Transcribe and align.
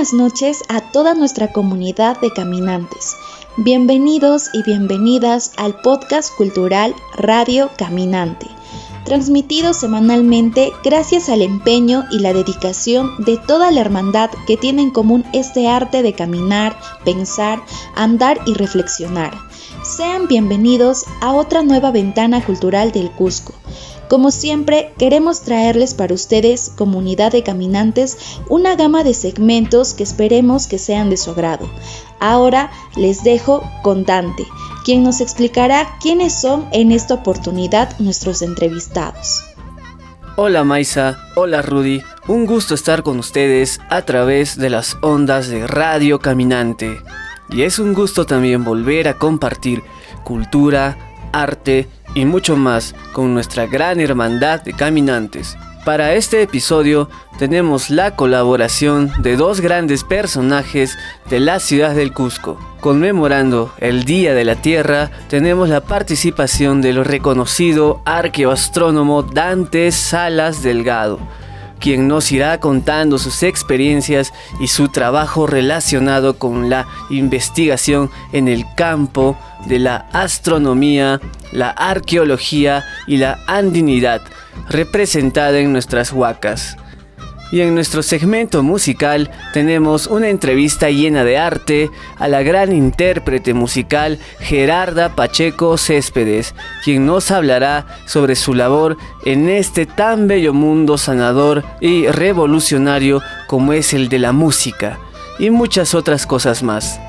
Buenas 0.00 0.14
noches 0.14 0.62
a 0.70 0.80
toda 0.92 1.12
nuestra 1.12 1.52
comunidad 1.52 2.18
de 2.22 2.32
caminantes. 2.32 3.16
Bienvenidos 3.58 4.48
y 4.54 4.62
bienvenidas 4.62 5.52
al 5.58 5.78
podcast 5.82 6.34
cultural 6.34 6.94
Radio 7.18 7.68
Caminante, 7.76 8.46
transmitido 9.04 9.74
semanalmente 9.74 10.72
gracias 10.82 11.28
al 11.28 11.42
empeño 11.42 12.06
y 12.10 12.20
la 12.20 12.32
dedicación 12.32 13.10
de 13.26 13.36
toda 13.36 13.70
la 13.70 13.82
hermandad 13.82 14.30
que 14.46 14.56
tiene 14.56 14.80
en 14.80 14.90
común 14.90 15.22
este 15.34 15.68
arte 15.68 16.02
de 16.02 16.14
caminar, 16.14 16.78
pensar, 17.04 17.62
andar 17.94 18.40
y 18.46 18.54
reflexionar. 18.54 19.36
Sean 19.82 20.28
bienvenidos 20.28 21.04
a 21.20 21.34
otra 21.34 21.62
nueva 21.62 21.90
ventana 21.90 22.42
cultural 22.42 22.90
del 22.90 23.10
Cusco 23.10 23.52
como 24.10 24.32
siempre, 24.32 24.92
queremos 24.98 25.42
traerles 25.42 25.94
para 25.94 26.12
ustedes, 26.12 26.72
comunidad 26.74 27.30
de 27.30 27.44
caminantes, 27.44 28.18
una 28.48 28.74
gama 28.74 29.04
de 29.04 29.14
segmentos 29.14 29.94
que 29.94 30.02
esperemos 30.02 30.66
que 30.66 30.78
sean 30.78 31.10
de 31.10 31.16
su 31.16 31.30
agrado. 31.30 31.70
Ahora 32.18 32.72
les 32.96 33.22
dejo 33.22 33.62
con 33.84 34.04
Dante, 34.04 34.44
quien 34.84 35.04
nos 35.04 35.20
explicará 35.20 35.96
quiénes 36.02 36.40
son 36.40 36.66
en 36.72 36.90
esta 36.90 37.14
oportunidad 37.14 37.96
nuestros 38.00 38.42
entrevistados. 38.42 39.44
Hola 40.34 40.64
Maisa, 40.64 41.16
hola 41.36 41.62
Rudy, 41.62 42.02
un 42.26 42.46
gusto 42.46 42.74
estar 42.74 43.04
con 43.04 43.16
ustedes 43.20 43.80
a 43.90 44.02
través 44.02 44.56
de 44.56 44.70
las 44.70 44.98
ondas 45.02 45.46
de 45.46 45.68
Radio 45.68 46.18
Caminante. 46.18 46.98
Y 47.48 47.62
es 47.62 47.78
un 47.78 47.94
gusto 47.94 48.26
también 48.26 48.64
volver 48.64 49.06
a 49.06 49.14
compartir 49.14 49.84
cultura, 50.24 51.09
arte 51.32 51.88
y 52.14 52.24
mucho 52.24 52.56
más 52.56 52.94
con 53.12 53.34
nuestra 53.34 53.66
gran 53.66 54.00
hermandad 54.00 54.62
de 54.62 54.72
caminantes. 54.72 55.56
Para 55.84 56.12
este 56.12 56.42
episodio 56.42 57.08
tenemos 57.38 57.88
la 57.88 58.14
colaboración 58.14 59.10
de 59.22 59.36
dos 59.36 59.62
grandes 59.62 60.04
personajes 60.04 60.98
de 61.30 61.40
la 61.40 61.58
ciudad 61.58 61.94
del 61.94 62.12
Cusco. 62.12 62.58
Conmemorando 62.80 63.72
el 63.78 64.04
Día 64.04 64.34
de 64.34 64.44
la 64.44 64.56
Tierra, 64.56 65.10
tenemos 65.28 65.70
la 65.70 65.80
participación 65.80 66.82
del 66.82 67.02
reconocido 67.02 68.02
arqueoastrónomo 68.04 69.22
Dante 69.22 69.90
Salas 69.90 70.62
Delgado, 70.62 71.18
quien 71.80 72.06
nos 72.06 72.30
irá 72.30 72.60
contando 72.60 73.18
sus 73.18 73.42
experiencias 73.42 74.32
y 74.60 74.68
su 74.68 74.88
trabajo 74.88 75.46
relacionado 75.46 76.38
con 76.38 76.70
la 76.70 76.86
investigación 77.08 78.10
en 78.32 78.48
el 78.48 78.66
campo 78.76 79.36
de 79.66 79.78
la 79.78 80.06
astronomía, 80.12 81.20
la 81.52 81.70
arqueología 81.70 82.84
y 83.06 83.16
la 83.16 83.38
andinidad 83.46 84.22
representada 84.68 85.58
en 85.58 85.72
nuestras 85.72 86.12
huacas. 86.12 86.76
Y 87.52 87.62
en 87.62 87.74
nuestro 87.74 88.02
segmento 88.02 88.62
musical 88.62 89.30
tenemos 89.52 90.06
una 90.06 90.28
entrevista 90.28 90.88
llena 90.88 91.24
de 91.24 91.36
arte 91.36 91.90
a 92.16 92.28
la 92.28 92.42
gran 92.42 92.72
intérprete 92.72 93.54
musical 93.54 94.20
Gerarda 94.38 95.16
Pacheco 95.16 95.76
Céspedes, 95.76 96.54
quien 96.84 97.06
nos 97.06 97.32
hablará 97.32 97.86
sobre 98.06 98.36
su 98.36 98.54
labor 98.54 98.96
en 99.24 99.48
este 99.48 99.84
tan 99.84 100.28
bello 100.28 100.54
mundo 100.54 100.96
sanador 100.96 101.64
y 101.80 102.06
revolucionario 102.06 103.20
como 103.48 103.72
es 103.72 103.94
el 103.94 104.08
de 104.08 104.20
la 104.20 104.30
música, 104.30 105.00
y 105.40 105.50
muchas 105.50 105.94
otras 105.94 106.26
cosas 106.26 106.62
más. 106.62 107.00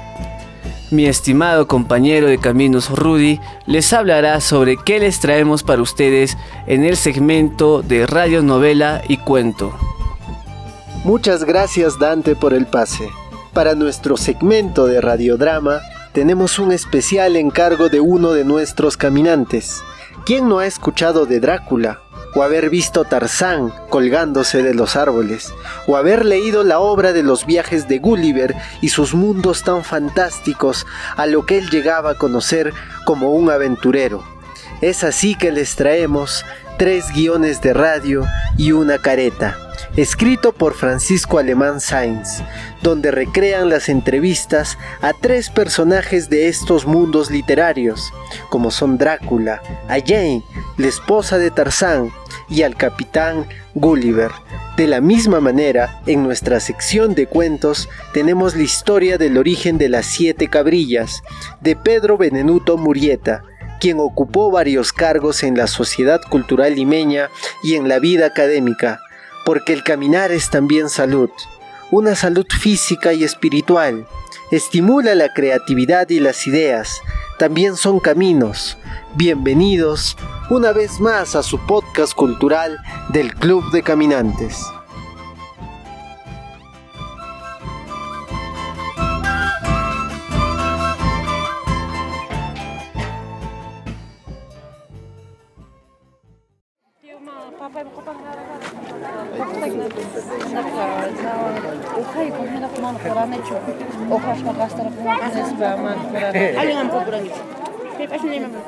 Mi 0.89 1.05
estimado 1.05 1.67
compañero 1.67 2.27
de 2.27 2.39
caminos 2.39 2.89
Rudy 2.89 3.39
les 3.67 3.93
hablará 3.93 4.41
sobre 4.41 4.75
qué 4.75 4.99
les 4.99 5.19
traemos 5.19 5.61
para 5.61 5.83
ustedes 5.83 6.35
en 6.65 6.83
el 6.83 6.97
segmento 6.97 7.81
de 7.81 8.07
radio 8.07 8.41
novela 8.41 9.01
y 9.07 9.17
cuento. 9.17 9.73
Muchas 11.03 11.43
gracias 11.43 11.97
Dante 11.97 12.35
por 12.35 12.53
el 12.53 12.67
pase. 12.67 13.09
Para 13.53 13.73
nuestro 13.73 14.17
segmento 14.17 14.85
de 14.85 15.01
radiodrama 15.01 15.81
tenemos 16.13 16.59
un 16.59 16.71
especial 16.71 17.35
encargo 17.35 17.89
de 17.89 17.99
uno 17.99 18.33
de 18.33 18.45
nuestros 18.45 18.97
caminantes. 18.97 19.81
¿Quién 20.25 20.47
no 20.47 20.59
ha 20.59 20.67
escuchado 20.67 21.25
de 21.25 21.39
Drácula? 21.39 22.01
o 22.33 22.43
haber 22.43 22.69
visto 22.69 23.03
Tarzán 23.03 23.73
colgándose 23.89 24.63
de 24.63 24.73
los 24.73 24.95
árboles, 24.95 25.53
o 25.85 25.97
haber 25.97 26.25
leído 26.25 26.63
la 26.63 26.79
obra 26.79 27.13
de 27.13 27.23
los 27.23 27.45
viajes 27.45 27.87
de 27.87 27.99
Gulliver 27.99 28.55
y 28.81 28.89
sus 28.89 29.13
mundos 29.13 29.63
tan 29.63 29.83
fantásticos 29.83 30.85
a 31.17 31.25
lo 31.25 31.45
que 31.45 31.57
él 31.57 31.69
llegaba 31.69 32.11
a 32.11 32.15
conocer 32.15 32.73
como 33.05 33.31
un 33.31 33.49
aventurero. 33.49 34.23
Es 34.79 35.03
así 35.03 35.35
que 35.35 35.51
les 35.51 35.75
traemos 35.75 36.45
tres 36.77 37.11
guiones 37.13 37.61
de 37.61 37.73
radio 37.73 38.25
y 38.57 38.71
una 38.71 38.97
careta, 38.97 39.57
escrito 39.97 40.53
por 40.53 40.73
Francisco 40.73 41.37
Alemán 41.37 41.81
Sainz, 41.81 42.41
donde 42.81 43.11
recrean 43.11 43.69
las 43.69 43.89
entrevistas 43.89 44.77
a 45.01 45.13
tres 45.13 45.49
personajes 45.49 46.29
de 46.29 46.47
estos 46.47 46.85
mundos 46.85 47.29
literarios, 47.29 48.13
como 48.49 48.71
son 48.71 48.97
Drácula, 48.97 49.61
a 49.87 49.99
Jane, 49.99 50.43
la 50.77 50.87
esposa 50.87 51.37
de 51.37 51.51
Tarzán, 51.51 52.11
y 52.51 52.63
al 52.63 52.75
capitán 52.75 53.47
Gulliver. 53.73 54.31
De 54.75 54.85
la 54.85 55.01
misma 55.01 55.39
manera, 55.39 56.01
en 56.05 56.23
nuestra 56.23 56.59
sección 56.59 57.15
de 57.15 57.25
cuentos 57.27 57.89
tenemos 58.13 58.55
la 58.55 58.63
historia 58.63 59.17
del 59.17 59.37
origen 59.37 59.77
de 59.77 59.89
las 59.89 60.05
siete 60.05 60.49
cabrillas, 60.49 61.23
de 61.61 61.75
Pedro 61.75 62.17
Benenuto 62.17 62.77
Murieta, 62.77 63.43
quien 63.79 63.99
ocupó 63.99 64.51
varios 64.51 64.93
cargos 64.93 65.43
en 65.43 65.57
la 65.57 65.67
sociedad 65.67 66.21
cultural 66.29 66.75
limeña 66.75 67.29
y 67.63 67.75
en 67.75 67.87
la 67.87 67.99
vida 67.99 68.27
académica, 68.27 68.99
porque 69.45 69.73
el 69.73 69.83
caminar 69.83 70.31
es 70.31 70.49
también 70.49 70.89
salud, 70.89 71.29
una 71.91 72.15
salud 72.15 72.45
física 72.49 73.13
y 73.13 73.23
espiritual, 73.23 74.07
estimula 74.51 75.15
la 75.15 75.33
creatividad 75.33 76.09
y 76.09 76.19
las 76.19 76.47
ideas, 76.47 77.01
también 77.37 77.75
son 77.75 77.99
caminos. 77.99 78.77
Bienvenidos 79.15 80.15
una 80.49 80.71
vez 80.71 80.99
más 80.99 81.35
a 81.35 81.43
su 81.43 81.57
podcast 81.65 82.13
cultural 82.13 82.77
del 83.09 83.33
Club 83.33 83.71
de 83.71 83.83
Caminantes. 83.83 84.63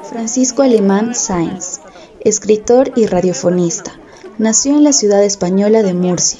Francisco 0.03 0.61
Alemán 0.61 1.15
Sainz, 1.15 1.79
escritor 2.19 2.91
y 2.95 3.07
radiofonista, 3.07 3.99
nació 4.37 4.75
en 4.75 4.83
la 4.83 4.93
ciudad 4.93 5.23
española 5.23 5.81
de 5.81 5.93
Murcia. 5.95 6.39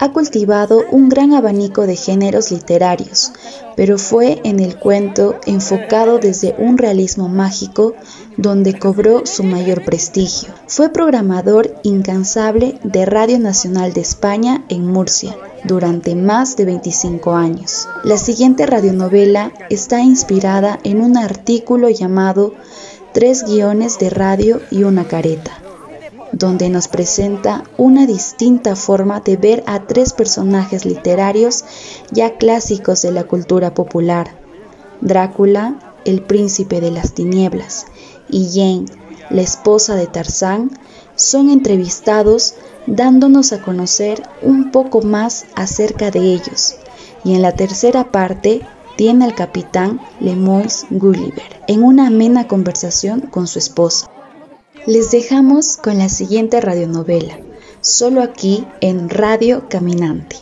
Ha 0.00 0.12
cultivado 0.12 0.82
un 0.90 1.08
gran 1.08 1.34
abanico 1.34 1.86
de 1.86 1.96
géneros 1.96 2.50
literarios, 2.50 3.32
pero 3.76 3.98
fue 3.98 4.40
en 4.44 4.60
el 4.60 4.76
cuento 4.76 5.36
enfocado 5.46 6.18
desde 6.18 6.54
un 6.58 6.78
realismo 6.78 7.28
mágico 7.28 7.94
donde 8.36 8.78
cobró 8.78 9.26
su 9.26 9.44
mayor 9.44 9.84
prestigio. 9.84 10.52
Fue 10.66 10.88
programador 10.90 11.74
incansable 11.82 12.78
de 12.82 13.06
Radio 13.06 13.38
Nacional 13.38 13.92
de 13.92 14.00
España 14.00 14.64
en 14.68 14.86
Murcia 14.86 15.36
durante 15.64 16.14
más 16.14 16.56
de 16.56 16.64
25 16.64 17.34
años. 17.34 17.88
La 18.02 18.18
siguiente 18.18 18.66
radionovela 18.66 19.52
está 19.70 20.00
inspirada 20.00 20.78
en 20.84 21.00
un 21.00 21.16
artículo 21.16 21.88
llamado 21.88 22.54
Tres 23.12 23.44
guiones 23.44 24.00
de 24.00 24.10
radio 24.10 24.60
y 24.72 24.82
una 24.82 25.06
careta, 25.06 25.52
donde 26.34 26.68
nos 26.68 26.88
presenta 26.88 27.62
una 27.78 28.06
distinta 28.06 28.74
forma 28.74 29.20
de 29.20 29.36
ver 29.36 29.62
a 29.66 29.86
tres 29.86 30.12
personajes 30.12 30.84
literarios 30.84 31.64
ya 32.10 32.36
clásicos 32.36 33.02
de 33.02 33.12
la 33.12 33.24
cultura 33.24 33.72
popular. 33.72 34.36
Drácula, 35.00 35.94
el 36.04 36.22
príncipe 36.22 36.80
de 36.80 36.90
las 36.90 37.14
tinieblas, 37.14 37.86
y 38.28 38.48
Jane, 38.52 38.86
la 39.30 39.42
esposa 39.42 39.94
de 39.94 40.06
Tarzán, 40.06 40.70
son 41.14 41.50
entrevistados 41.50 42.54
dándonos 42.86 43.52
a 43.52 43.62
conocer 43.62 44.22
un 44.42 44.72
poco 44.72 45.02
más 45.02 45.46
acerca 45.54 46.10
de 46.10 46.34
ellos. 46.34 46.76
Y 47.22 47.34
en 47.34 47.42
la 47.42 47.52
tercera 47.52 48.10
parte 48.10 48.62
tiene 48.96 49.24
al 49.24 49.34
capitán 49.34 50.00
Lemoyne 50.20 50.68
Gulliver 50.90 51.62
en 51.68 51.82
una 51.82 52.08
amena 52.08 52.48
conversación 52.48 53.20
con 53.20 53.46
su 53.46 53.58
esposa. 53.58 54.10
Les 54.86 55.10
dejamos 55.10 55.78
con 55.78 55.98
la 55.98 56.10
siguiente 56.10 56.60
radionovela, 56.60 57.38
solo 57.80 58.22
aquí 58.22 58.66
en 58.80 59.08
Radio 59.08 59.68
Caminante. 59.68 60.36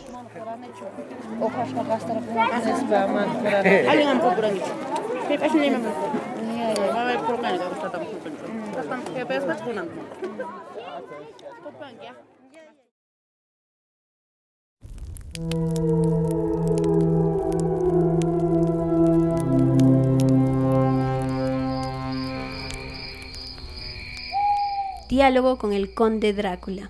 Diálogo 25.13 25.59
con 25.59 25.73
el 25.73 25.93
conde 25.93 26.33
Drácula. 26.33 26.89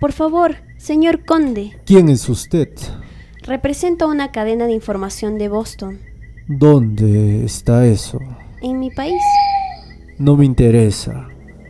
Por 0.00 0.12
favor, 0.12 0.56
señor 0.78 1.26
conde. 1.26 1.78
¿Quién 1.84 2.08
es 2.08 2.26
usted? 2.30 2.70
Represento 3.42 4.08
una 4.08 4.32
cadena 4.32 4.66
de 4.66 4.72
información 4.72 5.36
de 5.36 5.48
Boston. 5.50 6.00
¿Dónde 6.48 7.44
está 7.44 7.86
eso? 7.86 8.18
En 8.62 8.78
mi 8.78 8.90
país. 8.90 9.22
No 10.16 10.36
me 10.38 10.46
interesa. 10.46 11.28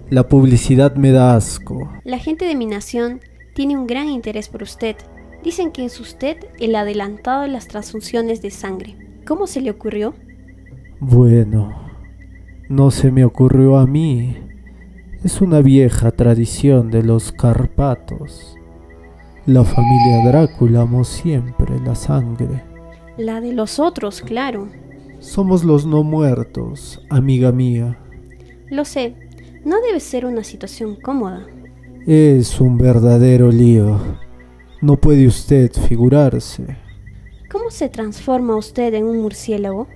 La 0.09 0.29
publicidad 0.29 0.95
me 0.95 1.11
da 1.11 1.35
asco. 1.35 1.91
La 2.05 2.21
gente 2.21 2.45
de 2.45 2.55
mi 2.55 2.67
nación 2.67 3.21
tiene 3.53 3.77
un 3.77 3.89
gran 3.89 4.09
interés 4.09 4.49
por 4.49 4.63
usted. 4.63 4.95
Dicen 5.43 5.73
que 5.73 5.85
es 5.85 5.99
usted 5.99 6.37
el 6.61 6.77
adelantado 6.77 7.43
de 7.43 7.49
las 7.49 7.67
transfusiones 7.67 8.43
de 8.43 8.53
sangre. 8.53 8.95
¿Cómo 9.27 9.49
se 9.49 9.61
le 9.61 9.71
ocurrió? 9.73 10.15
Bueno, 11.01 11.86
no 12.69 12.91
se 12.91 13.13
me 13.13 13.25
ocurrió 13.25 13.79
a 13.79 13.87
mí. 13.87 14.37
Es 15.23 15.41
una 15.41 15.61
vieja 15.61 16.11
tradición 16.11 16.91
de 16.91 17.03
los 17.03 17.33
Carpatos. 17.33 18.57
La 19.47 19.65
familia 19.65 20.27
Drácula 20.27 20.81
amó 20.83 21.05
siempre 21.05 21.79
la 21.81 21.95
sangre. 21.95 22.65
La 23.17 23.41
de 23.41 23.53
los 23.53 23.79
otros, 23.79 24.21
claro. 24.21 24.69
Somos 25.21 25.63
los 25.63 25.87
no 25.87 26.03
muertos, 26.03 27.01
amiga 27.09 27.53
mía. 27.53 27.99
Lo 28.69 28.85
sé, 28.85 29.15
no 29.65 29.81
debe 29.81 30.01
ser 30.01 30.27
una 30.27 30.43
situación 30.43 30.97
cómoda. 30.97 31.47
Es 32.07 32.61
un 32.61 32.79
verdadero 32.79 33.51
lío. 33.51 33.99
No 34.83 34.97
puede 34.97 35.27
usted 35.27 35.73
figurarse. 35.73 36.77
¿Cómo 37.51 37.71
se 37.71 37.89
transforma 37.89 38.57
usted 38.57 38.93
en 38.95 39.05
un 39.05 39.23
murciélago? 39.23 39.87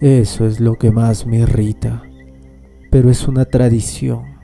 Eso 0.00 0.46
es 0.46 0.60
lo 0.60 0.76
que 0.76 0.90
más 0.90 1.26
me 1.26 1.38
irrita. 1.38 2.04
Pero 2.90 3.10
es 3.10 3.28
una 3.28 3.44
tradición. 3.44 4.40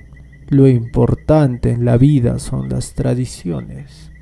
Lo 0.48 0.68
importante 0.68 1.70
en 1.70 1.84
la 1.84 1.96
vida 1.96 2.38
son 2.38 2.68
las 2.68 2.94
tradiciones. 2.94 4.12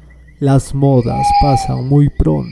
Las 0.41 0.75
modas 0.75 1.27
pasan 1.43 1.87
muy 1.87 2.09
pronto. 2.09 2.51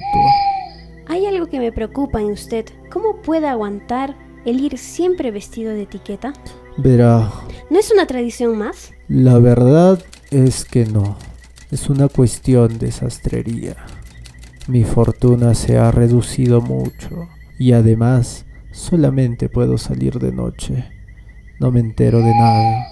Hay 1.08 1.26
algo 1.26 1.46
que 1.46 1.58
me 1.58 1.72
preocupa 1.72 2.20
en 2.20 2.26
usted. 2.30 2.66
¿Cómo 2.90 3.22
puede 3.22 3.48
aguantar 3.48 4.16
el 4.44 4.60
ir 4.60 4.76
siempre 4.76 5.30
vestido 5.30 5.72
de 5.72 5.82
etiqueta? 5.82 6.32
Verá. 6.76 7.30
¿No 7.70 7.78
es 7.78 7.90
una 7.90 8.06
tradición 8.06 8.56
más? 8.58 8.92
La 9.08 9.38
verdad 9.38 10.02
es 10.30 10.64
que 10.64 10.84
no. 10.84 11.16
Es 11.70 11.88
una 11.88 12.08
cuestión 12.08 12.78
de 12.78 12.92
sastrería. 12.92 13.76
Mi 14.68 14.84
fortuna 14.84 15.54
se 15.54 15.78
ha 15.78 15.90
reducido 15.90 16.60
mucho 16.60 17.28
y 17.58 17.72
además 17.72 18.44
solamente 18.70 19.48
puedo 19.48 19.78
salir 19.78 20.18
de 20.18 20.32
noche. 20.32 21.01
No 21.62 21.70
me 21.70 21.78
entero 21.78 22.18
de 22.18 22.34
nada. 22.34 22.88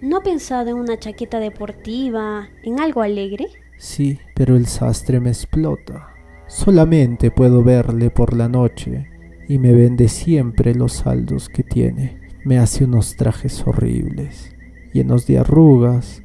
¿No 0.00 0.18
ha 0.18 0.22
pensado 0.22 0.70
en 0.70 0.76
una 0.76 0.96
chaqueta 0.96 1.40
deportiva, 1.40 2.48
en 2.62 2.78
algo 2.78 3.02
alegre? 3.02 3.48
Sí, 3.78 4.20
pero 4.32 4.54
el 4.54 4.66
sastre 4.66 5.18
me 5.18 5.30
explota. 5.30 6.14
Solamente 6.46 7.32
puedo 7.32 7.64
verle 7.64 8.10
por 8.10 8.32
la 8.32 8.48
noche 8.48 9.08
y 9.48 9.58
me 9.58 9.72
vende 9.72 10.06
siempre 10.06 10.72
los 10.72 10.92
saldos 10.92 11.48
que 11.48 11.64
tiene. 11.64 12.20
Me 12.44 12.60
hace 12.60 12.84
unos 12.84 13.16
trajes 13.16 13.66
horribles, 13.66 14.54
llenos 14.92 15.26
de 15.26 15.38
arrugas, 15.40 16.22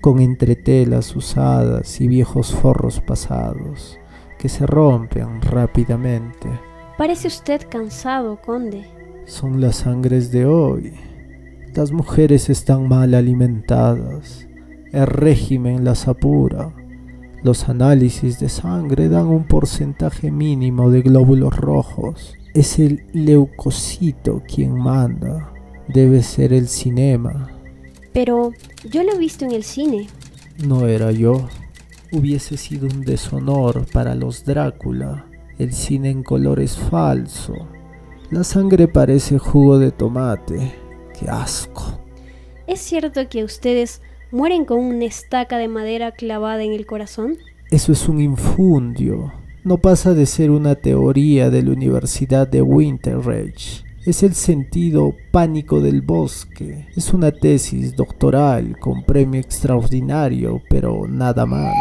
con 0.00 0.18
entretelas 0.18 1.14
usadas 1.14 2.00
y 2.00 2.08
viejos 2.08 2.52
forros 2.52 3.00
pasados, 3.00 4.00
que 4.36 4.48
se 4.48 4.66
rompen 4.66 5.40
rápidamente. 5.42 6.48
Parece 6.98 7.28
usted 7.28 7.68
cansado, 7.70 8.42
conde. 8.42 8.84
Son 9.26 9.60
las 9.60 9.76
sangres 9.76 10.32
de 10.32 10.44
hoy. 10.44 11.09
Las 11.74 11.92
mujeres 11.92 12.50
están 12.50 12.88
mal 12.88 13.14
alimentadas. 13.14 14.48
El 14.90 15.06
régimen 15.06 15.84
las 15.84 16.08
apura. 16.08 16.74
Los 17.44 17.68
análisis 17.68 18.40
de 18.40 18.48
sangre 18.48 19.08
dan 19.08 19.26
un 19.26 19.44
porcentaje 19.44 20.32
mínimo 20.32 20.90
de 20.90 21.02
glóbulos 21.02 21.56
rojos. 21.56 22.34
Es 22.54 22.80
el 22.80 23.04
leucocito 23.12 24.42
quien 24.52 24.74
manda. 24.74 25.52
Debe 25.86 26.24
ser 26.24 26.52
el 26.52 26.66
cinema. 26.66 27.48
Pero 28.12 28.50
yo 28.90 29.04
lo 29.04 29.12
he 29.12 29.18
visto 29.18 29.44
en 29.44 29.52
el 29.52 29.62
cine. 29.62 30.08
No 30.66 30.88
era 30.88 31.12
yo. 31.12 31.48
Hubiese 32.10 32.56
sido 32.56 32.88
un 32.88 33.02
deshonor 33.02 33.86
para 33.92 34.16
los 34.16 34.44
Drácula. 34.44 35.26
El 35.56 35.72
cine 35.72 36.10
en 36.10 36.24
color 36.24 36.58
es 36.58 36.76
falso. 36.76 37.54
La 38.32 38.42
sangre 38.42 38.88
parece 38.88 39.38
jugo 39.38 39.78
de 39.78 39.92
tomate. 39.92 40.79
¡Qué 41.20 41.28
asco! 41.28 42.00
¿Es 42.66 42.80
cierto 42.80 43.28
que 43.28 43.44
ustedes 43.44 44.00
mueren 44.30 44.64
con 44.64 44.78
una 44.78 45.04
estaca 45.04 45.58
de 45.58 45.68
madera 45.68 46.12
clavada 46.12 46.62
en 46.62 46.72
el 46.72 46.86
corazón? 46.86 47.36
Eso 47.70 47.92
es 47.92 48.08
un 48.08 48.22
infundio. 48.22 49.30
No 49.62 49.76
pasa 49.76 50.14
de 50.14 50.24
ser 50.24 50.50
una 50.50 50.76
teoría 50.76 51.50
de 51.50 51.62
la 51.62 51.72
Universidad 51.72 52.48
de 52.48 52.62
Winterreach. 52.62 53.84
Es 54.06 54.22
el 54.22 54.32
sentido 54.32 55.14
pánico 55.30 55.82
del 55.82 56.00
bosque. 56.00 56.88
Es 56.96 57.12
una 57.12 57.30
tesis 57.32 57.94
doctoral 57.94 58.78
con 58.78 59.04
premio 59.04 59.42
extraordinario, 59.42 60.62
pero 60.70 61.06
nada 61.06 61.44
más. 61.44 61.74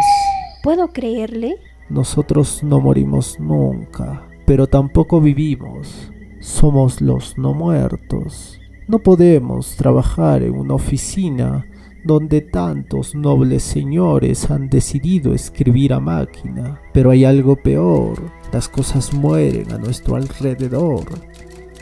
¿Puedo 0.64 0.90
creerle? 0.90 1.56
Nosotros 1.90 2.62
no 2.62 2.82
morimos 2.82 3.40
nunca, 3.40 4.28
pero 4.46 4.68
tampoco 4.68 5.22
vivimos. 5.22 6.12
Somos 6.42 7.00
los 7.00 7.38
no 7.38 7.54
muertos. 7.54 8.59
No 8.90 8.98
podemos 8.98 9.76
trabajar 9.76 10.42
en 10.42 10.56
una 10.56 10.74
oficina 10.74 11.64
donde 12.04 12.42
tantos 12.42 13.14
nobles 13.14 13.62
señores 13.62 14.50
han 14.50 14.68
decidido 14.68 15.36
escribir 15.36 15.94
a 15.94 16.00
máquina. 16.00 16.82
Pero 16.92 17.12
hay 17.12 17.24
algo 17.24 17.56
peor, 17.56 18.20
las 18.52 18.68
cosas 18.68 19.14
mueren 19.14 19.72
a 19.72 19.78
nuestro 19.78 20.16
alrededor. 20.16 21.04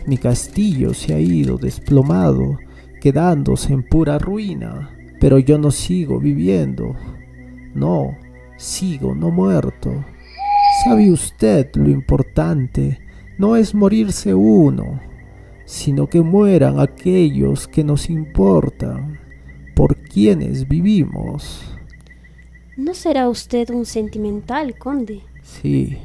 Mi 0.05 0.17
castillo 0.17 0.93
se 0.93 1.13
ha 1.13 1.19
ido 1.21 1.57
desplomado, 1.57 2.57
quedándose 2.99 3.71
en 3.71 3.83
pura 3.83 4.19
ruina. 4.19 4.93
Pero 5.21 5.39
yo 5.39 5.57
no 5.57 5.71
sigo 5.71 6.19
viviendo. 6.19 6.93
No, 7.73 8.17
sigo 8.57 9.15
no 9.15 9.31
muerto. 9.31 10.03
¿Sabe 10.83 11.09
usted 11.09 11.69
lo 11.75 11.89
importante? 11.89 12.99
No 13.37 13.55
es 13.55 13.73
morirse 13.73 14.33
uno, 14.33 14.99
sino 15.67 16.07
que 16.07 16.21
mueran 16.21 16.79
aquellos 16.79 17.67
que 17.67 17.83
nos 17.83 18.09
importan, 18.09 19.19
por 19.75 19.97
quienes 19.97 20.65
vivimos. 20.65 21.61
¿No 22.77 22.93
será 22.93 23.27
usted 23.27 23.69
un 23.69 23.85
sentimental, 23.85 24.77
conde? 24.77 25.23
Sí, 25.43 25.97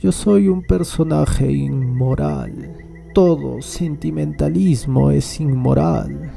yo 0.00 0.10
soy 0.10 0.48
un 0.48 0.62
personaje 0.62 1.52
inmoral. 1.52 2.74
Todo 3.12 3.60
sentimentalismo 3.60 5.10
es 5.10 5.38
inmoral. 5.38 6.32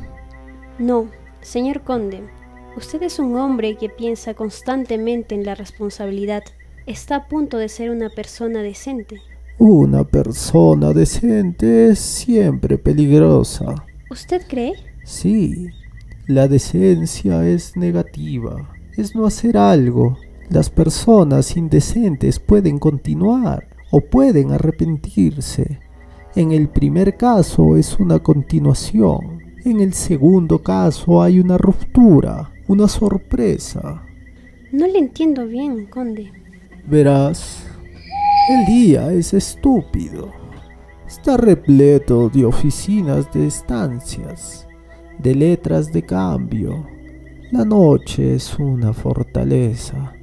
No, 0.77 1.07
señor 1.39 1.83
conde, 1.83 2.21
usted 2.75 3.01
es 3.03 3.17
un 3.17 3.37
hombre 3.37 3.77
que 3.77 3.87
piensa 3.87 4.33
constantemente 4.33 5.35
en 5.35 5.45
la 5.45 5.55
responsabilidad. 5.55 6.43
Está 6.85 7.15
a 7.15 7.27
punto 7.29 7.57
de 7.57 7.69
ser 7.69 7.91
una 7.91 8.09
persona 8.09 8.61
decente. 8.61 9.21
Una 9.65 10.03
persona 10.03 10.91
decente 10.91 11.87
es 11.87 11.99
siempre 11.99 12.77
peligrosa. 12.77 13.73
¿Usted 14.11 14.41
cree? 14.45 14.73
Sí, 15.05 15.69
la 16.27 16.49
decencia 16.49 17.47
es 17.47 17.77
negativa, 17.77 18.69
es 18.97 19.15
no 19.15 19.25
hacer 19.25 19.55
algo. 19.55 20.17
Las 20.49 20.69
personas 20.69 21.55
indecentes 21.55 22.41
pueden 22.41 22.77
continuar 22.77 23.69
o 23.89 24.01
pueden 24.01 24.51
arrepentirse. 24.51 25.79
En 26.35 26.51
el 26.51 26.67
primer 26.67 27.15
caso 27.15 27.77
es 27.77 27.97
una 28.01 28.19
continuación, 28.19 29.39
en 29.63 29.79
el 29.79 29.93
segundo 29.93 30.61
caso 30.61 31.23
hay 31.23 31.39
una 31.39 31.57
ruptura, 31.57 32.51
una 32.67 32.89
sorpresa. 32.89 34.03
No 34.73 34.87
le 34.87 34.99
entiendo 34.99 35.47
bien, 35.47 35.85
conde. 35.85 36.33
Verás, 36.85 37.63
el 38.49 38.65
día 38.65 39.11
es 39.13 39.33
estúpido. 39.33 40.29
Está 41.07 41.37
repleto 41.37 42.29
de 42.29 42.43
oficinas 42.43 43.31
de 43.31 43.47
estancias, 43.47 44.67
de 45.17 45.33
letras 45.33 45.93
de 45.93 46.03
cambio. 46.03 46.85
La 47.51 47.63
noche 47.63 48.35
es 48.35 48.57
una 48.59 48.91
fortaleza. 48.91 50.13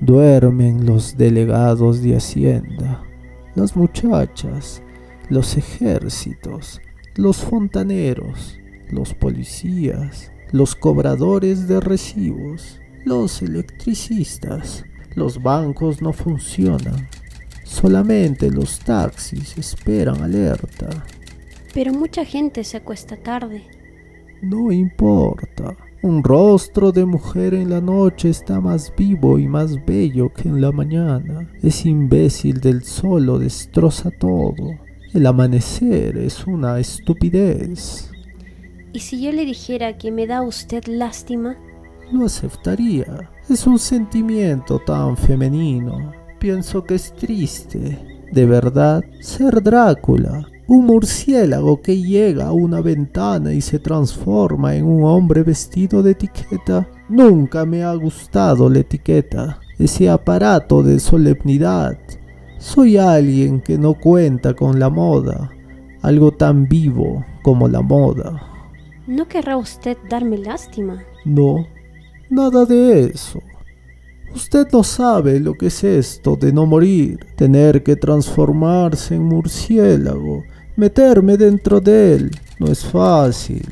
Duermen 0.00 0.84
los 0.84 1.16
delegados 1.16 2.02
de 2.02 2.16
Hacienda, 2.16 3.02
las 3.54 3.74
muchachas, 3.76 4.82
los 5.30 5.56
ejércitos, 5.56 6.80
los 7.16 7.38
fontaneros, 7.38 8.58
los 8.90 9.14
policías, 9.14 10.32
los 10.52 10.74
cobradores 10.74 11.66
de 11.66 11.80
recibos, 11.80 12.80
los 13.04 13.40
electricistas. 13.40 14.84
Los 15.14 15.42
bancos 15.42 16.00
no 16.00 16.12
funcionan. 16.12 17.08
Solamente 17.68 18.50
los 18.50 18.78
taxis 18.78 19.56
esperan 19.58 20.22
alerta. 20.22 20.88
Pero 21.74 21.92
mucha 21.92 22.24
gente 22.24 22.64
se 22.64 22.78
acuesta 22.78 23.16
tarde. 23.16 23.62
No 24.40 24.72
importa. 24.72 25.76
Un 26.02 26.24
rostro 26.24 26.92
de 26.92 27.04
mujer 27.04 27.52
en 27.52 27.68
la 27.68 27.80
noche 27.80 28.30
está 28.30 28.60
más 28.60 28.92
vivo 28.96 29.38
y 29.38 29.46
más 29.46 29.84
bello 29.84 30.32
que 30.32 30.48
en 30.48 30.62
la 30.62 30.72
mañana. 30.72 31.46
Ese 31.62 31.90
imbécil 31.90 32.60
del 32.60 32.82
sol 32.84 33.26
lo 33.26 33.38
destroza 33.38 34.10
todo. 34.10 34.74
El 35.12 35.26
amanecer 35.26 36.16
es 36.16 36.46
una 36.46 36.80
estupidez. 36.80 38.10
¿Y 38.94 39.00
si 39.00 39.22
yo 39.22 39.30
le 39.30 39.44
dijera 39.44 39.98
que 39.98 40.10
me 40.10 40.26
da 40.26 40.40
usted 40.40 40.84
lástima? 40.86 41.56
Lo 42.10 42.24
aceptaría. 42.24 43.30
Es 43.50 43.66
un 43.66 43.78
sentimiento 43.78 44.78
tan 44.78 45.16
femenino. 45.18 46.17
Pienso 46.38 46.84
que 46.84 46.94
es 46.94 47.12
triste. 47.14 47.98
De 48.32 48.46
verdad, 48.46 49.02
ser 49.20 49.62
Drácula. 49.62 50.46
Un 50.68 50.84
murciélago 50.84 51.80
que 51.80 52.00
llega 52.00 52.48
a 52.48 52.52
una 52.52 52.80
ventana 52.80 53.52
y 53.54 53.60
se 53.60 53.78
transforma 53.78 54.76
en 54.76 54.84
un 54.84 55.02
hombre 55.04 55.42
vestido 55.42 56.02
de 56.02 56.12
etiqueta. 56.12 56.86
Nunca 57.08 57.64
me 57.64 57.82
ha 57.82 57.94
gustado 57.94 58.68
la 58.68 58.80
etiqueta, 58.80 59.58
ese 59.78 60.10
aparato 60.10 60.82
de 60.82 61.00
solemnidad. 61.00 61.98
Soy 62.58 62.98
alguien 62.98 63.60
que 63.60 63.78
no 63.78 63.94
cuenta 63.94 64.54
con 64.54 64.78
la 64.78 64.90
moda, 64.90 65.50
algo 66.02 66.32
tan 66.32 66.68
vivo 66.68 67.24
como 67.42 67.66
la 67.66 67.80
moda. 67.80 68.42
¿No 69.06 69.26
querrá 69.26 69.56
usted 69.56 69.96
darme 70.10 70.36
lástima? 70.36 71.02
No, 71.24 71.66
nada 72.28 72.66
de 72.66 73.06
eso. 73.06 73.40
Usted 74.34 74.68
no 74.72 74.84
sabe 74.84 75.40
lo 75.40 75.54
que 75.54 75.66
es 75.66 75.82
esto 75.84 76.36
de 76.36 76.52
no 76.52 76.66
morir, 76.66 77.18
tener 77.36 77.82
que 77.82 77.96
transformarse 77.96 79.14
en 79.14 79.22
murciélago, 79.22 80.44
meterme 80.76 81.36
dentro 81.36 81.80
de 81.80 82.14
él. 82.14 82.30
No 82.58 82.66
es 82.70 82.84
fácil 82.84 83.66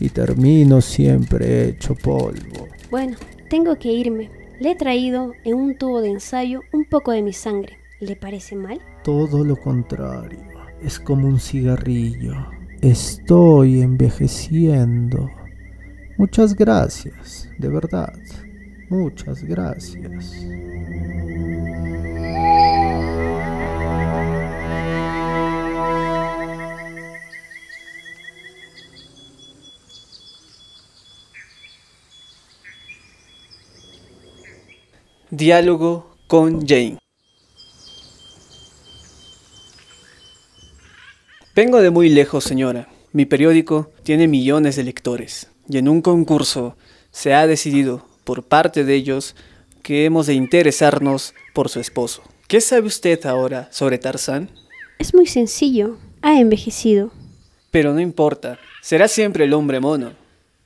y 0.00 0.08
termino 0.08 0.80
siempre 0.80 1.68
hecho 1.68 1.94
polvo. 1.94 2.68
Bueno, 2.90 3.16
tengo 3.48 3.76
que 3.76 3.92
irme. 3.92 4.30
Le 4.60 4.72
he 4.72 4.76
traído 4.76 5.32
en 5.44 5.54
un 5.54 5.76
tubo 5.76 6.00
de 6.00 6.10
ensayo 6.10 6.60
un 6.72 6.84
poco 6.84 7.12
de 7.12 7.22
mi 7.22 7.32
sangre. 7.32 7.78
¿Le 8.00 8.16
parece 8.16 8.56
mal? 8.56 8.80
Todo 9.04 9.44
lo 9.44 9.56
contrario. 9.56 10.40
Es 10.82 10.98
como 10.98 11.28
un 11.28 11.38
cigarrillo. 11.38 12.34
Estoy 12.80 13.80
envejeciendo. 13.80 15.30
Muchas 16.18 16.54
gracias, 16.54 17.48
de 17.58 17.68
verdad. 17.68 18.12
Muchas 18.92 19.42
gracias. 19.44 20.36
Diálogo 35.30 36.14
con 36.26 36.66
Jane. 36.66 36.98
Vengo 41.56 41.80
de 41.80 41.88
muy 41.88 42.10
lejos, 42.10 42.44
señora. 42.44 42.90
Mi 43.12 43.24
periódico 43.24 43.90
tiene 44.02 44.28
millones 44.28 44.76
de 44.76 44.84
lectores 44.84 45.50
y 45.66 45.78
en 45.78 45.88
un 45.88 46.02
concurso 46.02 46.76
se 47.10 47.32
ha 47.32 47.46
decidido 47.46 48.11
por 48.24 48.44
parte 48.44 48.84
de 48.84 48.94
ellos 48.94 49.34
que 49.82 50.04
hemos 50.04 50.26
de 50.26 50.34
interesarnos 50.34 51.34
por 51.54 51.68
su 51.68 51.80
esposo. 51.80 52.22
¿Qué 52.48 52.60
sabe 52.60 52.86
usted 52.86 53.24
ahora 53.26 53.68
sobre 53.72 53.98
Tarzán? 53.98 54.50
Es 54.98 55.14
muy 55.14 55.26
sencillo. 55.26 55.96
Ha 56.22 56.38
envejecido. 56.38 57.10
Pero 57.70 57.92
no 57.92 58.00
importa, 58.00 58.58
será 58.82 59.08
siempre 59.08 59.44
el 59.44 59.54
hombre 59.54 59.80
mono, 59.80 60.12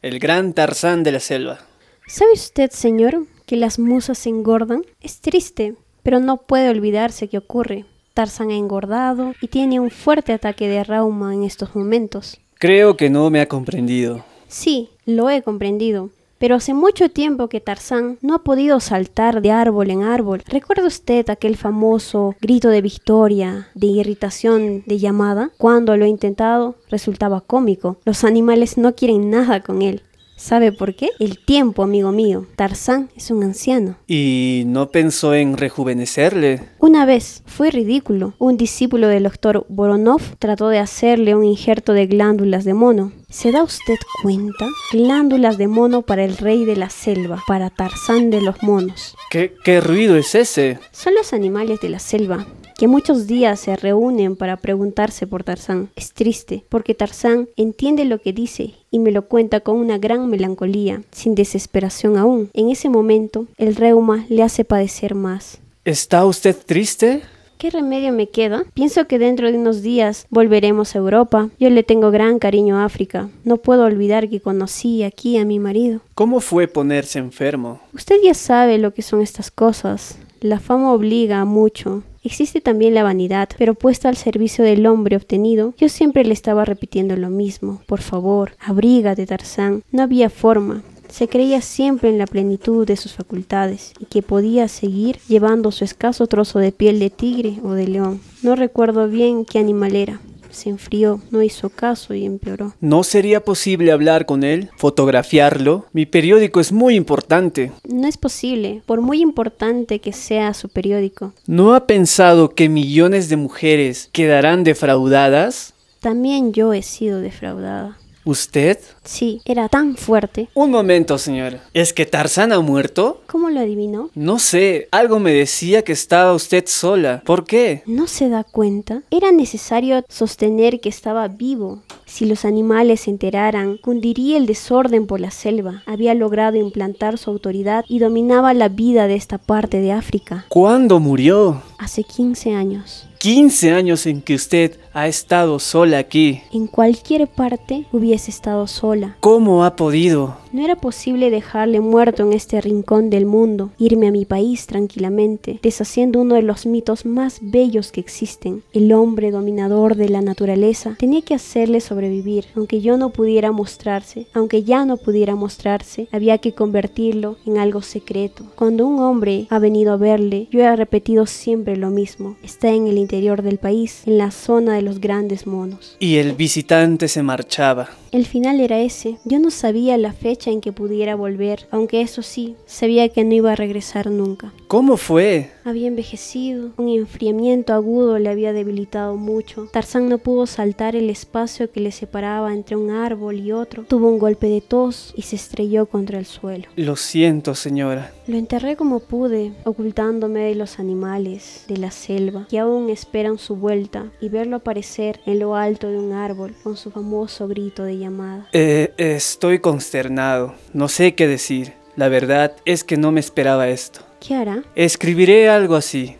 el 0.02 0.18
gran 0.18 0.52
Tarzán 0.52 1.02
de 1.02 1.12
la 1.12 1.20
selva. 1.20 1.60
¿Sabe 2.06 2.32
usted, 2.32 2.70
señor, 2.70 3.26
que 3.46 3.56
las 3.56 3.78
musas 3.78 4.18
se 4.18 4.28
engordan? 4.28 4.84
Es 5.00 5.20
triste, 5.20 5.74
pero 6.02 6.20
no 6.20 6.36
puede 6.38 6.68
olvidarse 6.68 7.28
que 7.28 7.38
ocurre. 7.38 7.84
Tarzán 8.14 8.50
ha 8.50 8.56
engordado 8.56 9.34
y 9.40 9.48
tiene 9.48 9.78
un 9.78 9.90
fuerte 9.90 10.32
ataque 10.32 10.68
de 10.68 10.84
reuma 10.84 11.34
en 11.34 11.44
estos 11.44 11.74
momentos. 11.74 12.38
Creo 12.58 12.96
que 12.96 13.10
no 13.10 13.30
me 13.30 13.40
ha 13.40 13.46
comprendido. 13.48 14.24
Sí, 14.48 14.90
lo 15.04 15.28
he 15.30 15.42
comprendido. 15.42 16.10
Pero 16.38 16.56
hace 16.56 16.74
mucho 16.74 17.08
tiempo 17.08 17.48
que 17.48 17.60
Tarzán 17.60 18.18
no 18.20 18.34
ha 18.34 18.44
podido 18.44 18.78
saltar 18.80 19.40
de 19.40 19.50
árbol 19.50 19.90
en 19.90 20.02
árbol. 20.02 20.42
¿Recuerda 20.46 20.86
usted 20.86 21.28
aquel 21.30 21.56
famoso 21.56 22.34
grito 22.40 22.68
de 22.68 22.82
victoria, 22.82 23.68
de 23.74 23.86
irritación, 23.86 24.82
de 24.86 24.98
llamada? 24.98 25.50
Cuando 25.56 25.96
lo 25.96 26.06
intentado, 26.06 26.76
resultaba 26.90 27.40
cómico. 27.40 27.96
Los 28.04 28.24
animales 28.24 28.76
no 28.76 28.94
quieren 28.94 29.30
nada 29.30 29.60
con 29.60 29.82
él. 29.82 30.02
¿Sabe 30.36 30.70
por 30.70 30.94
qué? 30.94 31.08
El 31.18 31.38
tiempo, 31.38 31.82
amigo 31.82 32.12
mío. 32.12 32.46
Tarzán 32.56 33.08
es 33.16 33.30
un 33.30 33.42
anciano. 33.42 33.96
¿Y 34.06 34.64
no 34.66 34.90
pensó 34.90 35.34
en 35.34 35.56
rejuvenecerle? 35.56 36.60
Una 36.78 37.06
vez, 37.06 37.42
fue 37.46 37.70
ridículo. 37.70 38.34
Un 38.38 38.58
discípulo 38.58 39.08
del 39.08 39.24
doctor 39.24 39.64
Voronov 39.70 40.20
trató 40.38 40.68
de 40.68 40.78
hacerle 40.78 41.34
un 41.34 41.44
injerto 41.44 41.94
de 41.94 42.06
glándulas 42.06 42.64
de 42.64 42.74
mono. 42.74 43.12
¿Se 43.30 43.50
da 43.50 43.62
usted 43.62 43.96
cuenta? 44.22 44.66
Glándulas 44.92 45.56
de 45.56 45.68
mono 45.68 46.02
para 46.02 46.24
el 46.24 46.36
rey 46.36 46.64
de 46.64 46.76
la 46.76 46.90
selva, 46.90 47.42
para 47.48 47.70
Tarzán 47.70 48.30
de 48.30 48.42
los 48.42 48.62
monos. 48.62 49.16
¿Qué, 49.30 49.54
qué 49.64 49.80
ruido 49.80 50.16
es 50.16 50.34
ese? 50.34 50.78
Son 50.92 51.14
los 51.14 51.32
animales 51.32 51.80
de 51.80 51.88
la 51.88 51.98
selva, 51.98 52.46
que 52.76 52.88
muchos 52.88 53.26
días 53.26 53.60
se 53.60 53.76
reúnen 53.76 54.36
para 54.36 54.56
preguntarse 54.56 55.26
por 55.26 55.44
Tarzán. 55.44 55.88
Es 55.96 56.12
triste, 56.12 56.64
porque 56.68 56.94
Tarzán 56.94 57.48
entiende 57.56 58.04
lo 58.04 58.20
que 58.20 58.32
dice 58.32 58.74
y 58.90 58.98
me 58.98 59.12
lo 59.12 59.26
cuenta 59.26 59.60
con 59.60 59.76
una 59.76 59.98
gran 59.98 60.28
melancolía, 60.28 61.02
sin 61.10 61.34
desesperación 61.34 62.18
aún. 62.18 62.50
En 62.52 62.70
ese 62.70 62.88
momento, 62.88 63.46
el 63.56 63.76
reuma 63.76 64.26
le 64.28 64.42
hace 64.42 64.64
padecer 64.64 65.14
más. 65.14 65.58
¿Está 65.84 66.26
usted 66.26 66.56
triste? 66.66 67.22
¿Qué 67.58 67.70
remedio 67.70 68.12
me 68.12 68.28
queda? 68.28 68.64
Pienso 68.74 69.06
que 69.06 69.18
dentro 69.18 69.50
de 69.50 69.56
unos 69.56 69.80
días 69.80 70.26
volveremos 70.28 70.94
a 70.94 70.98
Europa. 70.98 71.48
Yo 71.58 71.70
le 71.70 71.82
tengo 71.82 72.10
gran 72.10 72.38
cariño 72.38 72.76
a 72.76 72.84
África. 72.84 73.30
No 73.44 73.56
puedo 73.56 73.84
olvidar 73.84 74.28
que 74.28 74.40
conocí 74.40 75.02
aquí 75.02 75.38
a 75.38 75.46
mi 75.46 75.58
marido. 75.58 76.00
¿Cómo 76.14 76.40
fue 76.40 76.68
ponerse 76.68 77.18
enfermo? 77.18 77.80
Usted 77.94 78.16
ya 78.22 78.34
sabe 78.34 78.76
lo 78.76 78.92
que 78.92 79.00
son 79.00 79.22
estas 79.22 79.50
cosas. 79.50 80.18
La 80.40 80.60
fama 80.60 80.92
obliga 80.92 81.40
a 81.40 81.44
mucho. 81.46 82.02
Existe 82.26 82.60
también 82.60 82.92
la 82.92 83.04
vanidad, 83.04 83.50
pero 83.56 83.74
puesta 83.74 84.08
al 84.08 84.16
servicio 84.16 84.64
del 84.64 84.84
hombre 84.86 85.14
obtenido, 85.14 85.74
yo 85.78 85.88
siempre 85.88 86.24
le 86.24 86.32
estaba 86.32 86.64
repitiendo 86.64 87.14
lo 87.16 87.30
mismo. 87.30 87.82
Por 87.86 88.00
favor, 88.00 88.56
abrígate, 88.58 89.26
Tarzán. 89.26 89.84
No 89.92 90.02
había 90.02 90.28
forma. 90.28 90.82
Se 91.08 91.28
creía 91.28 91.60
siempre 91.60 92.08
en 92.08 92.18
la 92.18 92.26
plenitud 92.26 92.84
de 92.84 92.96
sus 92.96 93.12
facultades 93.12 93.92
y 94.00 94.06
que 94.06 94.22
podía 94.22 94.66
seguir 94.66 95.20
llevando 95.28 95.70
su 95.70 95.84
escaso 95.84 96.26
trozo 96.26 96.58
de 96.58 96.72
piel 96.72 96.98
de 96.98 97.10
tigre 97.10 97.60
o 97.62 97.74
de 97.74 97.86
león. 97.86 98.20
No 98.42 98.56
recuerdo 98.56 99.06
bien 99.06 99.44
qué 99.44 99.60
animal 99.60 99.94
era. 99.94 100.20
Se 100.56 100.70
enfrió, 100.70 101.20
no 101.30 101.42
hizo 101.42 101.68
caso 101.68 102.14
y 102.14 102.24
empeoró. 102.24 102.72
¿No 102.80 103.04
sería 103.04 103.44
posible 103.44 103.92
hablar 103.92 104.24
con 104.24 104.42
él? 104.42 104.70
¿Fotografiarlo? 104.78 105.84
Mi 105.92 106.06
periódico 106.06 106.60
es 106.60 106.72
muy 106.72 106.94
importante. 106.94 107.72
No 107.86 108.08
es 108.08 108.16
posible, 108.16 108.80
por 108.86 109.02
muy 109.02 109.20
importante 109.20 109.98
que 109.98 110.14
sea 110.14 110.54
su 110.54 110.70
periódico. 110.70 111.34
¿No 111.46 111.74
ha 111.74 111.86
pensado 111.86 112.54
que 112.54 112.70
millones 112.70 113.28
de 113.28 113.36
mujeres 113.36 114.08
quedarán 114.12 114.64
defraudadas? 114.64 115.74
También 116.00 116.54
yo 116.54 116.72
he 116.72 116.80
sido 116.80 117.20
defraudada. 117.20 117.98
¿Usted? 118.26 118.80
Sí, 119.04 119.40
era 119.44 119.68
tan 119.68 119.96
fuerte. 119.96 120.48
Un 120.52 120.72
momento, 120.72 121.16
señora. 121.16 121.62
¿Es 121.72 121.92
que 121.92 122.06
Tarzán 122.06 122.50
ha 122.50 122.58
muerto? 122.58 123.22
¿Cómo 123.28 123.50
lo 123.50 123.60
adivinó? 123.60 124.10
No 124.16 124.40
sé, 124.40 124.88
algo 124.90 125.20
me 125.20 125.32
decía 125.32 125.82
que 125.82 125.92
estaba 125.92 126.34
usted 126.34 126.64
sola. 126.66 127.22
¿Por 127.24 127.44
qué? 127.44 127.84
¿No 127.86 128.08
se 128.08 128.28
da 128.28 128.42
cuenta? 128.42 129.02
Era 129.12 129.30
necesario 129.30 130.04
sostener 130.08 130.80
que 130.80 130.88
estaba 130.88 131.28
vivo. 131.28 131.82
Si 132.06 132.24
los 132.24 132.44
animales 132.44 133.00
se 133.00 133.10
enteraran, 133.10 133.78
cundiría 133.78 134.36
el 134.38 134.46
desorden 134.46 135.06
por 135.06 135.20
la 135.20 135.32
selva. 135.32 135.82
Había 135.86 136.14
logrado 136.14 136.56
implantar 136.56 137.18
su 137.18 137.30
autoridad 137.30 137.84
y 137.88 137.98
dominaba 137.98 138.54
la 138.54 138.68
vida 138.68 139.08
de 139.08 139.16
esta 139.16 139.38
parte 139.38 139.80
de 139.80 139.90
África. 139.90 140.46
¿Cuándo 140.48 141.00
murió? 141.00 141.62
Hace 141.78 142.04
15 142.04 142.54
años. 142.54 143.08
15 143.18 143.72
años 143.72 144.06
en 144.06 144.22
que 144.22 144.36
usted 144.36 144.78
ha 144.92 145.08
estado 145.08 145.58
sola 145.58 145.98
aquí. 145.98 146.42
En 146.52 146.68
cualquier 146.68 147.26
parte 147.26 147.86
hubiese 147.90 148.30
estado 148.30 148.66
sola. 148.68 149.16
¿Cómo 149.20 149.64
ha 149.64 149.74
podido? 149.74 150.36
No 150.56 150.64
era 150.64 150.76
posible 150.76 151.28
dejarle 151.28 151.80
muerto 151.80 152.22
en 152.22 152.32
este 152.32 152.58
rincón 152.62 153.10
del 153.10 153.26
mundo, 153.26 153.72
irme 153.76 154.06
a 154.06 154.10
mi 154.10 154.24
país 154.24 154.66
tranquilamente, 154.66 155.60
deshaciendo 155.62 156.22
uno 156.22 156.34
de 156.34 156.40
los 156.40 156.64
mitos 156.64 157.04
más 157.04 157.40
bellos 157.42 157.92
que 157.92 158.00
existen. 158.00 158.62
El 158.72 158.90
hombre 158.94 159.30
dominador 159.30 159.96
de 159.96 160.08
la 160.08 160.22
naturaleza 160.22 160.96
tenía 160.98 161.20
que 161.20 161.34
hacerle 161.34 161.82
sobrevivir, 161.82 162.46
aunque 162.54 162.80
yo 162.80 162.96
no 162.96 163.10
pudiera 163.10 163.52
mostrarse, 163.52 164.28
aunque 164.32 164.62
ya 164.62 164.86
no 164.86 164.96
pudiera 164.96 165.34
mostrarse, 165.34 166.08
había 166.10 166.38
que 166.38 166.52
convertirlo 166.52 167.36
en 167.44 167.58
algo 167.58 167.82
secreto. 167.82 168.46
Cuando 168.54 168.86
un 168.86 169.00
hombre 169.00 169.46
ha 169.50 169.58
venido 169.58 169.92
a 169.92 169.98
verle, 169.98 170.48
yo 170.50 170.60
he 170.60 170.74
repetido 170.74 171.26
siempre 171.26 171.76
lo 171.76 171.90
mismo. 171.90 172.38
Está 172.42 172.70
en 172.70 172.86
el 172.86 172.96
interior 172.96 173.42
del 173.42 173.58
país, 173.58 174.04
en 174.06 174.16
la 174.16 174.30
zona 174.30 174.76
de 174.76 174.80
los 174.80 175.02
grandes 175.02 175.46
monos. 175.46 175.98
Y 176.00 176.16
el 176.16 176.32
visitante 176.32 177.08
se 177.08 177.22
marchaba. 177.22 177.90
El 178.10 178.24
final 178.24 178.60
era 178.60 178.80
ese. 178.80 179.18
Yo 179.26 179.38
no 179.38 179.50
sabía 179.50 179.98
la 179.98 180.14
fecha 180.14 180.45
en 180.50 180.60
que 180.60 180.72
pudiera 180.72 181.14
volver, 181.14 181.66
aunque 181.70 182.00
eso 182.00 182.22
sí, 182.22 182.56
sabía 182.66 183.08
que 183.08 183.24
no 183.24 183.34
iba 183.34 183.52
a 183.52 183.56
regresar 183.56 184.10
nunca. 184.10 184.52
¿Cómo 184.68 184.96
fue? 184.96 185.50
Había 185.64 185.88
envejecido, 185.88 186.70
un 186.76 186.88
enfriamiento 186.88 187.72
agudo 187.72 188.18
le 188.18 188.28
había 188.28 188.52
debilitado 188.52 189.16
mucho. 189.16 189.68
Tarzán 189.72 190.08
no 190.08 190.18
pudo 190.18 190.46
saltar 190.46 190.96
el 190.96 191.10
espacio 191.10 191.70
que 191.70 191.80
le 191.80 191.92
separaba 191.92 192.52
entre 192.52 192.76
un 192.76 192.90
árbol 192.90 193.40
y 193.40 193.52
otro. 193.52 193.84
Tuvo 193.84 194.08
un 194.08 194.18
golpe 194.18 194.48
de 194.48 194.60
tos 194.60 195.12
y 195.16 195.22
se 195.22 195.36
estrelló 195.36 195.86
contra 195.86 196.18
el 196.18 196.26
suelo. 196.26 196.68
Lo 196.76 196.96
siento, 196.96 197.54
señora. 197.54 198.12
Lo 198.26 198.36
enterré 198.36 198.74
como 198.74 198.98
pude, 198.98 199.52
ocultándome 199.62 200.40
de 200.40 200.56
los 200.56 200.80
animales, 200.80 201.64
de 201.68 201.76
la 201.76 201.92
selva, 201.92 202.48
que 202.50 202.58
aún 202.58 202.90
esperan 202.90 203.38
su 203.38 203.54
vuelta, 203.54 204.06
y 204.20 204.28
verlo 204.28 204.56
aparecer 204.56 205.20
en 205.26 205.38
lo 205.38 205.54
alto 205.54 205.88
de 205.88 205.98
un 205.98 206.12
árbol 206.12 206.52
con 206.64 206.76
su 206.76 206.90
famoso 206.90 207.46
grito 207.46 207.84
de 207.84 207.98
llamada. 207.98 208.48
Eh, 208.52 208.92
estoy 208.96 209.60
consternado. 209.60 210.54
No 210.72 210.88
sé 210.88 211.14
qué 211.14 211.28
decir. 211.28 211.74
La 211.94 212.08
verdad 212.08 212.56
es 212.64 212.82
que 212.82 212.96
no 212.96 213.12
me 213.12 213.20
esperaba 213.20 213.68
esto. 213.68 214.00
¿Qué 214.18 214.34
hará? 214.34 214.64
Escribiré 214.74 215.48
algo 215.48 215.76
así. 215.76 216.16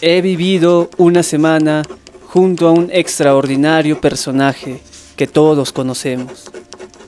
He 0.00 0.22
vivido 0.22 0.88
una 0.96 1.22
semana 1.22 1.82
junto 2.26 2.66
a 2.66 2.72
un 2.72 2.88
extraordinario 2.90 4.00
personaje 4.00 4.80
que 5.16 5.26
todos 5.26 5.70
conocemos. 5.70 6.50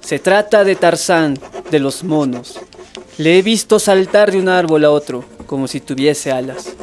Se 0.00 0.18
trata 0.18 0.64
de 0.64 0.76
Tarzán 0.76 1.38
de 1.70 1.80
los 1.80 2.04
monos. 2.04 2.60
Le 3.18 3.38
he 3.38 3.42
visto 3.42 3.78
saltar 3.78 4.30
de 4.30 4.38
un 4.38 4.48
árbol 4.50 4.84
a 4.84 4.90
otro 4.90 5.24
como 5.46 5.68
si 5.68 5.80
tuviese 5.80 6.32
alas. 6.32 6.74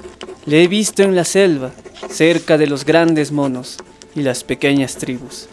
Le 0.47 0.63
he 0.63 0.67
visto 0.67 1.03
en 1.03 1.15
la 1.15 1.25
selva, 1.25 1.71
cerca 2.09 2.57
de 2.57 2.65
los 2.65 2.85
grandes 2.85 3.31
monos 3.31 3.77
y 4.15 4.21
las 4.23 4.43
pequeñas 4.43 4.95
tribus, 4.95 5.47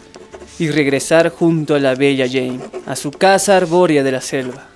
y 0.57 0.69
regresar 0.69 1.29
junto 1.29 1.75
a 1.75 1.79
la 1.79 1.93
bella 1.93 2.27
Jane, 2.27 2.59
a 2.87 2.95
su 2.95 3.11
casa 3.11 3.57
arbórea 3.57 4.01
de 4.01 4.11
la 4.11 4.21
selva. 4.21 4.69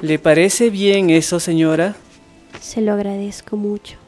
¿Le 0.00 0.18
parece 0.18 0.70
bien 0.70 1.10
eso, 1.10 1.38
señora? 1.40 1.94
Se 2.60 2.80
lo 2.80 2.92
agradezco 2.92 3.58
mucho. 3.58 3.98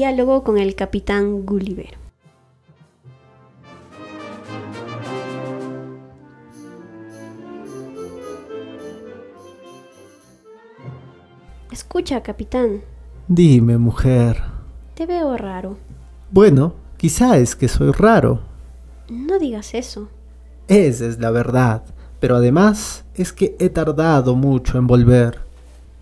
Diálogo 0.00 0.42
con 0.44 0.56
el 0.56 0.76
capitán 0.76 1.44
Gulliver. 1.44 1.98
Escucha, 11.70 12.22
capitán. 12.22 12.80
Dime, 13.28 13.76
mujer. 13.76 14.42
Te 14.94 15.04
veo 15.04 15.36
raro. 15.36 15.76
Bueno, 16.30 16.72
quizá 16.96 17.36
es 17.36 17.54
que 17.54 17.68
soy 17.68 17.92
raro. 17.92 18.40
No 19.10 19.38
digas 19.38 19.74
eso. 19.74 20.08
Esa 20.66 21.08
es 21.08 21.18
la 21.18 21.30
verdad. 21.30 21.82
Pero 22.20 22.36
además 22.36 23.04
es 23.14 23.34
que 23.34 23.54
he 23.58 23.68
tardado 23.68 24.34
mucho 24.34 24.78
en 24.78 24.86
volver. 24.86 25.40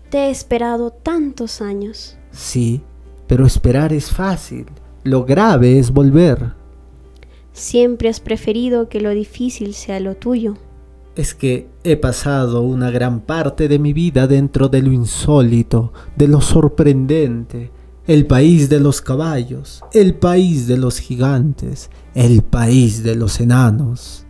Te 0.09 0.27
he 0.27 0.29
esperado 0.29 0.89
tantos 0.91 1.61
años. 1.61 2.15
Sí, 2.31 2.81
pero 3.29 3.45
esperar 3.45 3.93
es 3.93 4.09
fácil. 4.09 4.65
Lo 5.03 5.23
grave 5.23 5.77
es 5.77 5.91
volver. 5.91 6.53
Siempre 7.53 8.09
has 8.09 8.19
preferido 8.19 8.89
que 8.89 8.99
lo 8.99 9.11
difícil 9.11 9.75
sea 9.75 9.99
lo 9.99 10.15
tuyo. 10.15 10.55
Es 11.15 11.35
que 11.35 11.67
he 11.83 11.95
pasado 11.95 12.63
una 12.63 12.89
gran 12.89 13.19
parte 13.19 13.67
de 13.67 13.77
mi 13.77 13.93
vida 13.93 14.25
dentro 14.25 14.67
de 14.67 14.81
lo 14.81 14.91
insólito, 14.91 15.93
de 16.15 16.27
lo 16.27 16.41
sorprendente, 16.41 17.69
el 18.07 18.25
país 18.25 18.67
de 18.67 18.79
los 18.79 18.99
caballos, 18.99 19.83
el 19.93 20.15
país 20.15 20.65
de 20.65 20.77
los 20.77 20.97
gigantes, 20.97 21.91
el 22.15 22.41
país 22.41 23.03
de 23.03 23.15
los 23.15 23.39
enanos. 23.39 24.25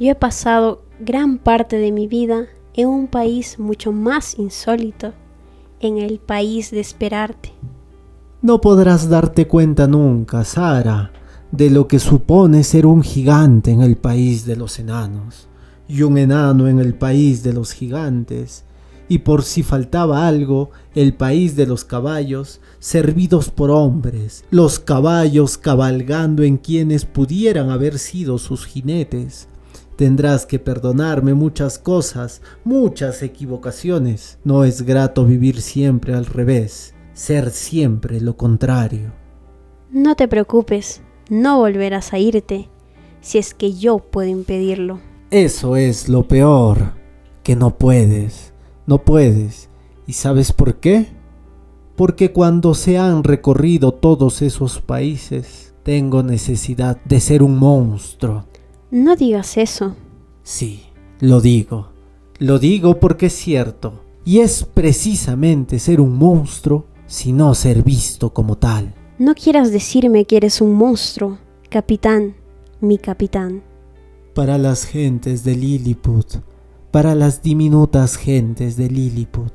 Yo 0.00 0.12
he 0.12 0.14
pasado 0.14 0.82
gran 1.00 1.36
parte 1.36 1.76
de 1.76 1.92
mi 1.92 2.08
vida 2.08 2.46
en 2.72 2.88
un 2.88 3.08
país 3.08 3.58
mucho 3.58 3.92
más 3.92 4.38
insólito, 4.38 5.12
en 5.80 5.98
el 5.98 6.18
país 6.18 6.70
de 6.70 6.80
esperarte. 6.80 7.52
No 8.46 8.60
podrás 8.60 9.08
darte 9.08 9.48
cuenta 9.48 9.88
nunca, 9.88 10.44
Sara, 10.44 11.10
de 11.50 11.68
lo 11.68 11.88
que 11.88 11.98
supone 11.98 12.62
ser 12.62 12.86
un 12.86 13.02
gigante 13.02 13.72
en 13.72 13.82
el 13.82 13.96
país 13.96 14.46
de 14.46 14.54
los 14.54 14.78
enanos 14.78 15.48
y 15.88 16.02
un 16.02 16.16
enano 16.16 16.68
en 16.68 16.78
el 16.78 16.94
país 16.94 17.42
de 17.42 17.52
los 17.52 17.72
gigantes, 17.72 18.62
y 19.08 19.18
por 19.18 19.42
si 19.42 19.64
faltaba 19.64 20.28
algo, 20.28 20.70
el 20.94 21.14
país 21.14 21.56
de 21.56 21.66
los 21.66 21.84
caballos, 21.84 22.60
servidos 22.78 23.50
por 23.50 23.72
hombres, 23.72 24.44
los 24.52 24.78
caballos 24.78 25.58
cabalgando 25.58 26.44
en 26.44 26.56
quienes 26.56 27.04
pudieran 27.04 27.70
haber 27.70 27.98
sido 27.98 28.38
sus 28.38 28.64
jinetes. 28.64 29.48
Tendrás 29.96 30.46
que 30.46 30.60
perdonarme 30.60 31.34
muchas 31.34 31.80
cosas, 31.80 32.42
muchas 32.62 33.24
equivocaciones. 33.24 34.38
No 34.44 34.62
es 34.62 34.82
grato 34.82 35.24
vivir 35.24 35.60
siempre 35.60 36.14
al 36.14 36.26
revés, 36.26 36.94
ser 37.16 37.50
siempre 37.50 38.20
lo 38.20 38.36
contrario. 38.36 39.10
No 39.90 40.16
te 40.16 40.28
preocupes, 40.28 41.00
no 41.30 41.58
volverás 41.58 42.12
a 42.12 42.18
irte, 42.18 42.68
si 43.22 43.38
es 43.38 43.54
que 43.54 43.72
yo 43.72 43.98
puedo 43.98 44.28
impedirlo. 44.28 45.00
Eso 45.30 45.76
es 45.76 46.10
lo 46.10 46.28
peor, 46.28 46.92
que 47.42 47.56
no 47.56 47.78
puedes, 47.78 48.52
no 48.86 48.98
puedes. 48.98 49.70
¿Y 50.06 50.12
sabes 50.12 50.52
por 50.52 50.76
qué? 50.76 51.06
Porque 51.96 52.32
cuando 52.32 52.74
se 52.74 52.98
han 52.98 53.24
recorrido 53.24 53.92
todos 53.92 54.42
esos 54.42 54.82
países, 54.82 55.74
tengo 55.84 56.22
necesidad 56.22 57.02
de 57.06 57.20
ser 57.20 57.42
un 57.42 57.56
monstruo. 57.58 58.44
No 58.90 59.16
digas 59.16 59.56
eso. 59.56 59.96
Sí, 60.42 60.82
lo 61.20 61.40
digo. 61.40 61.88
Lo 62.38 62.58
digo 62.58 63.00
porque 63.00 63.26
es 63.26 63.32
cierto. 63.32 64.02
Y 64.26 64.40
es 64.40 64.64
precisamente 64.64 65.78
ser 65.78 66.00
un 66.02 66.18
monstruo, 66.18 66.84
sino 67.06 67.54
ser 67.54 67.82
visto 67.82 68.32
como 68.32 68.56
tal. 68.56 68.94
No 69.18 69.34
quieras 69.34 69.70
decirme 69.70 70.24
que 70.24 70.36
eres 70.36 70.60
un 70.60 70.74
monstruo, 70.74 71.38
capitán, 71.70 72.36
mi 72.80 72.98
capitán 72.98 73.62
para 74.36 74.58
las 74.58 74.84
gentes 74.84 75.44
de 75.44 75.56
Lilliput, 75.56 76.26
para 76.90 77.14
las 77.14 77.40
diminutas 77.40 78.16
gentes 78.16 78.76
de 78.76 78.90
Lilliput, 78.90 79.50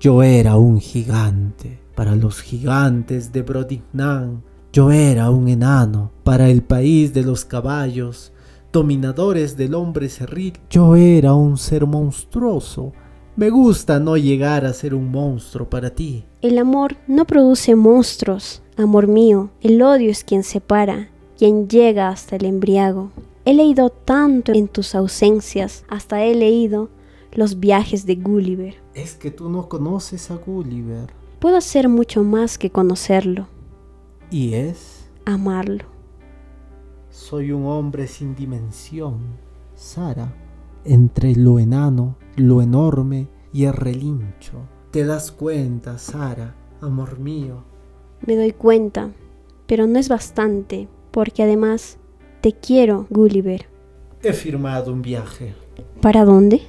yo 0.00 0.24
era 0.24 0.56
un 0.56 0.80
gigante. 0.80 1.78
Para 1.94 2.16
los 2.16 2.40
gigantes 2.40 3.30
de 3.32 3.42
Brodignan, 3.42 4.42
yo 4.72 4.90
era 4.90 5.30
un 5.30 5.46
enano. 5.46 6.10
Para 6.24 6.48
el 6.48 6.64
país 6.64 7.14
de 7.14 7.22
los 7.22 7.44
caballos, 7.44 8.32
dominadores 8.72 9.56
del 9.56 9.76
hombre 9.76 10.08
cerril, 10.08 10.54
yo 10.68 10.96
era 10.96 11.34
un 11.34 11.56
ser 11.56 11.86
monstruoso. 11.86 12.92
Me 13.36 13.50
gusta 13.50 13.98
no 13.98 14.16
llegar 14.16 14.64
a 14.64 14.72
ser 14.72 14.94
un 14.94 15.10
monstruo 15.10 15.68
para 15.68 15.90
ti. 15.90 16.24
El 16.40 16.56
amor 16.56 16.96
no 17.08 17.24
produce 17.24 17.74
monstruos, 17.74 18.62
amor 18.76 19.08
mío. 19.08 19.50
El 19.60 19.82
odio 19.82 20.08
es 20.08 20.22
quien 20.22 20.44
separa, 20.44 21.08
quien 21.36 21.68
llega 21.68 22.10
hasta 22.10 22.36
el 22.36 22.44
embriago. 22.44 23.10
He 23.44 23.52
leído 23.52 23.90
tanto 23.90 24.52
en 24.52 24.68
tus 24.68 24.94
ausencias, 24.94 25.84
hasta 25.88 26.24
he 26.24 26.32
leído 26.36 26.90
los 27.32 27.58
viajes 27.58 28.06
de 28.06 28.14
Gulliver. 28.14 28.76
Es 28.94 29.16
que 29.16 29.32
tú 29.32 29.48
no 29.48 29.68
conoces 29.68 30.30
a 30.30 30.36
Gulliver. 30.36 31.12
Puedo 31.40 31.56
hacer 31.56 31.88
mucho 31.88 32.22
más 32.22 32.56
que 32.56 32.70
conocerlo. 32.70 33.48
¿Y 34.30 34.54
es? 34.54 35.10
Amarlo. 35.24 35.86
Soy 37.10 37.50
un 37.50 37.66
hombre 37.66 38.06
sin 38.06 38.36
dimensión, 38.36 39.18
Sara, 39.74 40.32
entre 40.84 41.34
lo 41.34 41.58
enano, 41.58 42.16
lo 42.36 42.62
enorme 42.62 43.28
y 43.52 43.64
el 43.64 43.72
relincho. 43.72 44.60
¿Te 44.90 45.04
das 45.04 45.30
cuenta, 45.30 45.98
Sara, 45.98 46.54
amor 46.80 47.18
mío? 47.18 47.64
Me 48.26 48.36
doy 48.36 48.52
cuenta, 48.52 49.10
pero 49.66 49.86
no 49.86 49.98
es 49.98 50.08
bastante 50.08 50.88
porque 51.10 51.42
además 51.42 51.98
te 52.40 52.52
quiero, 52.52 53.06
Gulliver. 53.10 53.68
He 54.22 54.32
firmado 54.32 54.92
un 54.92 55.02
viaje. 55.02 55.54
¿Para 56.00 56.24
dónde? 56.24 56.62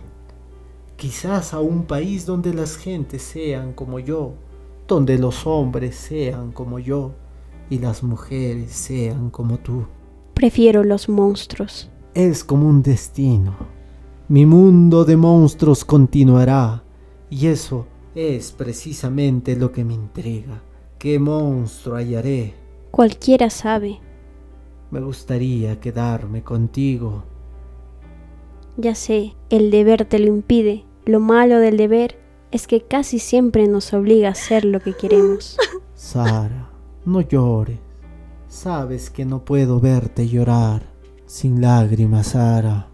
Quizás 0.95 1.53
a 1.53 1.59
un 1.59 1.85
país 1.85 2.25
donde 2.25 2.53
las 2.53 2.77
gentes 2.77 3.21
sean 3.21 3.73
como 3.73 3.99
yo, 3.99 4.33
donde 4.87 5.17
los 5.17 5.45
hombres 5.45 5.95
sean 5.95 6.51
como 6.51 6.79
yo 6.79 7.13
y 7.69 7.79
las 7.79 8.03
mujeres 8.03 8.71
sean 8.71 9.29
como 9.29 9.57
tú. 9.57 9.85
Prefiero 10.33 10.83
los 10.83 11.09
monstruos. 11.09 11.89
Es 12.13 12.43
como 12.43 12.67
un 12.67 12.81
destino. 12.81 13.74
Mi 14.27 14.47
mundo 14.47 15.05
de 15.05 15.17
monstruos 15.17 15.85
continuará 15.85 16.83
y 17.29 17.45
eso 17.45 17.85
es 18.15 18.51
precisamente 18.53 19.55
lo 19.55 19.71
que 19.71 19.85
me 19.85 19.93
intriga. 19.93 20.63
¿Qué 20.97 21.19
monstruo 21.19 21.95
hallaré? 21.95 22.55
Cualquiera 22.89 23.51
sabe. 23.51 23.99
Me 24.89 24.99
gustaría 24.99 25.79
quedarme 25.79 26.41
contigo. 26.41 27.23
Ya 28.77 28.95
sé, 28.95 29.35
el 29.51 29.69
deber 29.69 30.05
te 30.05 30.17
lo 30.17 30.25
impide. 30.25 30.85
Lo 31.05 31.19
malo 31.19 31.59
del 31.59 31.77
deber 31.77 32.17
es 32.49 32.65
que 32.65 32.81
casi 32.81 33.19
siempre 33.19 33.67
nos 33.67 33.93
obliga 33.93 34.29
a 34.29 34.31
hacer 34.31 34.65
lo 34.65 34.79
que 34.79 34.93
queremos. 34.93 35.55
Sara, 35.93 36.71
no 37.05 37.21
llores. 37.21 37.77
Sabes 38.47 39.11
que 39.11 39.23
no 39.23 39.45
puedo 39.45 39.79
verte 39.79 40.27
llorar 40.27 40.81
sin 41.27 41.61
lágrimas, 41.61 42.29
Sara. 42.29 42.89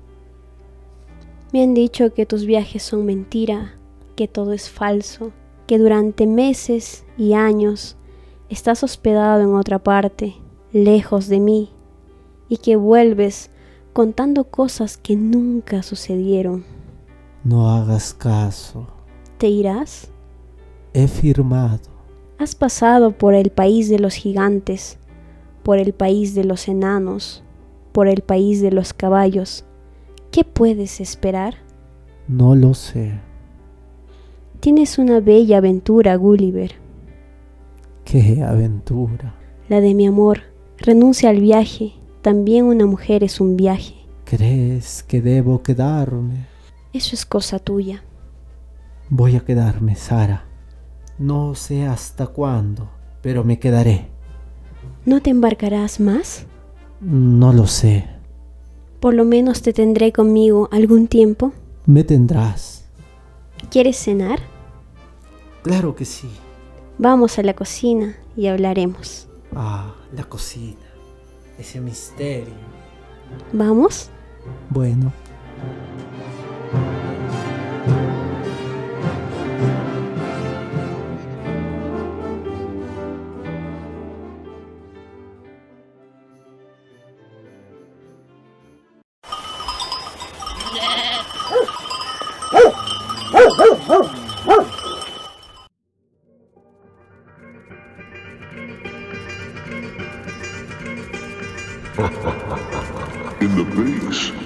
Me 1.52 1.64
han 1.64 1.74
dicho 1.74 2.14
que 2.14 2.26
tus 2.26 2.46
viajes 2.46 2.82
son 2.82 3.06
mentira, 3.06 3.74
que 4.16 4.28
todo 4.28 4.54
es 4.54 4.70
falso, 4.70 5.32
que 5.68 5.78
durante 5.78 6.26
meses 6.26 7.06
y 7.18 7.34
años 7.34 7.98
estás 8.50 8.84
hospedado 8.84 9.42
en 9.42 9.56
otra 9.56 9.80
parte, 9.80 10.36
lejos 10.72 11.28
de 11.28 11.40
mí, 11.40 11.70
y 12.48 12.58
que 12.58 12.76
vuelves 12.78 13.50
contando 13.94 14.46
cosas 14.46 14.98
que 14.98 15.16
nunca 15.16 15.84
sucedieron. 15.84 16.64
No 17.44 17.70
hagas 17.70 18.14
caso. 18.14 18.88
¿Te 19.38 19.48
irás? 19.48 20.10
He 20.94 21.08
firmado. 21.08 21.80
Has 22.38 22.56
pasado 22.56 23.12
por 23.12 23.34
el 23.34 23.50
país 23.50 23.90
de 23.90 24.00
los 24.00 24.16
gigantes, 24.16 24.98
por 25.64 25.80
el 25.80 25.94
país 25.94 26.34
de 26.34 26.44
los 26.44 26.68
enanos, 26.68 27.44
por 27.92 28.08
el 28.08 28.22
país 28.22 28.62
de 28.62 28.72
los 28.72 28.94
caballos. 28.94 29.66
¿Qué 30.32 30.46
puedes 30.46 31.02
esperar? 31.02 31.56
No 32.28 32.56
lo 32.56 32.74
sé. 32.74 33.20
Tienes 34.62 34.98
una 34.98 35.20
bella 35.20 35.58
aventura, 35.58 36.16
Gulliver. 36.16 36.76
¿Qué 38.06 38.42
aventura? 38.42 39.36
La 39.68 39.82
de 39.82 39.94
mi 39.94 40.08
amor. 40.08 40.44
Renuncia 40.78 41.30
al 41.30 41.42
viaje. 41.42 41.94
También 42.22 42.66
una 42.66 42.86
mujer 42.86 43.24
es 43.24 43.42
un 43.42 43.58
viaje. 43.58 43.96
¿Crees 44.24 45.04
que 45.04 45.22
debo 45.22 45.62
quedarme? 45.64 46.46
Eso 46.94 47.16
es 47.16 47.26
cosa 47.26 47.60
tuya. 47.60 48.04
Voy 49.10 49.36
a 49.36 49.42
quedarme, 49.42 49.96
Sara. 49.96 50.46
No 51.20 51.56
sé 51.56 51.86
hasta 51.86 52.28
cuándo, 52.28 52.90
pero 53.22 53.44
me 53.44 53.60
quedaré. 53.60 54.08
¿No 55.06 55.22
te 55.22 55.30
embarcarás 55.30 56.00
más? 56.00 56.46
No 57.02 57.52
lo 57.52 57.68
sé. 57.68 58.08
Por 59.02 59.16
lo 59.16 59.26
menos 59.26 59.64
te 59.64 59.74
tendré 59.74 60.14
conmigo 60.14 60.70
algún 60.72 61.08
tiempo. 61.08 61.54
Me 61.88 62.04
tendrás. 62.04 62.86
¿Quieres 63.72 63.98
cenar? 63.98 64.40
Claro 65.64 65.96
que 65.96 66.06
sí. 66.06 66.30
Vamos 67.00 67.40
a 67.40 67.42
la 67.42 67.56
cocina 67.56 68.16
y 68.38 68.46
hablaremos. 68.46 69.28
Ah, 69.56 69.96
la 70.16 70.24
cocina. 70.26 70.86
Ese 71.58 71.82
misterio. 71.82 72.54
¿Vamos? 73.52 74.12
Bueno. 74.70 75.12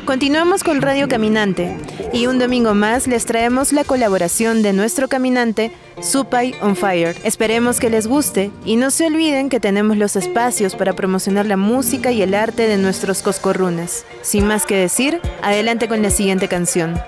Continuamos 0.05 0.63
con 0.63 0.81
Radio 0.81 1.07
Caminante 1.07 1.77
y 2.13 2.27
un 2.27 2.39
domingo 2.39 2.73
más 2.73 3.07
les 3.07 3.25
traemos 3.25 3.71
la 3.71 3.83
colaboración 3.83 4.61
de 4.61 4.73
nuestro 4.73 5.07
caminante 5.07 5.71
Supay 6.01 6.55
on 6.61 6.75
Fire. 6.75 7.15
Esperemos 7.23 7.79
que 7.79 7.89
les 7.89 8.07
guste 8.07 8.51
y 8.65 8.77
no 8.77 8.89
se 8.89 9.07
olviden 9.07 9.49
que 9.49 9.59
tenemos 9.59 9.97
los 9.97 10.15
espacios 10.15 10.75
para 10.75 10.93
promocionar 10.93 11.45
la 11.45 11.57
música 11.57 12.11
y 12.11 12.21
el 12.21 12.33
arte 12.33 12.67
de 12.67 12.77
nuestros 12.77 13.21
coscorrunes. 13.21 14.05
Sin 14.21 14.47
más 14.47 14.65
que 14.65 14.75
decir, 14.75 15.21
adelante 15.41 15.87
con 15.87 16.01
la 16.01 16.09
siguiente 16.09 16.47
canción. 16.47 16.99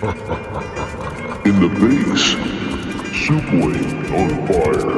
Space. 1.86 2.34
Soup 3.14 3.44
on 3.52 4.46
fire. 4.48 4.95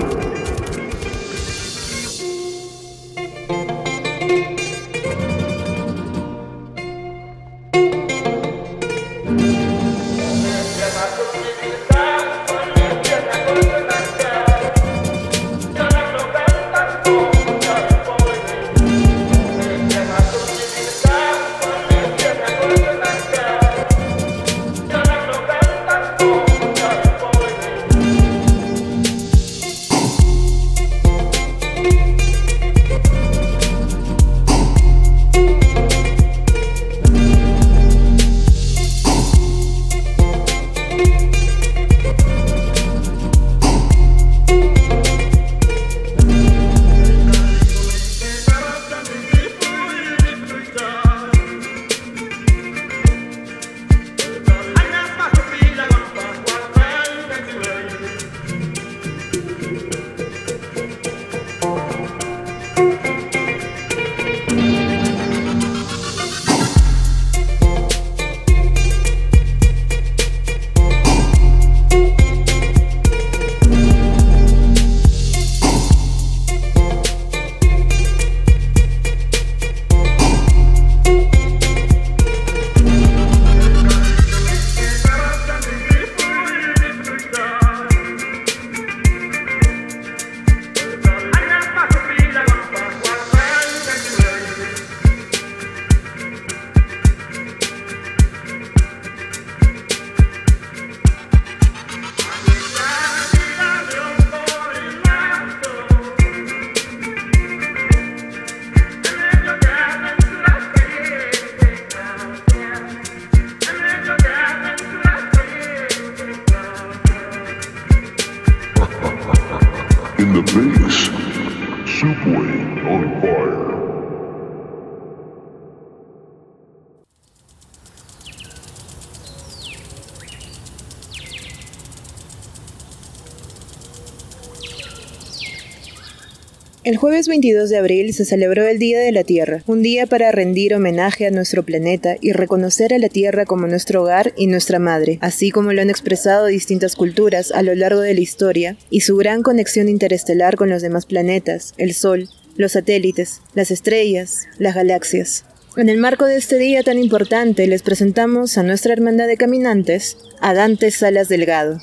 El 136.89 136.97
jueves 136.97 137.29
22 137.29 137.69
de 137.69 137.77
abril 137.77 138.15
se 138.15 138.25
celebró 138.25 138.67
el 138.67 138.79
Día 138.79 138.99
de 138.99 139.13
la 139.13 139.23
Tierra, 139.23 139.63
un 139.67 139.83
día 139.83 140.07
para 140.07 140.33
rendir 140.33 140.75
homenaje 140.75 141.27
a 141.27 141.31
nuestro 141.31 141.63
planeta 141.63 142.17
y 142.19 142.33
reconocer 142.33 142.95
a 142.95 142.99
la 142.99 143.11
Tierra 143.11 143.45
como 143.45 143.67
nuestro 143.67 144.01
hogar 144.01 144.33
y 144.39 144.47
nuestra 144.47 144.79
madre, 144.79 145.19
así 145.21 145.51
como 145.51 145.75
lo 145.75 145.83
han 145.83 145.91
expresado 145.91 146.47
distintas 146.47 146.97
culturas 146.97 147.53
a 147.53 147.61
lo 147.61 147.75
largo 147.75 148.01
de 148.01 148.15
la 148.15 148.21
historia 148.21 148.79
y 148.89 149.03
su 149.03 149.19
gran 149.19 149.43
conexión 149.43 149.91
interestelar 149.91 150.57
con 150.57 150.71
los 150.71 150.81
demás 150.81 151.05
planetas, 151.05 151.75
el 151.77 151.93
Sol, 151.93 152.27
los 152.57 152.73
satélites, 152.73 153.43
las 153.53 153.71
estrellas, 153.71 154.47
las 154.57 154.75
galaxias. 154.75 155.45
En 155.77 155.91
el 155.91 155.99
marco 155.99 156.25
de 156.25 156.37
este 156.37 156.57
día 156.57 156.83
tan 156.83 156.99
importante 156.99 157.67
les 157.67 157.83
presentamos 157.83 158.57
a 158.57 158.63
nuestra 158.63 158.95
hermandad 158.95 159.27
de 159.27 159.37
caminantes, 159.37 160.17
a 160.41 160.55
Dante 160.55 160.91
Salas 160.91 161.29
Delgado, 161.29 161.81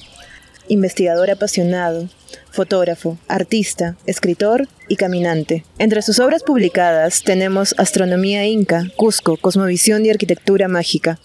investigador 0.68 1.30
apasionado, 1.30 2.10
fotógrafo, 2.52 3.18
artista, 3.28 3.98
escritor 4.06 4.68
y 4.88 4.96
caminante. 4.96 5.64
Entre 5.78 6.02
sus 6.02 6.20
obras 6.20 6.44
publicadas 6.44 7.24
tenemos 7.24 7.76
Astronomía 7.78 8.46
Inca, 8.46 8.88
Cusco, 8.96 9.38
Cosmovisión 9.38 10.06
y 10.06 10.10
Arquitectura 10.10 10.68
Mágica, 10.68 11.20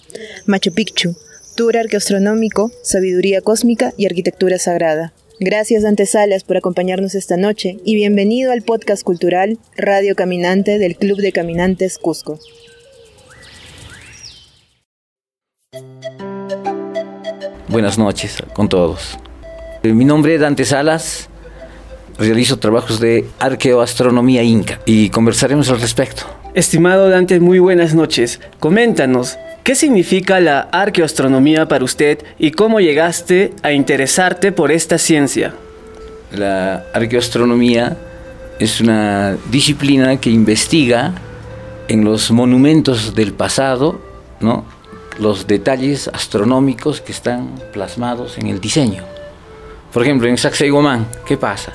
Machu 0.46 0.72
Picchu, 0.72 1.16
Tour 1.56 1.76
Arqueastronómico, 1.76 2.70
Sabiduría 2.82 3.40
Cósmica 3.40 3.92
y 3.96 4.06
Arquitectura 4.06 4.58
Sagrada. 4.58 5.12
Gracias 5.42 5.82
Dante 5.82 6.04
Salas 6.04 6.44
por 6.44 6.58
acompañarnos 6.58 7.14
esta 7.14 7.38
noche 7.38 7.78
y 7.84 7.94
bienvenido 7.94 8.52
al 8.52 8.62
podcast 8.62 9.02
cultural 9.02 9.58
Radio 9.76 10.14
Caminante 10.14 10.78
del 10.78 10.96
Club 10.96 11.18
de 11.18 11.32
Caminantes 11.32 11.98
Cusco. 11.98 12.38
Buenas 17.68 17.98
noches 17.98 18.42
con 18.52 18.68
todos. 18.68 19.16
Mi 19.82 20.04
nombre 20.04 20.34
es 20.34 20.42
Dante 20.42 20.66
Salas, 20.66 21.30
realizo 22.18 22.58
trabajos 22.58 23.00
de 23.00 23.24
arqueoastronomía 23.38 24.42
inca 24.42 24.78
y 24.84 25.08
conversaremos 25.08 25.70
al 25.70 25.80
respecto. 25.80 26.24
Estimado 26.52 27.08
Dante, 27.08 27.40
muy 27.40 27.60
buenas 27.60 27.94
noches. 27.94 28.40
Coméntanos, 28.58 29.38
¿qué 29.64 29.74
significa 29.74 30.38
la 30.38 30.60
arqueoastronomía 30.60 31.66
para 31.66 31.82
usted 31.82 32.18
y 32.38 32.50
cómo 32.50 32.80
llegaste 32.80 33.54
a 33.62 33.72
interesarte 33.72 34.52
por 34.52 34.70
esta 34.70 34.98
ciencia? 34.98 35.54
La 36.30 36.84
arqueoastronomía 36.92 37.96
es 38.58 38.82
una 38.82 39.38
disciplina 39.50 40.20
que 40.20 40.28
investiga 40.28 41.14
en 41.88 42.04
los 42.04 42.30
monumentos 42.30 43.14
del 43.14 43.32
pasado, 43.32 43.98
¿no? 44.40 44.66
los 45.18 45.46
detalles 45.46 46.08
astronómicos 46.08 47.00
que 47.00 47.12
están 47.12 47.54
plasmados 47.72 48.36
en 48.36 48.48
el 48.48 48.60
diseño. 48.60 49.04
Por 49.92 50.02
ejemplo, 50.02 50.28
en 50.28 50.38
Sacsayhuamán, 50.38 51.06
¿qué 51.26 51.36
pasa? 51.36 51.72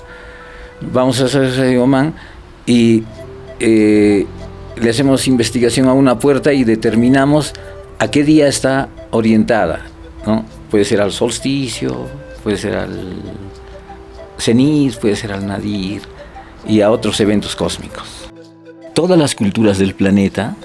Vamos 0.82 1.20
a 1.20 1.28
Sacsayhuamán 1.28 2.14
y 2.66 3.04
eh, 3.60 4.26
le 4.78 4.90
hacemos 4.90 5.28
investigación 5.28 5.88
a 5.88 5.94
una 5.94 6.18
puerta 6.18 6.54
y 6.54 6.64
determinamos 6.64 7.54
a 8.00 8.10
qué 8.10 8.24
día 8.24 8.48
está 8.48 8.90
orientada. 9.12 9.86
¿no? 10.26 10.46
Puede 10.72 10.86
ser 10.86 11.02
al 11.02 11.12
solsticio, 11.12 12.08
puede 12.44 12.58
ser 12.58 12.76
al 12.76 13.22
cenit, 14.38 14.98
puede 14.98 15.16
ser 15.16 15.32
al 15.32 15.46
nadir 15.46 16.02
y 16.68 16.82
a 16.82 16.92
otros 16.92 17.20
eventos 17.20 17.56
cósmicos. 17.56 18.30
Todas 18.94 19.18
las 19.18 19.36
culturas 19.36 19.78
del 19.78 19.94
planeta 19.94 20.56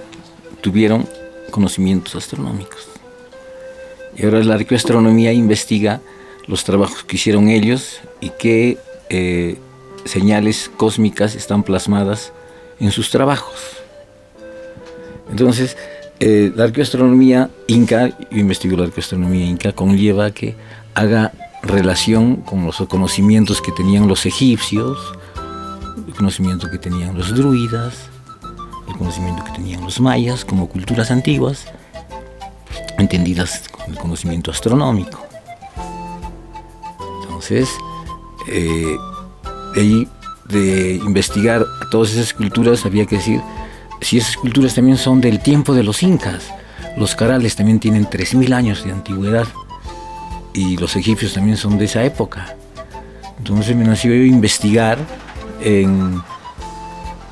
tuvieron 0.60 1.06
conocimientos 1.50 2.14
astronómicos. 2.14 2.88
Y 4.16 4.24
ahora 4.24 4.42
la 4.44 4.54
arqueoastronomía 4.54 5.32
investiga 5.32 6.00
los 6.50 6.64
trabajos 6.64 7.04
que 7.04 7.14
hicieron 7.14 7.48
ellos 7.48 8.00
y 8.20 8.30
qué 8.30 8.76
eh, 9.08 9.56
señales 10.04 10.68
cósmicas 10.76 11.36
están 11.36 11.62
plasmadas 11.62 12.32
en 12.80 12.90
sus 12.90 13.10
trabajos. 13.10 13.54
Entonces, 15.30 15.76
eh, 16.18 16.52
la 16.56 16.64
arqueoastronomía 16.64 17.50
inca, 17.68 18.08
yo 18.08 18.38
investigo 18.38 18.76
la 18.76 18.86
arqueoastronomía 18.86 19.46
inca, 19.46 19.72
conlleva 19.72 20.32
que 20.32 20.56
haga 20.94 21.32
relación 21.62 22.36
con 22.38 22.66
los 22.66 22.78
conocimientos 22.88 23.62
que 23.62 23.70
tenían 23.70 24.08
los 24.08 24.26
egipcios, 24.26 24.98
el 26.08 26.14
conocimiento 26.14 26.68
que 26.68 26.78
tenían 26.78 27.16
los 27.16 27.32
druidas, 27.32 27.94
el 28.88 28.96
conocimiento 28.96 29.44
que 29.44 29.52
tenían 29.52 29.84
los 29.84 30.00
mayas 30.00 30.44
como 30.44 30.68
culturas 30.68 31.12
antiguas, 31.12 31.66
entendidas 32.98 33.68
con 33.68 33.92
el 33.92 33.96
conocimiento 33.96 34.50
astronómico. 34.50 35.29
Entonces, 37.40 37.70
eh, 38.48 38.98
de 40.44 41.00
investigar 41.02 41.64
todas 41.90 42.10
esas 42.10 42.34
culturas 42.34 42.84
había 42.84 43.06
que 43.06 43.16
decir 43.16 43.40
si 44.02 44.18
esas 44.18 44.36
culturas 44.36 44.74
también 44.74 44.98
son 44.98 45.22
del 45.22 45.40
tiempo 45.40 45.72
de 45.72 45.82
los 45.82 46.02
incas. 46.02 46.52
Los 46.98 47.16
carales 47.16 47.56
también 47.56 47.80
tienen 47.80 48.04
3.000 48.04 48.52
años 48.52 48.84
de 48.84 48.92
antigüedad 48.92 49.46
y 50.52 50.76
los 50.76 50.96
egipcios 50.96 51.32
también 51.32 51.56
son 51.56 51.78
de 51.78 51.86
esa 51.86 52.04
época. 52.04 52.56
Entonces 53.38 53.74
me 53.74 53.84
nació 53.84 54.14
investigar 54.22 54.98
en 55.62 56.20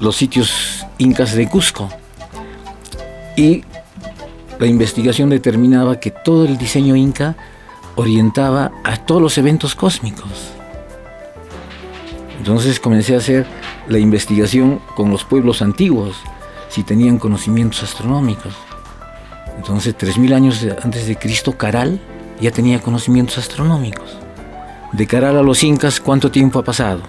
los 0.01 0.16
sitios 0.16 0.87
incas 0.97 1.35
de 1.35 1.51
Cusco. 1.51 1.90
Y 3.37 3.62
la 4.59 4.66
investigación 4.66 5.29
determinaba 5.29 6.01
que 6.01 6.11
todo 6.11 6.47
el 6.47 6.57
diseño 6.57 6.97
inca 6.97 7.37
orientaba 7.98 8.70
a 8.84 8.96
todos 8.96 9.20
los 9.20 9.37
eventos 9.38 9.74
cósmicos. 9.74 10.52
Entonces 12.38 12.78
comencé 12.78 13.16
a 13.16 13.18
hacer 13.18 13.44
la 13.88 13.98
investigación 13.98 14.80
con 14.94 15.11
los 15.11 15.24
pueblos 15.24 15.62
antiguos, 15.62 16.14
si 16.68 16.84
tenían 16.84 17.18
conocimientos 17.18 17.82
astronómicos. 17.82 18.54
Entonces, 19.56 19.98
3.000 19.98 20.32
años 20.32 20.64
antes 20.80 21.08
de 21.08 21.16
Cristo, 21.16 21.58
Caral 21.58 22.00
ya 22.40 22.52
tenía 22.52 22.80
conocimientos 22.80 23.37
astronómicos. 23.38 24.16
De 24.92 25.04
Caral 25.08 25.37
a 25.37 25.42
los 25.42 25.64
incas, 25.64 26.00
¿cuánto 26.00 26.30
tiempo 26.30 26.61
ha 26.61 26.64
pasado? 26.64 27.00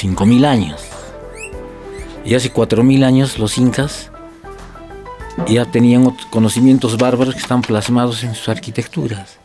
5.000 0.00 0.46
años. 0.46 0.80
Y 2.24 2.36
hace 2.36 2.52
4.000 2.52 3.04
años 3.04 3.36
los 3.40 3.58
incas 3.58 4.11
ya 5.48 5.64
tenían 5.64 6.14
conocimientos 6.30 6.96
bárbaros 6.98 7.34
que 7.34 7.40
están 7.40 7.62
plasmados 7.62 8.22
en 8.24 8.34
sus 8.34 8.48
arquitecturas. 8.48 9.38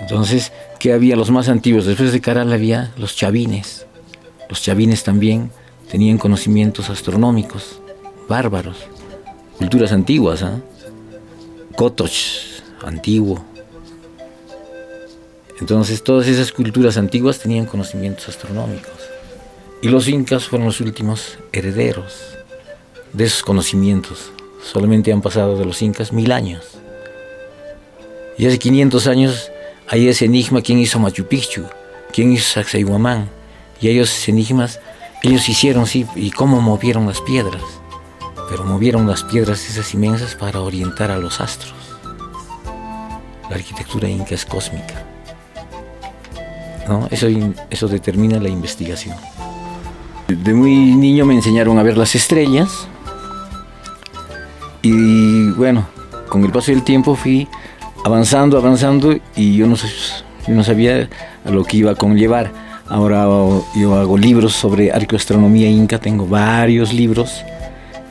Entonces, 0.00 0.52
¿qué 0.78 0.92
había 0.92 1.16
los 1.16 1.30
más 1.30 1.48
antiguos? 1.48 1.84
Después 1.84 2.12
de 2.12 2.20
Caral 2.20 2.52
había 2.52 2.92
los 2.96 3.16
chavines. 3.16 3.86
Los 4.48 4.62
chavines 4.62 5.04
también 5.04 5.50
tenían 5.90 6.18
conocimientos 6.18 6.88
astronómicos 6.88 7.80
bárbaros. 8.28 8.78
Culturas 9.58 9.92
antiguas, 9.92 10.42
¿ah? 10.42 10.60
Kotoch, 11.76 12.10
antiguo. 12.82 13.44
Entonces, 15.60 16.02
todas 16.02 16.26
esas 16.26 16.52
culturas 16.52 16.96
antiguas 16.96 17.38
tenían 17.38 17.66
conocimientos 17.66 18.28
astronómicos. 18.28 18.92
Y 19.82 19.88
los 19.88 20.08
incas 20.08 20.44
fueron 20.44 20.66
los 20.66 20.80
últimos 20.80 21.38
herederos 21.52 22.39
de 23.12 23.24
esos 23.24 23.42
conocimientos. 23.42 24.32
Solamente 24.62 25.12
han 25.12 25.22
pasado 25.22 25.56
de 25.56 25.64
los 25.64 25.80
incas 25.82 26.12
mil 26.12 26.32
años. 26.32 26.78
Y 28.38 28.46
hace 28.46 28.58
500 28.58 29.06
años 29.06 29.50
hay 29.88 30.08
ese 30.08 30.26
enigma, 30.26 30.62
¿quién 30.62 30.78
hizo 30.78 30.98
Machu 30.98 31.24
Picchu? 31.24 31.64
¿Quién 32.12 32.32
hizo 32.32 32.54
Sacsayhuamán? 32.54 33.28
Y 33.80 33.88
ellos 33.88 34.28
enigmas, 34.28 34.80
ellos 35.22 35.48
hicieron, 35.48 35.86
sí, 35.86 36.06
y 36.14 36.30
cómo 36.30 36.60
movieron 36.60 37.06
las 37.06 37.20
piedras. 37.20 37.62
Pero 38.48 38.64
movieron 38.64 39.06
las 39.06 39.22
piedras 39.24 39.68
esas 39.68 39.92
inmensas 39.94 40.34
para 40.34 40.60
orientar 40.60 41.10
a 41.10 41.18
los 41.18 41.40
astros. 41.40 41.74
La 43.48 43.56
arquitectura 43.56 44.08
inca 44.08 44.34
es 44.34 44.44
cósmica. 44.44 45.04
¿No? 46.88 47.06
Eso, 47.10 47.26
eso 47.70 47.88
determina 47.88 48.38
la 48.38 48.48
investigación. 48.48 49.16
De 50.28 50.54
muy 50.54 50.94
niño 50.94 51.26
me 51.26 51.34
enseñaron 51.34 51.78
a 51.78 51.82
ver 51.82 51.96
las 51.96 52.14
estrellas 52.14 52.86
y 54.82 55.50
bueno, 55.50 55.86
con 56.28 56.44
el 56.44 56.52
paso 56.52 56.70
del 56.70 56.82
tiempo 56.82 57.14
fui 57.14 57.48
avanzando, 58.04 58.56
avanzando 58.56 59.14
y 59.36 59.56
yo 59.56 59.66
no, 59.66 59.76
yo 59.76 60.54
no 60.54 60.64
sabía 60.64 61.08
a 61.44 61.50
lo 61.50 61.64
que 61.64 61.78
iba 61.78 61.92
a 61.92 61.94
conllevar. 61.94 62.50
Ahora 62.88 63.24
yo 63.76 63.94
hago 63.94 64.18
libros 64.18 64.52
sobre 64.52 64.90
arqueoastronomía 64.90 65.68
inca, 65.68 65.98
tengo 65.98 66.26
varios 66.26 66.92
libros 66.92 67.44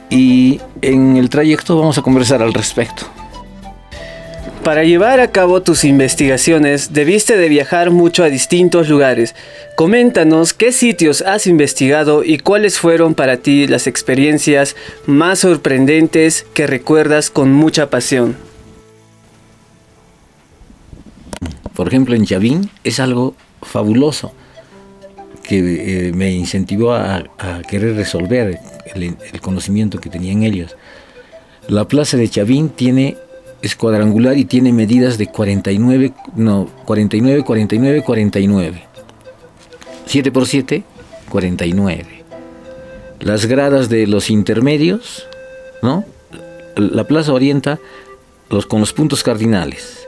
y 0.10 0.62
en 0.82 1.18
el 1.18 1.30
trayecto 1.30 1.78
vamos 1.78 1.98
a 1.98 2.02
conversar 2.02 2.42
al 2.42 2.54
respecto. 2.54 3.04
Para 4.64 4.84
llevar 4.84 5.22
a 5.22 5.32
cabo 5.32 5.62
tus 5.62 5.86
investigaciones 5.86 6.92
debiste 6.92 7.38
de 7.38 7.48
viajar 7.48 7.92
mucho 7.92 8.24
a 8.24 8.30
distintos 8.30 8.90
lugares. 8.90 9.34
Coméntanos 9.76 10.54
qué 10.54 10.74
sitios 10.74 11.22
has 11.22 11.48
investigado 11.48 12.26
y 12.26 12.40
cuáles 12.40 12.78
fueron 12.78 13.16
para 13.16 13.38
ti 13.38 13.68
las 13.68 13.88
experiencias 13.88 14.76
más 15.06 15.40
sorprendentes 15.40 16.46
que 16.54 16.68
recuerdas 16.68 17.30
con 17.30 17.54
mucha 17.54 17.90
pasión. 17.90 18.36
Por 21.74 21.88
ejemplo, 21.88 22.14
en 22.14 22.26
Chavín 22.26 22.70
es 22.84 23.00
algo 23.00 23.36
fabuloso 23.62 24.34
que 25.42 26.10
eh, 26.10 26.12
me 26.12 26.32
incentivó 26.32 26.94
a, 26.94 27.24
querer 27.68 27.96
resolver 27.96 28.60
el, 28.94 29.16
el 29.34 29.42
conocimiento 29.42 30.00
que 30.00 30.10
tenían 30.10 30.44
ellos. 30.44 30.76
La 31.70 31.88
plaza 31.88 32.18
de 32.18 32.28
Chavín 32.28 32.70
tiene 32.70 33.16
es 33.62 33.76
cuadrangular 33.76 34.38
y 34.38 34.46
tiene 34.46 34.72
medidas 34.72 35.18
de 35.18 35.28
49, 35.28 36.14
no, 36.36 36.70
49, 36.86 37.44
49, 37.44 38.04
49. 38.04 38.84
7 40.06 40.32
por 40.32 40.48
7, 40.48 40.84
49. 41.30 42.24
Las 43.20 43.46
gradas 43.46 43.90
de 43.90 44.08
los 44.08 44.30
intermedios, 44.30 45.28
¿no? 45.82 46.06
La 46.76 47.04
plaza 47.04 47.34
orienta 47.34 47.80
los, 48.50 48.66
con 48.66 48.80
los 48.80 48.94
puntos 48.94 49.24
cardinales. 49.24 50.08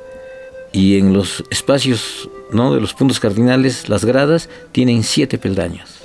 Y 0.72 0.98
en 0.98 1.14
los 1.14 1.44
espacios 1.52 2.30
¿no? 2.52 2.74
de 2.74 2.80
los 2.80 2.94
puntos 2.94 3.20
cardinales, 3.20 3.90
las 3.90 4.06
gradas 4.06 4.50
tienen 4.72 5.04
7 5.04 5.38
peldaños, 5.38 6.02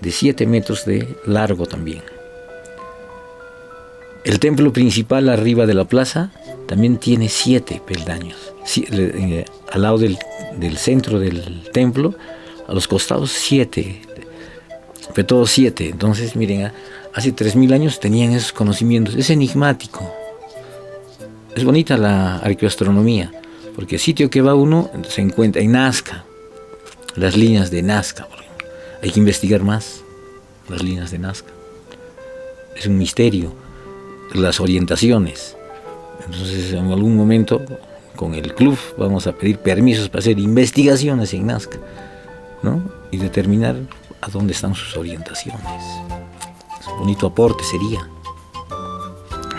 de 0.00 0.10
7 0.12 0.46
metros 0.46 0.84
de 0.84 1.16
largo 1.26 1.66
también. 1.66 2.02
El 4.24 4.38
templo 4.38 4.72
principal 4.72 5.28
arriba 5.28 5.66
de 5.66 5.74
la 5.74 5.84
plaza 5.84 6.30
también 6.66 6.98
tiene 6.98 7.28
siete 7.28 7.82
peldaños. 7.84 8.36
Eh, 8.76 9.44
al 9.72 9.82
lado 9.82 9.98
del, 9.98 10.16
centro 10.76 11.18
del 11.18 11.68
templo, 11.72 12.14
a 12.68 12.72
los 12.72 12.86
costados 12.86 13.32
siete, 13.32 14.02
pero 15.14 15.26
todos 15.26 15.50
siete. 15.50 15.88
Entonces, 15.88 16.36
miren, 16.36 16.70
hace 17.12 17.32
tres 17.32 17.56
mil 17.56 17.72
años 17.72 17.98
tenían 17.98 18.32
esos 18.32 18.52
conocimientos. 18.52 19.16
Es 19.16 19.30
enigmático. 19.30 20.08
Es 21.56 21.64
bonita 21.64 21.96
la 21.96 22.36
arqueoastronomía, 22.38 23.32
porque 23.74 23.96
el 23.96 24.00
sitio 24.00 24.30
que 24.30 24.40
va 24.40 24.54
uno 24.54 24.90
se 25.08 25.20
encuentra 25.20 25.60
en 25.60 25.72
Nazca, 25.72 26.24
las 27.16 27.36
líneas 27.36 27.70
de 27.70 27.82
Nazca. 27.82 28.28
Hay 29.02 29.10
que 29.10 29.18
investigar 29.18 29.62
más 29.62 30.02
las 30.68 30.82
líneas 30.82 31.10
de 31.10 31.18
Nazca. 31.18 31.50
Es 32.76 32.86
un 32.86 32.96
misterio, 32.96 33.52
las 34.34 34.60
orientaciones. 34.60 35.56
Entonces, 36.24 36.72
en 36.72 36.90
algún 36.90 37.16
momento, 37.16 37.62
con 38.16 38.34
el 38.34 38.54
club, 38.54 38.78
vamos 38.96 39.26
a 39.26 39.32
pedir 39.32 39.58
permisos 39.58 40.08
para 40.08 40.20
hacer 40.20 40.38
investigaciones 40.38 41.34
en 41.34 41.46
Nazca, 41.46 41.78
¿no? 42.62 42.82
Y 43.10 43.18
determinar 43.18 43.76
a 44.20 44.28
dónde 44.28 44.52
están 44.52 44.74
sus 44.74 44.96
orientaciones. 44.96 45.62
Un 46.92 46.98
bonito 47.00 47.26
aporte 47.26 47.64
sería, 47.64 48.08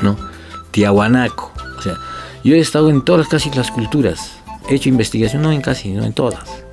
¿no? 0.02 0.16
Tiahuanaco. 0.72 1.52
O 1.78 1.82
sea, 1.82 1.98
yo 2.44 2.56
he 2.56 2.60
estado 2.60 2.90
en 2.90 3.04
todas 3.04 3.28
casi 3.28 3.50
las 3.52 3.72
culturas. 3.72 4.34
He 4.70 4.76
hecho 4.76 4.90
investigación, 4.90 5.42
no 5.42 5.52
en 5.52 5.62
casi, 5.62 5.92
no 5.92 6.04
en 6.06 6.14
todas. 6.14 6.64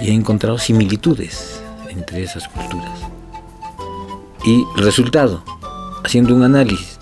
Y 0.00 0.08
he 0.08 0.12
encontrado 0.12 0.58
similitudes 0.58 1.62
entre 1.88 2.22
esas 2.22 2.48
culturas. 2.48 2.98
Y 4.44 4.64
resultado, 4.76 5.42
haciendo 6.04 6.34
un 6.34 6.42
análisis 6.42 6.95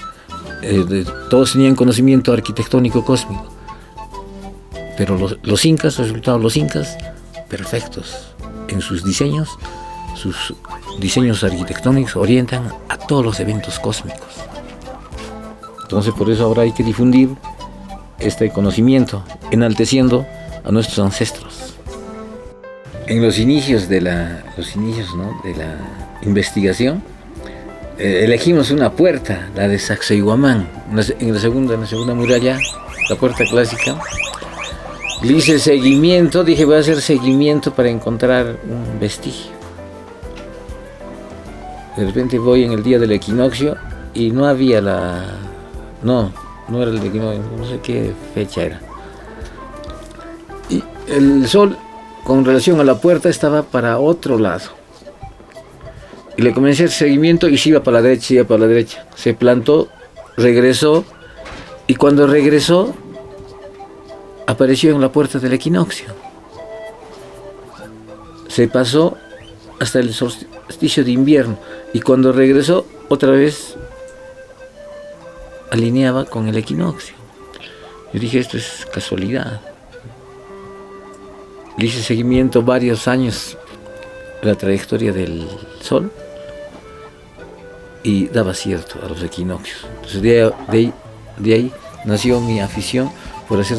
eh, 0.64 1.04
todos 1.28 1.52
tenían 1.52 1.74
conocimiento 1.74 2.32
arquitectónico 2.32 3.04
cósmico. 3.04 3.46
Pero 4.96 5.18
los, 5.42 5.64
incas, 5.64 5.98
resultados, 5.98 6.40
los 6.40 6.56
incas, 6.56 6.96
perfectos 7.48 8.34
en 8.68 8.80
sus 8.80 9.04
diseños, 9.04 9.58
sus 10.14 10.54
diseños 11.00 11.42
arquitectónicos 11.42 12.16
orientan 12.16 12.72
a 12.88 12.96
todos 12.96 13.24
los 13.24 13.40
eventos 13.40 13.78
cósmicos. 13.78 14.20
Entonces 15.82 16.14
por 16.14 16.30
eso 16.30 16.44
ahora 16.44 16.62
hay 16.62 16.72
que 16.72 16.82
difundir 16.82 17.30
este 18.18 18.50
conocimiento, 18.50 19.22
enalteciendo 19.50 20.24
a 20.64 20.70
nuestros 20.70 20.98
ancestros. 21.00 21.74
En 23.06 23.20
los 23.20 23.38
inicios 23.38 23.88
de 23.88 24.00
la, 24.00 24.44
los 24.56 24.74
inicios, 24.76 25.08
de 25.44 25.54
la 25.56 25.76
investigación, 26.22 27.02
eh, 27.98 28.24
elegimos 28.24 28.70
una 28.70 28.90
puerta, 28.92 29.50
la 29.54 29.68
de 29.68 29.78
Sacsayhuamán, 29.78 30.68
en 30.90 31.34
la 31.34 31.40
segunda, 31.40 31.74
en 31.74 31.82
la 31.82 31.86
segunda 31.86 32.14
muralla, 32.14 32.58
la 33.08 33.16
puerta 33.16 33.44
clásica. 33.44 33.98
Le 35.22 35.32
hice 35.32 35.58
seguimiento, 35.58 36.44
dije 36.44 36.64
voy 36.64 36.76
a 36.76 36.80
hacer 36.80 37.00
seguimiento 37.00 37.72
para 37.72 37.88
encontrar 37.88 38.58
un 38.68 38.98
vestigio. 38.98 39.52
De 41.96 42.04
repente 42.04 42.38
voy 42.38 42.64
en 42.64 42.72
el 42.72 42.82
día 42.82 42.98
del 42.98 43.12
equinoccio 43.12 43.76
y 44.12 44.30
no 44.30 44.46
había 44.46 44.80
la... 44.80 45.24
No, 46.02 46.32
no 46.68 46.82
era 46.82 46.90
el 46.90 46.98
equinoccio, 46.98 47.42
no 47.56 47.64
sé 47.64 47.78
qué 47.80 48.12
fecha 48.34 48.62
era. 48.62 48.80
Y 50.68 50.82
el 51.06 51.46
sol, 51.46 51.76
con 52.24 52.44
relación 52.44 52.80
a 52.80 52.84
la 52.84 52.96
puerta, 52.96 53.28
estaba 53.28 53.62
para 53.62 53.98
otro 53.98 54.38
lado. 54.38 54.83
Y 56.36 56.42
le 56.42 56.52
comencé 56.52 56.84
el 56.84 56.90
seguimiento 56.90 57.48
y 57.48 57.56
se 57.58 57.68
iba 57.70 57.82
para 57.82 57.98
la 57.98 58.02
derecha, 58.02 58.34
iba 58.34 58.44
para 58.44 58.60
la 58.60 58.66
derecha. 58.66 59.06
Se 59.14 59.34
plantó, 59.34 59.88
regresó 60.36 61.04
y 61.86 61.94
cuando 61.94 62.26
regresó 62.26 62.94
apareció 64.46 64.94
en 64.94 65.00
la 65.00 65.12
puerta 65.12 65.38
del 65.38 65.52
equinoccio. 65.52 66.06
Se 68.48 68.68
pasó 68.68 69.16
hasta 69.80 70.00
el 70.00 70.12
solsticio 70.12 71.04
de 71.04 71.12
invierno 71.12 71.58
y 71.92 72.00
cuando 72.00 72.32
regresó 72.32 72.86
otra 73.08 73.30
vez 73.30 73.76
alineaba 75.70 76.24
con 76.24 76.48
el 76.48 76.56
equinoccio. 76.56 77.14
Yo 78.12 78.20
dije, 78.20 78.38
esto 78.38 78.56
es 78.56 78.86
casualidad. 78.92 79.60
Le 81.76 81.86
hice 81.86 82.02
seguimiento 82.02 82.62
varios 82.62 83.08
años 83.08 83.56
la 84.42 84.54
trayectoria 84.54 85.12
del 85.12 85.48
Sol 85.80 86.12
y 88.04 88.28
daba 88.28 88.54
cierto 88.54 89.00
a 89.04 89.08
los 89.08 89.20
equinoccios. 89.22 89.86
De, 90.22 90.52
de 91.38 91.54
ahí 91.54 91.72
nació 92.04 92.40
mi 92.40 92.60
afición 92.60 93.10
por 93.48 93.60
hacer 93.60 93.78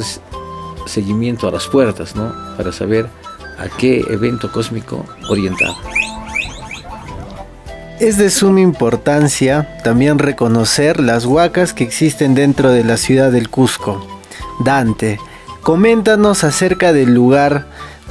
seguimiento 0.85 1.47
a 1.47 1.51
las 1.51 1.67
puertas, 1.67 2.15
¿no? 2.15 2.33
Para 2.57 2.73
saber 2.73 3.07
a 3.57 3.69
qué 3.77 4.03
evento 4.09 4.51
cósmico 4.51 5.05
orientaba. 5.29 5.77
Es 7.99 8.17
de 8.17 8.29
suma 8.29 8.59
importancia 8.59 9.79
también 9.83 10.19
reconocer 10.19 10.99
las 10.99 11.25
huacas 11.25 11.73
que 11.73 11.85
existen 11.85 12.35
dentro 12.35 12.71
de 12.71 12.83
la 12.83 12.97
ciudad 12.97 13.31
del 13.31 13.49
Cusco. 13.49 14.05
Dante, 14.59 15.17
coméntanos 15.61 16.43
acerca 16.43 16.91
del 16.91 17.13
lugar 17.13 17.67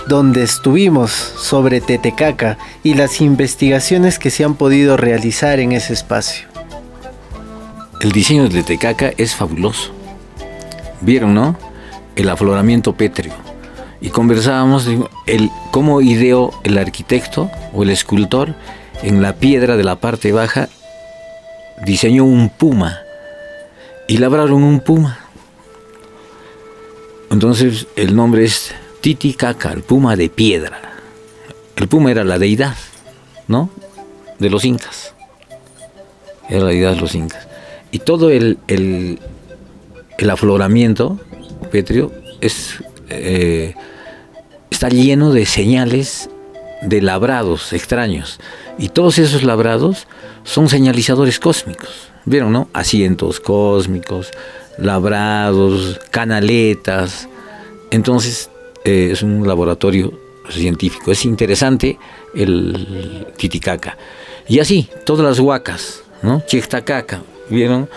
donde 0.08 0.42
estuvimos 0.42 1.10
sobre 1.12 1.80
Tetecaca 1.80 2.58
y 2.82 2.94
las 2.94 3.20
investigaciones 3.20 4.18
que 4.18 4.30
se 4.30 4.44
han 4.44 4.54
podido 4.54 4.96
realizar 4.96 5.60
en 5.60 5.72
ese 5.72 5.92
espacio. 5.92 6.46
El 8.00 8.12
diseño 8.12 8.44
de 8.44 8.50
Tetecaca 8.50 9.12
es 9.16 9.34
fabuloso. 9.34 9.92
Vieron, 11.00 11.34
¿no? 11.34 11.56
El 12.16 12.28
afloramiento 12.28 12.94
pétreo. 12.94 13.34
Y 14.00 14.10
conversábamos 14.10 14.86
el, 15.26 15.50
cómo 15.70 16.02
ideó 16.02 16.52
el 16.64 16.76
arquitecto 16.76 17.50
o 17.72 17.82
el 17.82 17.90
escultor 17.90 18.54
en 19.02 19.22
la 19.22 19.36
piedra 19.36 19.76
de 19.76 19.84
la 19.84 19.96
parte 19.96 20.32
baja, 20.32 20.68
diseñó 21.84 22.24
un 22.24 22.50
puma 22.50 22.98
y 24.06 24.18
labraron 24.18 24.62
un 24.62 24.80
puma. 24.80 25.20
Entonces 27.30 27.86
el 27.96 28.14
nombre 28.14 28.44
es 28.44 28.74
Titicaca, 29.04 29.70
el 29.70 29.82
puma 29.82 30.16
de 30.16 30.30
piedra. 30.30 30.80
El 31.76 31.88
puma 31.88 32.10
era 32.10 32.24
la 32.24 32.38
deidad, 32.38 32.74
¿no? 33.48 33.68
De 34.38 34.48
los 34.48 34.64
incas. 34.64 35.12
Era 36.48 36.60
la 36.60 36.66
deidad 36.68 36.94
de 36.94 37.00
los 37.02 37.14
incas. 37.14 37.46
Y 37.90 37.98
todo 37.98 38.30
el, 38.30 38.56
el, 38.66 39.20
afloramiento 40.30 41.20
pétreo 41.70 42.12
es, 42.40 42.82
eh, 43.10 43.74
está 44.70 44.88
lleno 44.88 45.32
de 45.32 45.44
señales 45.44 46.30
de 46.80 47.02
labrados 47.02 47.74
extraños. 47.74 48.40
Y 48.78 48.88
todos 48.88 49.18
esos 49.18 49.42
labrados 49.42 50.06
son 50.44 50.70
señalizadores 50.70 51.38
cósmicos. 51.38 52.08
¿Vieron, 52.24 52.52
no? 52.52 52.70
Asientos 52.72 53.38
cósmicos, 53.38 54.30
labrados, 54.78 56.00
canaletas. 56.10 57.28
Entonces, 57.90 58.48
eh, 58.84 59.10
es 59.12 59.22
un 59.22 59.46
laboratorio 59.46 60.12
científico. 60.50 61.10
Es 61.10 61.24
interesante 61.24 61.98
el 62.34 63.26
Titicaca. 63.36 63.96
Y 64.46 64.58
así, 64.58 64.88
todas 65.04 65.24
las 65.24 65.40
huacas, 65.40 66.02
¿no? 66.22 66.42
Chictacaca, 66.46 67.22
¿vieron? 67.48 67.88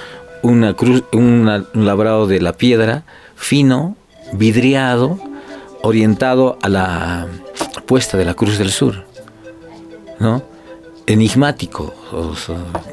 Una 0.44 0.74
cruz, 0.74 1.04
un 1.12 1.46
labrado 1.74 2.26
de 2.26 2.40
la 2.40 2.54
piedra 2.54 3.04
fino, 3.36 3.96
vidriado, 4.34 5.20
orientado 5.82 6.58
a 6.62 6.70
la 6.70 7.28
puesta 7.86 8.18
de 8.18 8.26
la 8.26 8.34
Cruz 8.34 8.58
del 8.58 8.72
Sur, 8.72 9.06
¿no? 10.20 10.44
Enigmático, 11.06 11.94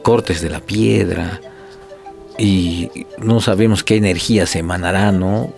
cortes 0.03 0.41
de 0.41 0.51
la 0.51 0.61
piedra, 0.61 1.41
y 2.39 2.91
no 3.19 3.41
sabemos 3.41 3.85
qué 3.85 3.97
energía 3.97 4.47
se 4.47 4.61
emanará, 4.61 5.13
¿no? 5.13 5.53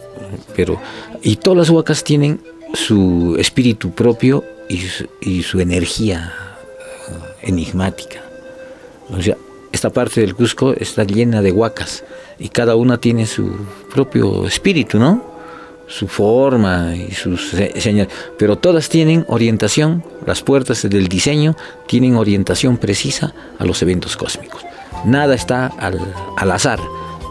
Pero, 0.55 0.80
y 1.23 1.37
todas 1.37 1.59
las 1.59 1.71
huacas 1.71 2.05
tienen 2.05 2.41
su 2.75 3.37
espíritu 3.39 3.91
propio 3.91 4.45
y 4.69 5.43
su, 5.43 5.61
energía 5.61 6.33
eh, 7.09 7.49
enigmática. 7.49 8.21
O 9.11 9.23
sea, 9.23 9.37
esta 9.73 9.91
parte 9.91 10.21
del 10.21 10.35
Cusco 10.35 10.73
está 10.73 11.05
llena 11.05 11.43
de 11.43 11.53
huacas 11.53 12.05
y 12.39 12.49
cada 12.49 12.77
una 12.77 12.99
tiene 12.99 13.27
su 13.27 13.53
propio 13.93 14.47
espíritu, 14.47 14.99
¿no? 14.99 15.37
Su 15.87 16.09
forma 16.09 16.97
y 16.97 17.12
sus 17.12 17.51
señales. 17.51 18.12
Pero 18.39 18.57
todas 18.57 18.89
tienen 18.89 19.25
orientación, 19.29 20.03
las 20.27 20.43
puertas 20.43 20.83
del 20.89 21.07
diseño 21.09 21.57
tienen 21.87 22.17
orientación 22.17 22.77
precisa 22.77 23.33
a 23.59 23.64
los 23.64 23.81
eventos 23.83 24.17
cósmicos. 24.17 24.62
Nada 25.05 25.35
está 25.35 25.67
al, 25.67 26.01
al 26.37 26.51
azar, 26.51 26.81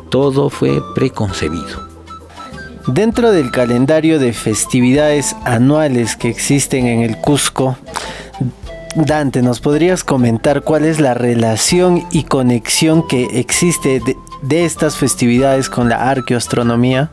todo 0.10 0.50
fue 0.50 0.82
preconcebido. 0.94 1.85
Dentro 2.88 3.32
del 3.32 3.50
calendario 3.50 4.20
de 4.20 4.32
festividades 4.32 5.36
anuales 5.44 6.16
que 6.16 6.30
existen 6.30 6.86
en 6.86 7.02
el 7.02 7.18
Cusco, 7.18 7.78
Dante, 8.96 9.42
¿nos 9.42 9.60
podrías 9.60 10.04
comentar 10.04 10.62
cuál 10.62 10.86
es 10.86 11.00
la 11.00 11.16
relación 11.16 12.06
y 12.12 12.24
conexión 12.24 13.08
que 13.08 13.40
existe 13.40 14.02
de, 14.44 14.66
estas 14.66 14.98
festividades 14.98 15.68
con 15.68 15.90
la 15.90 16.10
arqueoastronomía? 16.10 17.10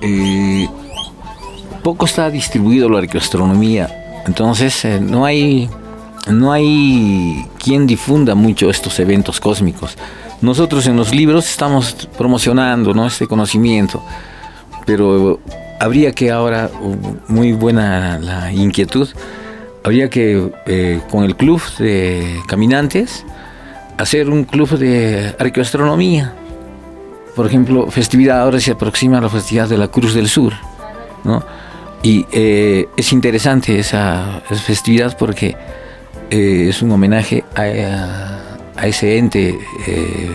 Eh, 0.00 0.68
poco 1.82 2.06
está 2.06 2.30
distribuido 2.30 2.88
la 2.88 3.00
arqueoastronomía, 3.00 4.22
entonces 4.26 4.84
eh, 4.84 5.00
no 5.00 5.24
hay 5.24 5.68
no 6.30 6.52
hay 6.52 7.46
quien 7.58 7.86
difunda 7.86 8.34
mucho 8.34 8.70
estos 8.70 8.98
eventos 9.00 9.40
cósmicos. 9.40 9.96
Nosotros 10.40 10.86
en 10.86 10.96
los 10.96 11.12
libros 11.12 11.48
estamos 11.50 12.08
promocionando 12.16 12.94
¿no? 12.94 13.06
este 13.06 13.26
conocimiento, 13.26 14.02
pero 14.86 15.40
habría 15.80 16.12
que 16.12 16.30
ahora, 16.30 16.70
muy 17.26 17.52
buena 17.52 18.18
la 18.20 18.52
inquietud, 18.52 19.08
habría 19.82 20.08
que 20.08 20.52
eh, 20.66 21.00
con 21.10 21.24
el 21.24 21.34
club 21.34 21.60
de 21.78 22.40
caminantes 22.46 23.24
hacer 23.96 24.30
un 24.30 24.44
club 24.44 24.78
de 24.78 25.34
arqueoastronomía. 25.38 26.34
Por 27.34 27.46
ejemplo, 27.46 27.90
festividad, 27.90 28.42
ahora 28.42 28.60
se 28.60 28.72
aproxima 28.72 29.20
la 29.20 29.28
festividad 29.28 29.68
de 29.68 29.78
la 29.78 29.88
Cruz 29.88 30.14
del 30.14 30.28
Sur, 30.28 30.54
¿no? 31.24 31.42
Y 32.02 32.26
eh, 32.32 32.88
es 32.96 33.12
interesante 33.12 33.78
esa, 33.78 34.40
festividad 34.64 35.16
porque 35.18 35.56
eh, 36.30 36.66
es 36.68 36.80
un 36.80 36.92
homenaje 36.92 37.44
a 37.56 37.62
a 37.62 38.47
ese 38.86 39.18
ente 39.18 39.58
eh, 39.86 40.30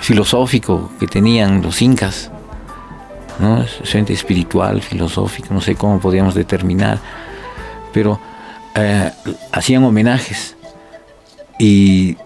filosófico 0.00 0.90
que 0.98 1.06
tenían 1.06 1.62
los 1.62 1.82
incas, 1.82 2.30
¿no? 3.38 3.62
ese 3.62 3.98
ente 3.98 4.12
espiritual, 4.12 4.82
filosófico, 4.82 5.52
no 5.52 5.60
sé 5.60 5.74
cómo 5.74 6.00
podríamos 6.00 6.34
determinar, 6.34 6.98
pero 7.92 8.20
eh, 8.74 9.10
hacían 9.52 9.84
homenajes 9.84 10.56
y 11.58 12.16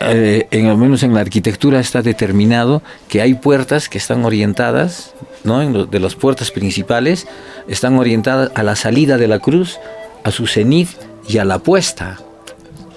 eh, 0.00 0.46
en, 0.50 0.66
al 0.66 0.76
menos 0.76 1.02
en 1.02 1.14
la 1.14 1.20
arquitectura 1.20 1.80
está 1.80 2.02
determinado 2.02 2.82
que 3.08 3.22
hay 3.22 3.34
puertas 3.34 3.88
que 3.88 3.98
están 3.98 4.24
orientadas, 4.24 5.14
¿no? 5.44 5.86
de 5.86 6.00
las 6.00 6.14
puertas 6.14 6.50
principales, 6.50 7.26
están 7.68 7.98
orientadas 7.98 8.50
a 8.54 8.62
la 8.62 8.76
salida 8.76 9.16
de 9.16 9.28
la 9.28 9.38
cruz, 9.38 9.78
a 10.22 10.30
su 10.30 10.46
cenit 10.46 10.88
y 11.28 11.38
a 11.38 11.44
la 11.44 11.60
puesta, 11.60 12.18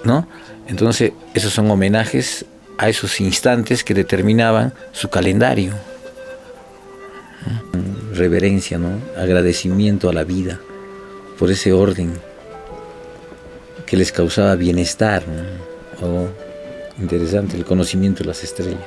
¿no? 0.04 0.26
Entonces, 0.70 1.12
esos 1.34 1.52
son 1.52 1.68
homenajes 1.68 2.44
a 2.78 2.88
esos 2.88 3.20
instantes 3.20 3.82
que 3.82 3.92
determinaban 3.92 4.72
su 4.92 5.10
calendario. 5.10 5.74
Reverencia, 8.14 8.78
¿no? 8.78 8.90
Agradecimiento 9.16 10.08
a 10.08 10.12
la 10.12 10.22
vida 10.22 10.60
por 11.40 11.50
ese 11.50 11.72
orden 11.72 12.12
que 13.84 13.96
les 13.96 14.12
causaba 14.12 14.54
bienestar. 14.54 15.24
Oh, 16.02 16.28
interesante, 17.02 17.56
el 17.56 17.64
conocimiento 17.64 18.22
de 18.22 18.28
las 18.28 18.44
estrellas. 18.44 18.78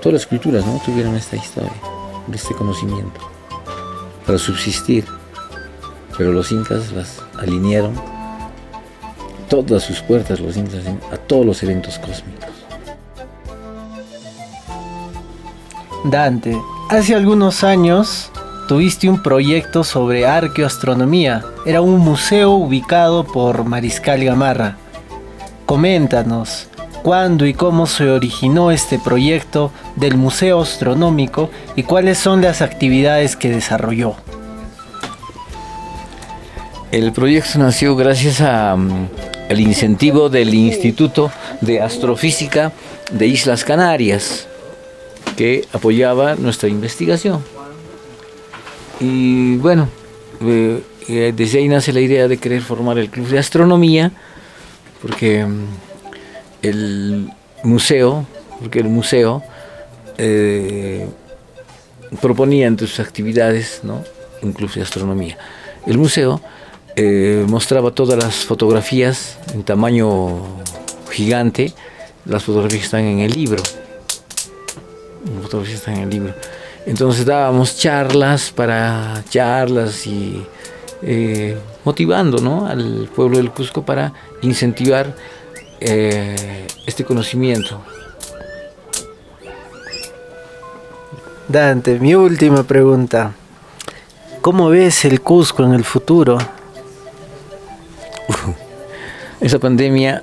Todas 0.00 0.14
las 0.14 0.26
culturas 0.26 0.66
¿no? 0.66 0.82
tuvieron 0.84 1.14
esta 1.14 1.36
historia, 1.36 1.72
este 2.34 2.52
conocimiento, 2.54 3.20
para 4.26 4.38
subsistir. 4.38 5.04
Pero 6.18 6.32
los 6.32 6.50
incas 6.50 6.90
las 6.90 7.22
alinearon 7.38 8.21
todas 9.60 9.82
sus 9.82 10.00
puertas 10.00 10.40
los 10.40 10.56
incas 10.56 10.84
a 11.12 11.16
todos 11.16 11.44
los 11.44 11.62
eventos 11.62 11.98
cósmicos. 11.98 12.48
Dante, 16.04 16.58
hace 16.88 17.14
algunos 17.14 17.62
años 17.62 18.30
tuviste 18.66 19.08
un 19.08 19.22
proyecto 19.22 19.84
sobre 19.84 20.26
arqueoastronomía. 20.26 21.44
Era 21.66 21.82
un 21.82 22.00
museo 22.00 22.52
ubicado 22.52 23.24
por 23.24 23.64
Mariscal 23.64 24.24
Gamarra. 24.24 24.78
Coméntanos, 25.66 26.68
¿cuándo 27.02 27.46
y 27.46 27.54
cómo 27.54 27.86
se 27.86 28.10
originó 28.10 28.70
este 28.70 28.98
proyecto 28.98 29.70
del 29.96 30.16
Museo 30.16 30.62
Astronómico 30.62 31.50
y 31.76 31.82
cuáles 31.82 32.18
son 32.18 32.40
las 32.40 32.62
actividades 32.62 33.36
que 33.36 33.50
desarrolló? 33.50 34.16
El 36.90 37.12
proyecto 37.12 37.58
nació 37.58 37.96
gracias 37.96 38.42
a 38.42 38.76
mm, 38.76 39.08
el 39.48 39.60
incentivo 39.60 40.28
del 40.28 40.54
Instituto 40.54 41.30
de 41.60 41.80
Astrofísica 41.80 42.72
de 43.10 43.26
Islas 43.26 43.64
Canarias, 43.64 44.46
que 45.36 45.66
apoyaba 45.72 46.34
nuestra 46.36 46.68
investigación. 46.68 47.44
Y 49.00 49.56
bueno, 49.56 49.88
eh, 50.42 50.82
eh, 51.08 51.32
desde 51.34 51.58
ahí 51.58 51.68
nace 51.68 51.92
la 51.92 52.00
idea 52.00 52.28
de 52.28 52.38
querer 52.38 52.62
formar 52.62 52.98
el 52.98 53.10
Club 53.10 53.28
de 53.28 53.38
Astronomía, 53.38 54.12
porque 55.00 55.44
mm, 55.44 55.64
el 56.62 57.30
museo, 57.64 58.26
porque 58.60 58.78
el 58.78 58.88
museo 58.88 59.42
eh, 60.18 61.06
proponía 62.20 62.66
entre 62.66 62.86
sus 62.86 63.00
actividades 63.00 63.80
¿no? 63.82 64.04
un 64.42 64.52
club 64.52 64.72
de 64.72 64.82
astronomía. 64.82 65.38
El 65.86 65.98
museo 65.98 66.40
eh, 66.96 67.44
mostraba 67.48 67.90
todas 67.90 68.22
las 68.22 68.44
fotografías 68.44 69.38
en 69.54 69.62
tamaño 69.62 70.42
gigante, 71.10 71.72
las 72.26 72.44
fotografías 72.44 72.82
están 72.84 73.04
en 73.04 73.20
el 73.20 73.32
libro. 73.32 73.62
Entonces 76.84 77.24
dábamos 77.24 77.78
charlas 77.78 78.50
para 78.50 79.22
charlas 79.30 80.06
y 80.06 80.44
eh, 81.02 81.56
motivando 81.84 82.38
¿no? 82.38 82.66
al 82.66 83.08
pueblo 83.14 83.38
del 83.38 83.50
Cusco 83.50 83.82
para 83.84 84.12
incentivar 84.42 85.14
eh, 85.80 86.66
este 86.86 87.04
conocimiento. 87.04 87.80
Dante, 91.48 91.98
mi 91.98 92.14
última 92.14 92.62
pregunta. 92.64 93.32
¿Cómo 94.40 94.68
ves 94.70 95.04
el 95.04 95.20
Cusco 95.20 95.62
en 95.62 95.74
el 95.74 95.84
futuro? 95.84 96.38
esa 99.40 99.58
pandemia 99.58 100.22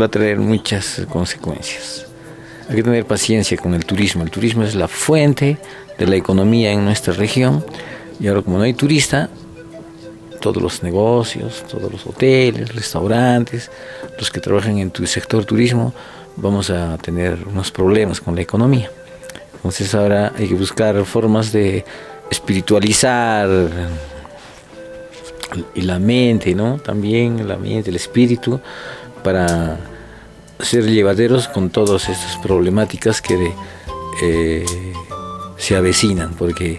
va 0.00 0.06
a 0.06 0.08
traer 0.08 0.38
muchas 0.38 1.02
consecuencias. 1.08 2.06
Hay 2.68 2.76
que 2.76 2.82
tener 2.82 3.06
paciencia 3.06 3.56
con 3.56 3.74
el 3.74 3.84
turismo. 3.84 4.22
El 4.22 4.30
turismo 4.30 4.62
es 4.62 4.74
la 4.74 4.88
fuente 4.88 5.58
de 5.98 6.06
la 6.06 6.16
economía 6.16 6.70
en 6.70 6.84
nuestra 6.84 7.14
región. 7.14 7.64
Y 8.20 8.28
ahora 8.28 8.42
como 8.42 8.58
no 8.58 8.64
hay 8.64 8.74
turista, 8.74 9.30
todos 10.40 10.62
los 10.62 10.82
negocios, 10.82 11.64
todos 11.68 11.90
los 11.90 12.06
hoteles, 12.06 12.74
restaurantes, 12.74 13.70
los 14.18 14.30
que 14.30 14.40
trabajan 14.40 14.78
en 14.78 14.90
tu 14.90 15.06
sector 15.06 15.44
turismo, 15.44 15.92
vamos 16.36 16.70
a 16.70 16.98
tener 16.98 17.38
unos 17.50 17.70
problemas 17.70 18.20
con 18.20 18.34
la 18.34 18.42
economía. 18.42 18.90
Entonces 19.56 19.94
ahora 19.94 20.32
hay 20.36 20.48
que 20.48 20.54
buscar 20.54 21.04
formas 21.04 21.52
de 21.52 21.84
espiritualizar 22.30 23.48
y 25.74 25.82
la 25.82 25.98
mente, 25.98 26.54
¿no? 26.54 26.78
También 26.78 27.46
la 27.48 27.56
mente, 27.56 27.90
el 27.90 27.96
espíritu, 27.96 28.60
para 29.22 29.78
ser 30.60 30.84
llevaderos 30.84 31.48
con 31.48 31.70
todas 31.70 32.08
estas 32.08 32.36
problemáticas 32.38 33.22
que 33.22 33.52
eh, 34.22 34.64
se 35.56 35.76
avecinan, 35.76 36.34
porque 36.34 36.78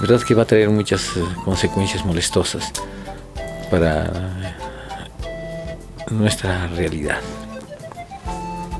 verdad 0.00 0.20
que 0.22 0.34
va 0.34 0.42
a 0.42 0.46
traer 0.46 0.70
muchas 0.70 1.16
eh, 1.16 1.20
consecuencias 1.44 2.04
molestosas 2.04 2.72
para 3.70 4.48
nuestra 6.10 6.66
realidad. 6.68 7.18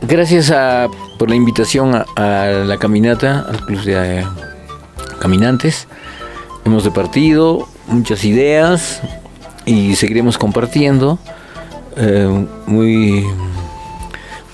gracias 0.02 0.52
por 1.18 1.30
la 1.30 1.36
invitación 1.36 1.94
a, 1.94 2.46
la 2.66 2.76
caminata, 2.78 3.46
al 3.48 3.64
club 3.64 3.80
de 3.82 4.20
eh, 4.20 4.26
caminantes. 5.20 5.86
Hemos 6.64 6.84
departido 6.84 7.68
muchas 7.92 8.24
ideas 8.24 9.00
y 9.64 9.94
seguiremos 9.96 10.38
compartiendo. 10.38 11.18
Eh, 11.96 12.46
muy 12.66 13.24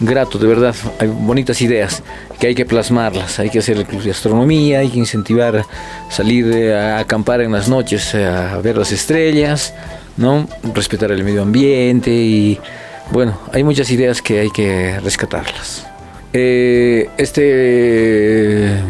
grato, 0.01 0.39
de 0.39 0.47
verdad. 0.47 0.75
Hay 0.99 1.09
bonitas 1.09 1.61
ideas 1.63 2.03
que 2.39 2.49
hay 2.49 2.55
que 2.55 2.65
plasmarlas. 2.65 3.39
Hay 3.39 3.51
que 3.51 3.59
hacer 3.59 3.77
el 3.77 3.87
club 3.87 4.03
de 4.03 4.11
astronomía, 4.11 4.81
hay 4.81 4.89
que 4.89 4.99
incentivar 4.99 5.65
salir 6.11 6.73
a 6.73 6.99
acampar 6.99 7.41
en 7.41 7.53
las 7.53 7.69
noches, 7.69 8.15
a 8.15 8.59
ver 8.59 8.77
las 8.77 8.93
estrellas, 8.93 9.75
¿no? 10.17 10.49
respetar 10.75 11.11
el 11.13 11.25
medio 11.25 11.43
ambiente 11.43 12.11
y 12.11 12.59
bueno, 13.11 13.39
hay 13.53 13.65
muchas 13.65 13.91
ideas 13.91 14.21
que 14.21 14.41
hay 14.41 14.51
que 14.51 15.01
rescatarlas. 15.01 15.87
Eh, 16.33 17.09
este 17.17 18.83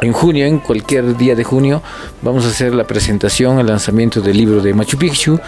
en 0.00 0.12
junio, 0.12 0.46
en 0.46 0.58
cualquier 0.58 1.16
día 1.16 1.34
de 1.34 1.44
junio, 1.44 1.82
vamos 2.22 2.44
a 2.44 2.48
hacer 2.48 2.74
la 2.74 2.84
presentación, 2.84 3.58
el 3.58 3.66
lanzamiento 3.66 4.20
del 4.20 4.36
libro 4.36 4.60
de 4.60 4.74
Machu 4.74 4.96
Picchu 4.96 5.40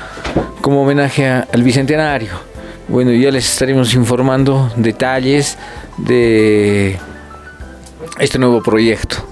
como 0.61 0.83
homenaje 0.83 1.29
al 1.29 1.63
bicentenario. 1.63 2.33
Bueno, 2.89 3.13
ya 3.13 3.31
les 3.31 3.49
estaremos 3.49 3.95
informando 3.95 4.71
detalles 4.77 5.57
de 5.97 6.99
este 8.19 8.39
nuevo 8.39 8.63
proyecto. 8.63 9.30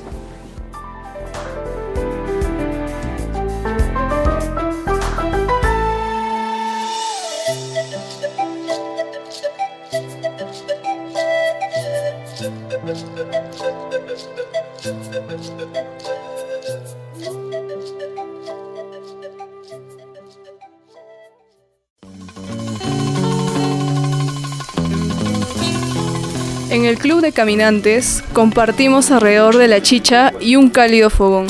Caminantes 27.39 28.25
compartimos 28.33 29.13
alrededor 29.13 29.59
de 29.59 29.69
la 29.69 29.81
chicha 29.81 30.33
y 30.41 30.57
un 30.57 30.71
cálido 30.71 31.09
fogón. 31.09 31.47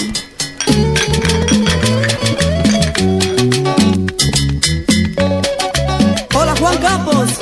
Hola 6.34 6.54
Juan 6.60 6.76
Campos. 6.76 7.40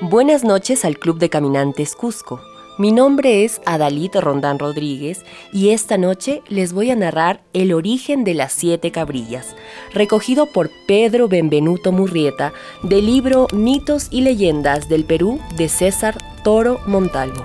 Buenas 0.00 0.42
noches 0.42 0.84
al 0.84 0.98
Club 0.98 1.20
de 1.20 1.30
Caminantes 1.30 1.94
Cusco. 1.94 2.40
Mi 2.78 2.90
nombre 2.90 3.44
es 3.44 3.60
Adalid 3.66 4.16
Rondán 4.16 4.58
Rodríguez 4.58 5.26
y 5.52 5.70
esta 5.70 5.98
noche 5.98 6.42
les 6.48 6.72
voy 6.72 6.90
a 6.90 6.96
narrar 6.96 7.42
el 7.52 7.74
origen 7.74 8.24
de 8.24 8.32
las 8.32 8.54
siete 8.54 8.90
cabrillas, 8.90 9.54
recogido 9.92 10.46
por 10.46 10.70
Pedro 10.86 11.28
Benvenuto 11.28 11.92
Murrieta 11.92 12.54
del 12.82 13.04
libro 13.04 13.46
Mitos 13.52 14.08
y 14.10 14.22
Leyendas 14.22 14.88
del 14.88 15.04
Perú 15.04 15.38
de 15.58 15.68
César 15.68 16.16
Toro 16.44 16.80
Montalvo. 16.86 17.44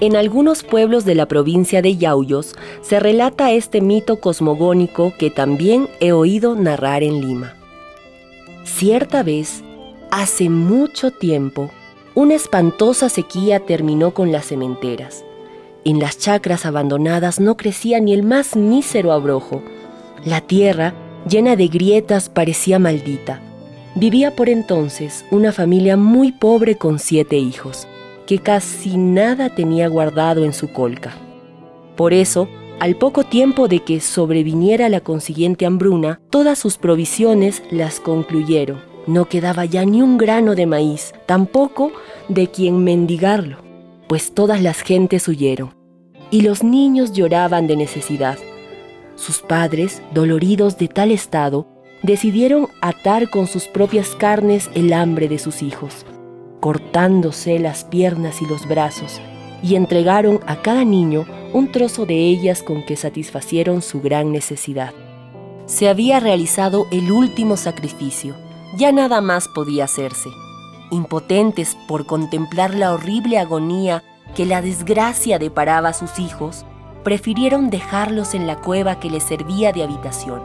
En 0.00 0.16
algunos 0.16 0.62
pueblos 0.62 1.06
de 1.06 1.14
la 1.14 1.26
provincia 1.26 1.80
de 1.80 1.96
Yauyos 1.96 2.54
se 2.82 3.00
relata 3.00 3.52
este 3.52 3.80
mito 3.80 4.20
cosmogónico 4.20 5.14
que 5.18 5.30
también 5.30 5.88
he 6.00 6.12
oído 6.12 6.54
narrar 6.56 7.02
en 7.02 7.22
Lima. 7.22 7.54
Cierta 8.64 9.22
vez, 9.22 9.64
Hace 10.10 10.48
mucho 10.48 11.10
tiempo, 11.10 11.70
una 12.14 12.34
espantosa 12.34 13.10
sequía 13.10 13.60
terminó 13.60 14.14
con 14.14 14.32
las 14.32 14.46
cementeras. 14.46 15.22
En 15.84 15.98
las 15.98 16.16
chacras 16.16 16.64
abandonadas 16.64 17.40
no 17.40 17.58
crecía 17.58 18.00
ni 18.00 18.14
el 18.14 18.22
más 18.22 18.56
mísero 18.56 19.12
abrojo. 19.12 19.62
La 20.24 20.40
tierra, 20.40 20.94
llena 21.28 21.56
de 21.56 21.68
grietas, 21.68 22.30
parecía 22.30 22.78
maldita. 22.78 23.42
Vivía 23.96 24.34
por 24.34 24.48
entonces 24.48 25.26
una 25.30 25.52
familia 25.52 25.98
muy 25.98 26.32
pobre 26.32 26.78
con 26.78 26.98
siete 26.98 27.36
hijos, 27.36 27.86
que 28.26 28.38
casi 28.38 28.96
nada 28.96 29.54
tenía 29.54 29.88
guardado 29.88 30.46
en 30.46 30.54
su 30.54 30.72
colca. 30.72 31.12
Por 31.96 32.14
eso, 32.14 32.48
al 32.80 32.96
poco 32.96 33.24
tiempo 33.24 33.68
de 33.68 33.80
que 33.80 34.00
sobreviniera 34.00 34.88
la 34.88 35.00
consiguiente 35.00 35.66
hambruna, 35.66 36.18
todas 36.30 36.58
sus 36.58 36.78
provisiones 36.78 37.62
las 37.70 38.00
concluyeron 38.00 38.87
no 39.08 39.24
quedaba 39.24 39.64
ya 39.64 39.84
ni 39.86 40.02
un 40.02 40.18
grano 40.18 40.54
de 40.54 40.66
maíz, 40.66 41.14
tampoco 41.24 41.92
de 42.28 42.48
quien 42.48 42.84
mendigarlo, 42.84 43.56
pues 44.06 44.34
todas 44.34 44.62
las 44.62 44.82
gentes 44.82 45.26
huyeron, 45.28 45.74
y 46.30 46.42
los 46.42 46.62
niños 46.62 47.12
lloraban 47.14 47.66
de 47.66 47.76
necesidad. 47.76 48.38
Sus 49.16 49.40
padres, 49.40 50.02
doloridos 50.12 50.76
de 50.76 50.88
tal 50.88 51.10
estado, 51.10 51.66
decidieron 52.02 52.68
atar 52.82 53.30
con 53.30 53.46
sus 53.46 53.66
propias 53.66 54.10
carnes 54.10 54.70
el 54.74 54.92
hambre 54.92 55.28
de 55.28 55.38
sus 55.38 55.62
hijos, 55.62 56.04
cortándose 56.60 57.58
las 57.58 57.84
piernas 57.84 58.42
y 58.42 58.46
los 58.46 58.68
brazos, 58.68 59.22
y 59.62 59.74
entregaron 59.74 60.40
a 60.46 60.60
cada 60.60 60.84
niño 60.84 61.24
un 61.54 61.72
trozo 61.72 62.04
de 62.04 62.14
ellas 62.14 62.62
con 62.62 62.84
que 62.84 62.94
satisfacieron 62.94 63.80
su 63.80 64.02
gran 64.02 64.32
necesidad. 64.32 64.92
Se 65.64 65.88
había 65.88 66.20
realizado 66.20 66.86
el 66.90 67.10
último 67.10 67.56
sacrificio, 67.56 68.34
ya 68.76 68.92
nada 68.92 69.20
más 69.20 69.48
podía 69.48 69.84
hacerse. 69.84 70.30
Impotentes 70.90 71.76
por 71.86 72.06
contemplar 72.06 72.74
la 72.74 72.92
horrible 72.92 73.38
agonía 73.38 74.02
que 74.34 74.46
la 74.46 74.62
desgracia 74.62 75.38
deparaba 75.38 75.90
a 75.90 75.94
sus 75.94 76.18
hijos, 76.18 76.64
prefirieron 77.02 77.70
dejarlos 77.70 78.34
en 78.34 78.46
la 78.46 78.56
cueva 78.56 79.00
que 79.00 79.10
les 79.10 79.22
servía 79.24 79.72
de 79.72 79.82
habitación, 79.82 80.42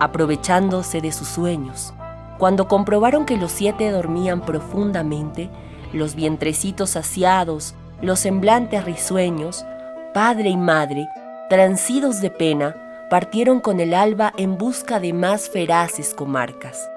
aprovechándose 0.00 1.00
de 1.00 1.12
sus 1.12 1.28
sueños. 1.28 1.92
Cuando 2.38 2.68
comprobaron 2.68 3.26
que 3.26 3.36
los 3.36 3.52
siete 3.52 3.90
dormían 3.90 4.40
profundamente, 4.40 5.50
los 5.92 6.14
vientrecitos 6.14 6.90
saciados, 6.90 7.74
los 8.00 8.20
semblantes 8.20 8.84
risueños, 8.84 9.64
padre 10.12 10.50
y 10.50 10.56
madre, 10.56 11.08
transidos 11.48 12.20
de 12.20 12.30
pena, 12.30 12.76
partieron 13.10 13.60
con 13.60 13.80
el 13.80 13.94
alba 13.94 14.32
en 14.36 14.58
busca 14.58 14.98
de 14.98 15.12
más 15.12 15.48
feraces 15.48 16.14
comarcas 16.14 16.88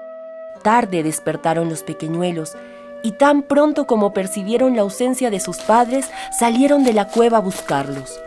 tarde 0.68 1.02
despertaron 1.02 1.70
los 1.70 1.82
pequeñuelos, 1.82 2.54
y 3.02 3.12
tan 3.12 3.40
pronto 3.40 3.86
como 3.86 4.12
percibieron 4.12 4.76
la 4.76 4.82
ausencia 4.82 5.30
de 5.30 5.40
sus 5.40 5.56
padres, 5.60 6.10
salieron 6.38 6.84
de 6.84 6.92
la 6.92 7.08
cueva 7.08 7.38
a 7.38 7.40
buscarlos. 7.40 8.20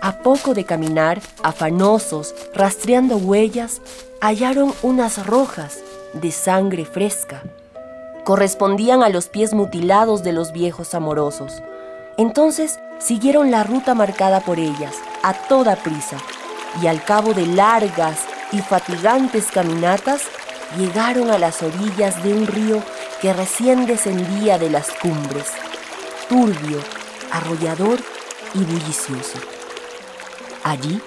A 0.00 0.18
poco 0.18 0.54
de 0.54 0.62
caminar, 0.62 1.18
afanosos, 1.42 2.36
rastreando 2.54 3.16
huellas, 3.16 3.82
hallaron 4.20 4.72
unas 4.82 5.26
rojas 5.26 5.80
de 6.12 6.30
sangre 6.30 6.84
fresca. 6.84 7.42
Correspondían 8.22 9.02
a 9.02 9.08
los 9.08 9.26
pies 9.26 9.52
mutilados 9.52 10.22
de 10.22 10.30
los 10.30 10.52
viejos 10.52 10.94
amorosos. 10.94 11.64
Entonces 12.16 12.78
siguieron 13.00 13.50
la 13.50 13.64
ruta 13.64 13.96
marcada 13.96 14.38
por 14.38 14.60
ellas, 14.60 14.94
a 15.24 15.34
toda 15.34 15.74
prisa, 15.74 16.18
y 16.80 16.86
al 16.86 17.02
cabo 17.02 17.34
de 17.34 17.46
largas 17.48 18.20
y 18.52 18.58
fatigantes 18.58 19.46
caminatas, 19.50 20.22
llegaron 20.76 21.30
a 21.30 21.38
las 21.38 21.62
orillas 21.62 22.22
de 22.22 22.34
un 22.34 22.46
río 22.46 22.82
que 23.20 23.32
recién 23.32 23.86
descendía 23.86 24.58
de 24.58 24.70
las 24.70 24.90
cumbres, 24.90 25.46
turbio, 26.28 26.78
arrollador 27.32 27.98
y 28.54 28.58
bullicioso. 28.58 29.38
Allí, 30.64 31.00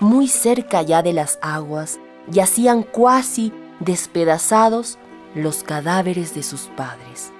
muy 0.00 0.28
cerca 0.28 0.82
ya 0.82 1.02
de 1.02 1.12
las 1.12 1.38
aguas, 1.42 1.98
yacían 2.28 2.82
cuasi 2.82 3.52
despedazados 3.80 4.98
los 5.34 5.62
cadáveres 5.62 6.34
de 6.34 6.42
sus 6.42 6.62
padres. 6.76 7.32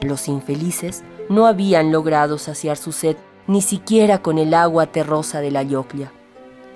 Los 0.00 0.28
infelices 0.28 1.02
no 1.28 1.46
habían 1.46 1.92
logrado 1.92 2.38
saciar 2.38 2.76
su 2.76 2.92
sed 2.92 3.16
ni 3.46 3.62
siquiera 3.62 4.22
con 4.22 4.38
el 4.38 4.54
agua 4.54 4.86
terrosa 4.86 5.40
de 5.40 5.50
la 5.50 5.62
yoclia. 5.62 6.12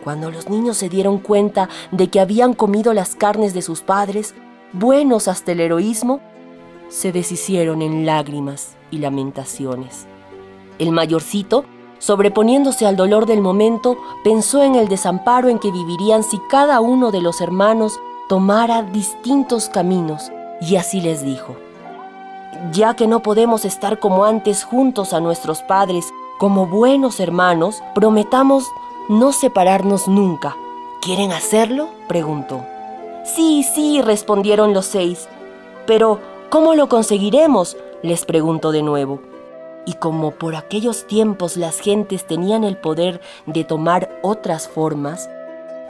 Cuando 0.09 0.31
los 0.31 0.49
niños 0.49 0.79
se 0.79 0.89
dieron 0.89 1.19
cuenta 1.19 1.69
de 1.91 2.09
que 2.09 2.19
habían 2.19 2.55
comido 2.55 2.95
las 2.95 3.15
carnes 3.15 3.53
de 3.53 3.61
sus 3.61 3.83
padres, 3.83 4.35
buenos 4.73 5.29
hasta 5.29 5.53
el 5.53 5.61
heroísmo, 5.61 6.21
se 6.89 7.13
deshicieron 7.13 7.83
en 7.83 8.07
lágrimas 8.07 8.75
y 8.91 9.01
lamentaciones. 9.01 10.07
El 10.79 10.93
mayorcito, 10.93 11.67
sobreponiéndose 11.99 12.87
al 12.87 12.97
dolor 12.97 13.27
del 13.27 13.43
momento, 13.43 13.99
pensó 14.25 14.63
en 14.63 14.77
el 14.77 14.89
desamparo 14.89 15.51
en 15.51 15.59
que 15.59 15.71
vivirían 15.71 16.23
si 16.23 16.41
cada 16.49 16.81
uno 16.81 17.11
de 17.11 17.21
los 17.21 17.43
hermanos 17.43 18.01
tomara 18.31 18.85
distintos 18.85 19.69
caminos, 19.69 20.33
y 20.63 20.77
así 20.77 21.03
les 21.03 21.23
dijo, 21.23 21.55
ya 22.73 22.97
que 22.97 23.07
no 23.07 23.21
podemos 23.21 23.67
estar 23.67 24.01
como 24.01 24.25
antes 24.25 24.65
juntos 24.65 25.13
a 25.13 25.21
nuestros 25.21 25.61
padres, 25.61 26.07
como 26.39 26.67
buenos 26.67 27.21
hermanos, 27.21 27.83
prometamos 27.95 28.65
no 29.09 29.33
separarnos 29.33 30.09
nunca, 30.09 30.57
¿Quieren 31.01 31.33
hacerlo? 31.33 31.89
preguntó. 32.09 32.65
Sí, 33.25 33.63
sí, 33.63 34.03
respondieron 34.03 34.75
los 34.75 34.87
seis. 34.87 35.29
Pero, 35.87 36.19
¿cómo 36.51 36.75
lo 36.75 36.89
conseguiremos? 36.89 37.77
les 38.03 38.25
preguntó 38.25 38.73
de 38.73 38.83
nuevo. 38.83 39.21
Y 39.87 39.95
como 39.95 40.33
por 40.33 40.57
aquellos 40.57 41.07
tiempos 41.07 41.57
las 41.57 41.81
gentes 41.81 42.27
tenían 42.27 42.65
el 42.65 42.77
poder 42.77 43.21
de 43.47 43.65
tomar 43.65 44.11
otras 44.23 44.69
formas, 44.69 45.31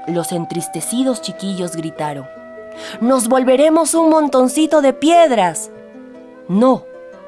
los 0.07 0.31
entristecidos 0.31 1.23
chiquillos 1.23 1.75
gritaron, 1.75 2.27
¡Nos 3.01 3.29
volveremos 3.29 3.95
un 3.95 4.11
montoncito 4.11 4.83
de 4.83 4.93
piedras! 4.93 5.71
No, 6.49 6.85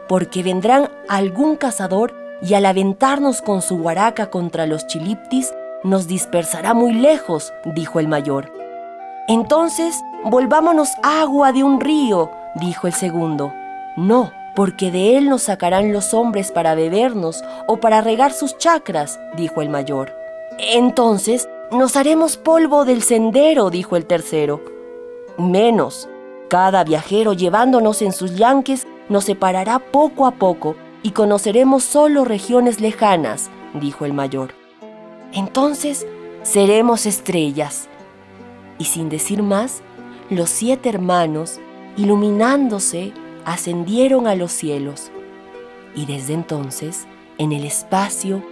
porque 0.09 0.43
vendrán 0.43 0.91
algún 1.09 1.57
cazador 1.57 2.15
y 2.43 2.55
al 2.55 2.67
aventarnos 2.67 3.43
con 3.43 3.63
su 3.63 3.79
guaraca 3.79 4.31
contra 4.31 4.67
los 4.67 4.87
chiliptis, 4.87 5.53
nos 5.85 6.07
dispersará 6.07 6.75
muy 6.75 6.93
lejos, 6.93 7.53
dijo 7.65 8.01
el 8.01 8.09
mayor. 8.09 8.53
Entonces, 9.29 10.03
volvámonos 10.25 10.91
agua 11.03 11.53
de 11.53 11.63
un 11.63 11.81
río, 11.81 12.31
dijo 12.57 12.87
el 12.87 12.93
segundo. 12.93 13.53
No, 13.97 14.33
porque 14.55 14.91
de 14.91 15.17
él 15.17 15.29
nos 15.29 15.43
sacarán 15.43 15.93
los 15.93 16.13
hombres 16.15 16.53
para 16.53 16.75
bebernos 16.75 17.43
o 17.67 17.79
para 17.79 18.01
regar 18.01 18.33
sus 18.33 18.59
chacras, 18.59 19.21
dijo 19.37 19.63
el 19.63 19.69
mayor. 19.69 20.13
Entonces, 20.59 21.49
nos 21.71 21.97
haremos 21.97 22.37
polvo 22.37 22.85
del 22.85 23.03
sendero, 23.03 23.71
dijo 23.71 23.97
el 23.97 24.07
tercero. 24.07 24.61
Menos. 25.39 26.09
Cada 26.49 26.83
viajero 26.83 27.33
llevándonos 27.33 28.03
en 28.03 28.13
sus 28.13 28.37
yanques 28.37 28.87
nos 29.09 29.25
separará 29.25 29.79
poco 29.79 30.27
a 30.27 30.33
poco 30.33 30.75
y 31.03 31.13
conoceremos 31.13 31.85
solo 31.85 32.25
regiones 32.25 32.81
lejanas, 32.81 33.51
dijo 33.75 34.05
el 34.05 34.13
mayor. 34.13 34.60
Entonces 35.33 36.07
seremos 36.43 37.07
estrellas. 37.07 37.89
Y 38.79 38.85
sin 38.85 39.09
decir 39.09 39.43
más, 39.43 39.83
los 40.31 40.51
siete 40.51 40.89
hermanos, 40.89 41.61
iluminándose, 41.97 43.13
ascendieron 43.45 44.27
a 44.27 44.35
los 44.35 44.53
cielos. 44.53 45.11
Y 45.95 46.07
desde 46.07 46.35
entonces, 46.35 47.07
en 47.39 47.53
el 47.53 47.65
espacio, 47.65 48.43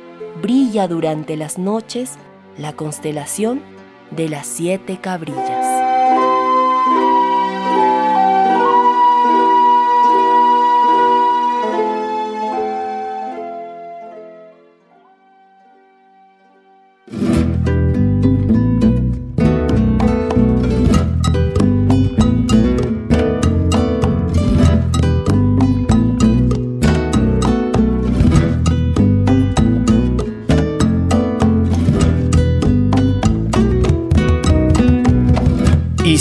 brilla 0.42 0.88
durante 0.88 1.36
las 1.36 1.58
noches 1.58 2.14
la 2.56 2.72
constelación 2.72 3.62
de 4.10 4.28
las 4.28 4.46
siete 4.46 4.98
cabrillas. 5.00 6.37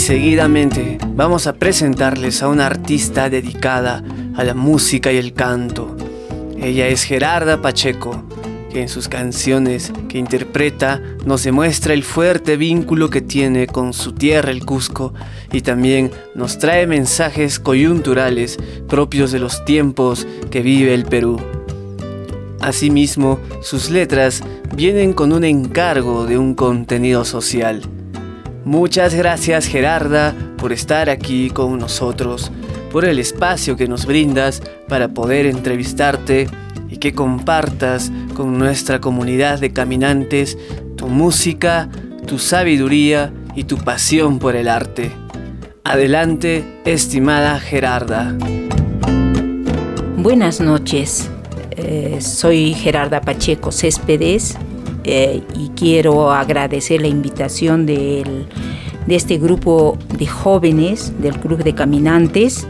Seguidamente 0.08 0.96
vamos 1.06 1.46
a 1.46 1.52
presentarles 1.52 2.42
a 2.42 2.48
una 2.48 2.64
artista 2.64 3.28
dedicada 3.28 4.02
a 4.36 4.42
la 4.42 4.54
música 4.54 5.12
y 5.12 5.18
el 5.18 5.34
canto. 5.34 5.94
Ella 6.58 6.88
es 6.88 7.02
Gerarda 7.02 7.60
Pacheco, 7.60 8.24
que 8.72 8.80
en 8.80 8.88
sus 8.88 9.06
canciones 9.06 9.92
que 10.08 10.16
interpreta 10.16 11.02
nos 11.26 11.44
demuestra 11.44 11.92
el 11.92 12.04
fuerte 12.04 12.56
vínculo 12.56 13.10
que 13.10 13.20
tiene 13.20 13.66
con 13.66 13.92
su 13.92 14.14
tierra, 14.14 14.50
el 14.50 14.64
Cusco, 14.64 15.12
y 15.52 15.60
también 15.60 16.10
nos 16.34 16.58
trae 16.58 16.86
mensajes 16.86 17.58
coyunturales 17.60 18.56
propios 18.88 19.30
de 19.30 19.40
los 19.40 19.62
tiempos 19.66 20.26
que 20.50 20.62
vive 20.62 20.94
el 20.94 21.04
Perú. 21.04 21.38
Asimismo, 22.60 23.40
sus 23.60 23.90
letras 23.90 24.42
vienen 24.74 25.12
con 25.12 25.34
un 25.34 25.44
encargo 25.44 26.24
de 26.24 26.38
un 26.38 26.54
contenido 26.54 27.26
social 27.26 27.82
Muchas 28.68 29.14
gracias 29.14 29.64
Gerarda 29.66 30.34
por 30.58 30.74
estar 30.74 31.08
aquí 31.08 31.48
con 31.48 31.78
nosotros, 31.78 32.52
por 32.92 33.06
el 33.06 33.18
espacio 33.18 33.78
que 33.78 33.88
nos 33.88 34.04
brindas 34.04 34.62
para 34.88 35.08
poder 35.08 35.46
entrevistarte 35.46 36.48
y 36.90 36.98
que 36.98 37.14
compartas 37.14 38.12
con 38.34 38.58
nuestra 38.58 39.00
comunidad 39.00 39.58
de 39.58 39.72
caminantes 39.72 40.58
tu 40.98 41.06
música, 41.08 41.88
tu 42.26 42.38
sabiduría 42.38 43.32
y 43.54 43.64
tu 43.64 43.78
pasión 43.78 44.38
por 44.38 44.54
el 44.54 44.68
arte. 44.68 45.12
Adelante, 45.82 46.62
estimada 46.84 47.58
Gerarda. 47.60 48.36
Buenas 50.18 50.60
noches, 50.60 51.30
eh, 51.70 52.18
soy 52.20 52.74
Gerarda 52.74 53.22
Pacheco 53.22 53.72
Céspedes 53.72 54.58
eh, 55.10 55.42
y 55.58 55.70
quiero 55.70 56.30
agradecer 56.30 57.00
la 57.00 57.08
invitación 57.08 57.86
de 57.86 58.24
este 59.08 59.38
grupo 59.38 59.96
de 60.18 60.26
jóvenes 60.26 61.14
del 61.18 61.38
Club 61.38 61.64
de 61.64 61.74
Caminantes, 61.74 62.66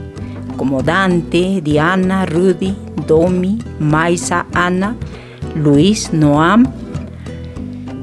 como 0.56 0.82
Dante, 0.82 1.60
Diana, 1.62 2.26
Rudy, 2.26 2.76
Domi, 3.08 3.58
Maisa, 3.80 4.46
Ana, 4.52 4.96
Luis, 5.56 6.12
Noam, 6.12 6.64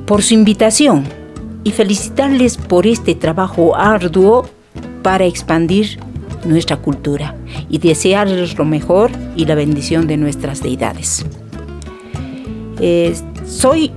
por 0.05 0.21
su 0.21 0.33
invitación 0.33 1.05
y 1.63 1.71
felicitarles 1.71 2.57
por 2.57 2.87
este 2.87 3.15
trabajo 3.15 3.75
arduo 3.75 4.49
para 5.01 5.23
expandir 5.23 5.97
nuestra 6.43 6.75
cultura 6.75 7.35
y 7.69 7.77
desearles 7.77 8.57
lo 8.57 8.65
mejor 8.65 9.11
y 9.37 9.45
la 9.45 9.55
bendición 9.55 10.07
de 10.07 10.17
nuestras 10.17 10.61
deidades. 10.61 11.25
Eh, 12.81 13.15
soy 13.47 13.91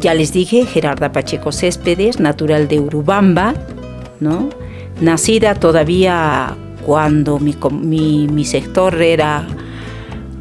ya 0.00 0.14
les 0.14 0.32
dije, 0.32 0.66
Gerarda 0.66 1.12
Pacheco 1.12 1.52
Céspedes, 1.52 2.20
natural 2.20 2.68
de 2.68 2.80
Urubamba, 2.80 3.54
¿no? 4.20 4.48
Nacida 5.00 5.54
todavía 5.54 6.56
cuando 6.84 7.38
mi, 7.38 8.44
sector 8.44 9.00
era 9.02 9.46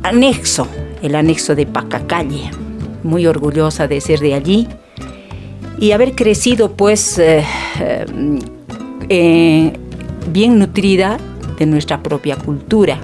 anexo, 0.04 0.68
el 1.02 1.16
anexo 1.16 1.56
de 1.56 1.66
Pacacalle. 1.66 2.52
Muy 3.04 3.28
orgullosa 3.28 3.88
de 3.88 4.02
ser 4.02 4.20
de 4.20 4.34
allí 4.34 4.68
y 5.78 5.92
haber 5.92 6.16
crecido 6.16 6.72
pues 6.72 7.20
eh, 7.20 7.44
eh, 9.10 9.74
bien 10.32 10.58
nutrida 10.58 11.18
de 11.60 11.66
nuestra 11.66 12.02
propia 12.02 12.36
cultura, 12.36 12.98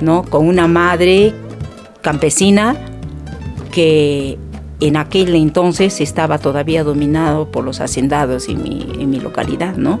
¿no? 0.00 0.24
Con 0.24 0.46
una 0.46 0.66
madre 0.68 1.32
campesina 2.02 2.76
que 3.72 4.38
en 4.80 4.96
aquel 4.96 5.34
entonces 5.34 6.00
estaba 6.00 6.38
todavía 6.38 6.84
dominado 6.84 7.50
por 7.50 7.64
los 7.64 7.80
hacendados 7.80 8.48
en 8.48 8.62
mi, 8.62 9.20
localidad, 9.20 9.76
¿no? 9.76 10.00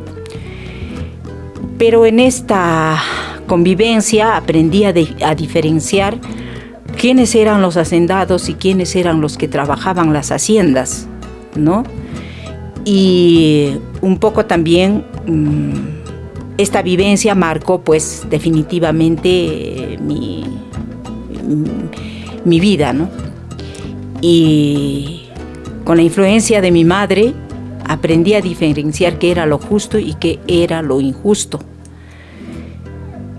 Pero 1.78 2.06
en 2.06 2.20
esta 2.20 3.00
convivencia 3.46 4.36
aprendí 4.36 4.84
a, 4.84 4.92
diferenciar 4.92 6.18
quiénes 6.96 7.34
eran 7.34 7.62
los 7.62 7.76
hacendados 7.76 8.48
y 8.48 8.54
quiénes 8.54 8.94
eran 8.94 9.20
los 9.20 9.36
que 9.36 9.48
trabajaban 9.48 10.12
las 10.12 10.30
haciendas, 10.30 11.08
¿no? 11.56 11.84
Y 12.84 13.72
un 14.00 14.18
poco 14.18 14.46
también 14.46 15.04
mm, 15.26 15.72
esta 16.56 16.82
vivencia 16.82 17.34
marcó 17.34 17.80
pues 17.80 18.26
definitivamente 18.30 19.28
eh, 19.94 19.98
mi, 20.00 20.44
mi 22.44 22.60
vida, 22.60 22.92
¿no? 22.92 23.08
Y 24.20 25.28
con 25.84 25.96
la 25.96 26.02
influencia 26.02 26.60
de 26.60 26.70
mi 26.70 26.84
madre 26.84 27.34
aprendí 27.84 28.34
a 28.34 28.40
diferenciar 28.40 29.18
qué 29.18 29.30
era 29.30 29.46
lo 29.46 29.58
justo 29.58 29.98
y 29.98 30.14
qué 30.14 30.38
era 30.46 30.82
lo 30.82 31.00
injusto. 31.00 31.60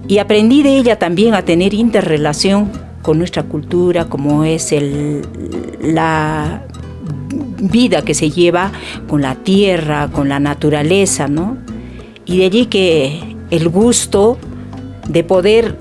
Y 0.07 0.17
aprendí 0.17 0.63
de 0.63 0.77
ella 0.77 0.97
también 0.97 1.35
a 1.35 1.43
tener 1.43 1.73
interrelación 1.73 2.71
con 3.03 3.19
nuestra 3.19 3.43
cultura, 3.43 4.05
como 4.05 4.43
es 4.43 4.71
el, 4.71 5.21
la 5.81 6.63
vida 7.61 8.03
que 8.03 8.13
se 8.13 8.31
lleva 8.31 8.71
con 9.07 9.21
la 9.21 9.35
tierra, 9.35 10.09
con 10.11 10.29
la 10.29 10.39
naturaleza, 10.39 11.27
¿no? 11.27 11.57
Y 12.25 12.39
de 12.39 12.45
allí 12.45 12.65
que 12.65 13.35
el 13.51 13.69
gusto 13.69 14.37
de 15.07 15.23
poder 15.23 15.77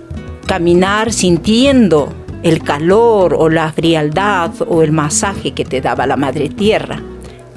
caminar 0.46 1.12
sintiendo 1.12 2.12
el 2.42 2.62
calor 2.62 3.34
o 3.34 3.48
la 3.48 3.72
frialdad 3.72 4.52
o 4.66 4.82
el 4.82 4.92
masaje 4.92 5.52
que 5.52 5.64
te 5.64 5.80
daba 5.80 6.06
la 6.06 6.16
madre 6.16 6.48
tierra, 6.48 7.02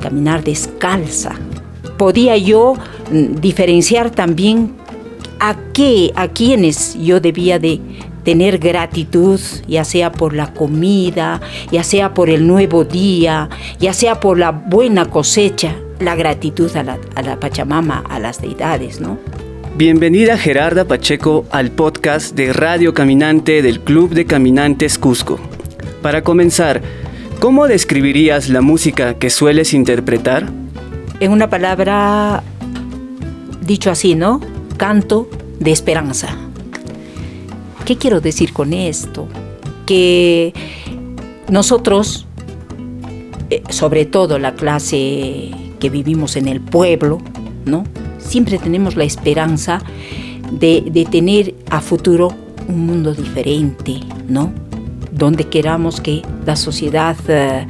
caminar 0.01 0.43
descalza. 0.43 1.35
Podía 1.97 2.37
yo 2.37 2.73
mm, 3.11 3.35
diferenciar 3.39 4.09
también 4.09 4.75
a 5.39 5.55
qué, 5.73 6.11
a 6.15 6.27
quienes 6.27 6.95
yo 6.95 7.19
debía 7.19 7.59
de 7.59 7.79
tener 8.23 8.59
gratitud, 8.59 9.39
ya 9.67 9.83
sea 9.83 10.11
por 10.11 10.33
la 10.33 10.53
comida, 10.53 11.41
ya 11.71 11.83
sea 11.83 12.13
por 12.13 12.29
el 12.29 12.45
nuevo 12.47 12.83
día, 12.83 13.49
ya 13.79 13.93
sea 13.93 14.19
por 14.19 14.37
la 14.37 14.51
buena 14.51 15.05
cosecha 15.05 15.75
la 15.99 16.15
gratitud 16.15 16.75
a 16.75 16.83
la, 16.83 16.99
a 17.15 17.21
la 17.21 17.39
Pachamama, 17.39 18.03
a 18.09 18.19
las 18.19 18.41
deidades, 18.41 19.01
¿no? 19.01 19.17
Bienvenida 19.77 20.37
Gerarda 20.37 20.85
Pacheco 20.85 21.45
al 21.49 21.71
podcast 21.71 22.35
de 22.35 22.51
Radio 22.51 22.93
Caminante 22.93 23.61
del 23.61 23.79
Club 23.79 24.13
de 24.13 24.25
Caminantes 24.25 24.99
Cusco. 24.99 25.39
Para 26.01 26.23
comenzar, 26.23 26.81
¿cómo 27.39 27.67
describirías 27.67 28.49
la 28.49 28.59
música 28.59 29.13
que 29.17 29.29
sueles 29.29 29.73
interpretar? 29.73 30.49
En 31.21 31.31
una 31.31 31.49
palabra, 31.49 32.43
dicho 33.61 33.89
así, 33.89 34.13
¿no? 34.13 34.41
Canto 34.75 35.29
de 35.59 35.71
esperanza. 35.71 36.35
¿Qué 37.85 37.95
quiero 37.95 38.19
decir 38.19 38.51
con 38.51 38.73
esto? 38.73 39.29
Que 39.85 40.53
nosotros, 41.47 42.27
eh, 43.49 43.63
sobre 43.69 44.05
todo 44.05 44.37
la 44.37 44.53
clase 44.53 45.51
que 45.79 45.89
vivimos 45.89 46.35
en 46.35 46.49
el 46.49 46.59
pueblo, 46.59 47.19
¿no? 47.65 47.85
Siempre 48.31 48.57
tenemos 48.57 48.95
la 48.95 49.03
esperanza 49.03 49.81
de, 50.51 51.05
tener 51.11 51.53
a 51.69 51.81
futuro 51.81 52.33
un 52.69 52.85
mundo 52.85 53.13
diferente, 53.13 53.99
¿no? 54.29 54.53
Donde 55.11 55.43
queramos 55.49 55.99
que 55.99 56.21
la 56.45 56.55
sociedad 56.55 57.17
eh, 57.27 57.67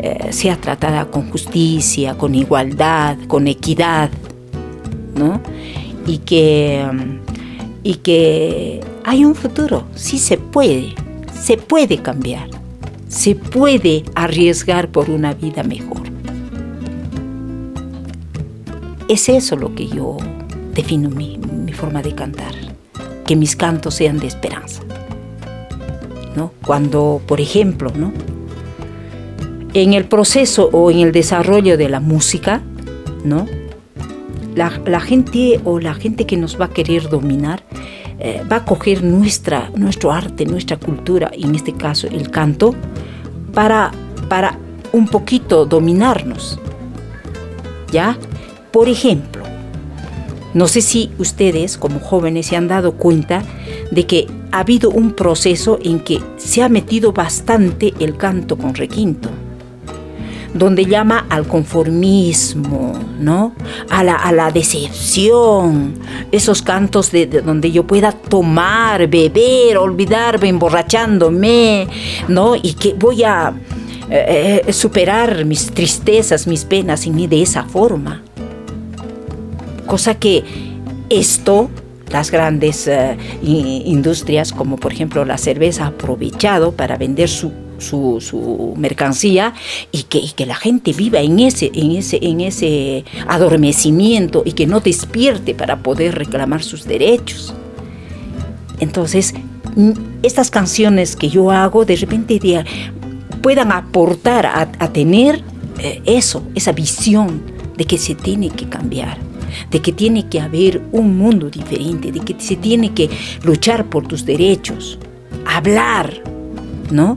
eh, 0.00 0.32
sea 0.32 0.56
tratada 0.56 1.06
con 1.12 1.30
justicia, 1.30 2.18
con 2.18 2.34
igualdad, 2.34 3.18
con 3.28 3.46
equidad, 3.46 4.10
¿no? 5.14 5.40
Y 6.08 6.18
que, 6.18 6.84
y 7.84 7.94
que 7.96 8.80
hay 9.04 9.24
un 9.24 9.36
futuro, 9.36 9.84
sí 9.94 10.18
se 10.18 10.38
puede, 10.38 10.94
se 11.40 11.56
puede 11.56 11.98
cambiar, 11.98 12.48
se 13.06 13.36
puede 13.36 14.02
arriesgar 14.16 14.88
por 14.88 15.08
una 15.08 15.34
vida 15.34 15.62
mejor. 15.62 16.02
Es 19.10 19.28
eso 19.28 19.56
lo 19.56 19.74
que 19.74 19.88
yo 19.88 20.18
defino 20.72 21.10
mi, 21.10 21.36
forma 21.72 22.00
de 22.00 22.14
cantar, 22.14 22.54
que 23.26 23.34
mis 23.34 23.56
cantos 23.56 23.96
sean 23.96 24.20
de 24.20 24.28
esperanza. 24.28 24.82
¿no? 26.36 26.52
Cuando, 26.64 27.20
por 27.26 27.40
ejemplo, 27.40 27.90
¿no? 27.92 28.12
en 29.74 29.94
el 29.94 30.04
proceso 30.04 30.70
o 30.72 30.92
en 30.92 31.00
el 31.00 31.10
desarrollo 31.10 31.76
de 31.76 31.88
la 31.88 31.98
música, 31.98 32.62
¿no? 33.24 33.46
La, 34.54 35.00
gente 35.00 35.60
o 35.64 35.80
la 35.80 35.94
gente 35.94 36.24
que 36.24 36.36
nos 36.36 36.60
va 36.60 36.66
a 36.66 36.70
querer 36.70 37.08
dominar 37.08 37.64
eh, 38.20 38.44
va 38.50 38.56
a 38.56 38.64
coger 38.64 39.02
nuestra, 39.02 39.72
nuestro 39.74 40.12
arte, 40.12 40.46
nuestra 40.46 40.76
cultura, 40.76 41.32
en 41.32 41.56
este 41.56 41.72
caso 41.72 42.06
el 42.06 42.30
canto, 42.30 42.76
para, 43.54 43.90
para 44.28 44.56
un 44.92 45.08
poquito 45.08 45.66
dominarnos. 45.66 46.60
¿Ya? 47.90 48.16
Por 48.70 48.88
ejemplo, 48.88 49.42
no 50.54 50.66
sé 50.66 50.80
si 50.80 51.10
ustedes 51.18 51.78
como 51.78 52.00
jóvenes 52.00 52.46
se 52.46 52.56
han 52.56 52.68
dado 52.68 52.92
cuenta 52.92 53.42
de 53.90 54.06
que 54.06 54.26
ha 54.52 54.60
habido 54.60 54.90
un 54.90 55.12
proceso 55.12 55.78
en 55.82 56.00
que 56.00 56.20
se 56.36 56.62
ha 56.62 56.68
metido 56.68 57.12
bastante 57.12 57.94
el 58.00 58.16
canto 58.16 58.56
con 58.56 58.74
requinto, 58.74 59.28
donde 60.54 60.86
llama 60.86 61.26
al 61.28 61.46
conformismo, 61.46 62.92
¿no? 63.20 63.54
A 63.90 64.02
la, 64.02 64.50
decepción, 64.52 65.94
esos 66.32 66.62
cantos 66.62 67.12
de, 67.12 67.26
donde 67.26 67.70
yo 67.70 67.86
pueda 67.86 68.10
tomar, 68.10 69.06
beber, 69.06 69.78
olvidarme, 69.78 70.48
emborrachándome, 70.48 71.86
¿no? 72.26 72.56
Y 72.56 72.74
que 72.74 72.94
voy 72.94 73.22
a 73.22 73.52
eh, 74.10 74.62
eh, 74.66 74.72
superar 74.72 75.44
mis 75.44 75.66
tristezas, 75.66 76.48
mis 76.48 76.64
penas 76.64 77.06
en 77.06 77.14
mí 77.14 77.28
de 77.28 77.42
esa 77.42 77.62
forma. 77.62 78.24
Cosa 79.90 80.14
que 80.14 80.44
esto 81.08 81.68
las 82.12 82.30
grandes 82.30 82.86
eh, 82.86 83.16
industrias, 83.42 84.52
como 84.52 84.76
por 84.76 84.92
ejemplo 84.92 85.24
la 85.24 85.36
cerveza, 85.36 85.82
ha 85.82 85.88
aprovechado 85.88 86.70
para 86.70 86.96
vender 86.96 87.28
su, 87.28 87.50
mercancía 88.76 89.52
y 89.90 90.04
que, 90.04 90.22
que, 90.36 90.46
la 90.46 90.54
gente 90.54 90.92
viva 90.92 91.18
en 91.18 91.40
ese, 91.40 91.72
en, 91.74 91.90
ese, 91.90 92.20
en 92.22 92.40
ese 92.40 93.04
adormecimiento 93.26 94.44
y 94.44 94.52
que 94.52 94.68
no 94.68 94.78
despierte 94.78 95.56
para 95.56 95.78
poder 95.78 96.14
reclamar 96.14 96.62
sus 96.62 96.84
derechos. 96.84 97.52
Entonces, 98.78 99.34
estas 100.22 100.52
canciones 100.52 101.16
que 101.16 101.30
yo 101.30 101.50
hago 101.50 101.84
de 101.84 101.96
repente 101.96 102.38
puedan 103.42 103.72
aportar 103.72 104.46
a, 104.46 104.92
tener 104.92 105.42
eh, 105.80 106.00
eso, 106.04 106.44
esa 106.54 106.70
visión 106.70 107.42
de 107.76 107.86
que 107.86 107.98
se 107.98 108.14
tiene 108.14 108.50
que 108.50 108.68
cambiar 108.68 109.29
de 109.70 109.80
que 109.80 109.92
tiene 109.92 110.28
que 110.28 110.40
haber 110.40 110.82
un 110.92 111.16
mundo 111.16 111.50
diferente, 111.50 112.12
de 112.12 112.20
que 112.20 112.36
se 112.38 112.56
tiene 112.56 112.92
que 112.92 113.10
luchar 113.42 113.86
por 113.86 114.06
tus 114.06 114.24
derechos, 114.24 114.98
hablar, 115.46 116.22
¿no? 116.90 117.16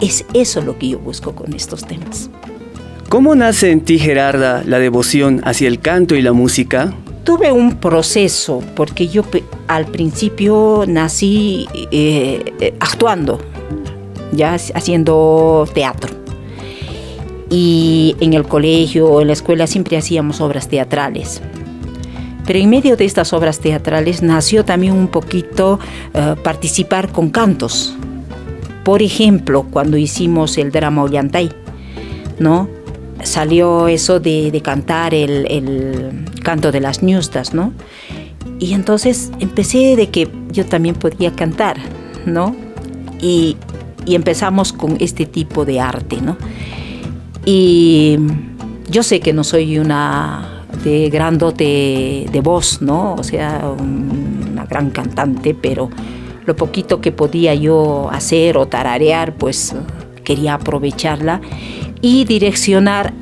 Es 0.00 0.24
eso 0.34 0.60
lo 0.60 0.78
que 0.78 0.90
yo 0.90 0.98
busco 0.98 1.34
con 1.34 1.52
estos 1.52 1.84
temas. 1.86 2.30
¿Cómo 3.08 3.34
nace 3.34 3.70
en 3.70 3.82
ti, 3.82 3.98
Gerarda, 3.98 4.64
la 4.66 4.78
devoción 4.78 5.42
hacia 5.44 5.68
el 5.68 5.80
canto 5.80 6.14
y 6.14 6.22
la 6.22 6.32
música? 6.32 6.94
Tuve 7.24 7.52
un 7.52 7.76
proceso, 7.76 8.62
porque 8.74 9.06
yo 9.06 9.22
al 9.68 9.86
principio 9.86 10.84
nací 10.88 11.68
eh, 11.92 12.42
eh, 12.58 12.74
actuando, 12.80 13.38
ya 14.32 14.54
haciendo 14.54 15.68
teatro. 15.74 16.10
Y 17.50 18.16
en 18.20 18.32
el 18.32 18.44
colegio, 18.44 19.20
en 19.20 19.26
la 19.26 19.34
escuela 19.34 19.66
siempre 19.66 19.98
hacíamos 19.98 20.40
obras 20.40 20.68
teatrales. 20.68 21.42
Pero 22.46 22.58
en 22.58 22.70
medio 22.70 22.96
de 22.96 23.04
estas 23.04 23.32
obras 23.32 23.60
teatrales 23.60 24.22
nació 24.22 24.64
también 24.64 24.94
un 24.94 25.08
poquito 25.08 25.78
eh, 26.14 26.34
participar 26.42 27.12
con 27.12 27.30
cantos. 27.30 27.96
Por 28.84 29.02
ejemplo, 29.02 29.64
cuando 29.70 29.96
hicimos 29.96 30.58
el 30.58 30.72
drama 30.72 31.04
Ollantay, 31.04 31.50
¿no? 32.38 32.68
Salió 33.22 33.86
eso 33.86 34.18
de, 34.18 34.60
cantar 34.64 35.14
el, 35.14 36.26
canto 36.42 36.72
de 36.72 36.80
las 36.80 37.02
ñustas, 37.02 37.54
¿no? 37.54 37.72
Y 38.58 38.74
entonces 38.74 39.30
empecé 39.38 39.94
de 39.94 40.10
que 40.10 40.28
yo 40.50 40.66
también 40.66 40.96
podía 40.96 41.32
cantar, 41.32 41.76
¿no? 42.26 42.56
Y, 43.20 43.56
y 44.04 44.16
empezamos 44.16 44.72
con 44.72 44.96
este 44.98 45.26
tipo 45.26 45.64
de 45.64 45.78
arte, 45.78 46.20
¿no? 46.20 46.36
Y 47.44 48.18
yo 48.90 49.04
sé 49.04 49.20
que 49.20 49.32
no 49.32 49.44
soy 49.44 49.78
una 49.78 50.61
de 50.84 51.10
gran 51.10 51.38
dote 51.38 52.26
de 52.30 52.40
voz, 52.40 52.82
¿no? 52.82 53.14
O 53.14 53.22
sea, 53.22 53.72
una 53.78 54.64
gran 54.66 54.90
cantante, 54.90 55.54
pero 55.54 55.90
lo 56.44 56.56
poquito 56.56 57.00
que 57.00 57.12
podía 57.12 57.54
yo 57.54 58.08
hacer 58.10 58.56
o 58.56 58.66
tararear, 58.66 59.34
pues 59.34 59.74
quería 60.24 60.54
aprovecharla 60.54 61.40
y 62.00 62.24
direccionar 62.24 63.12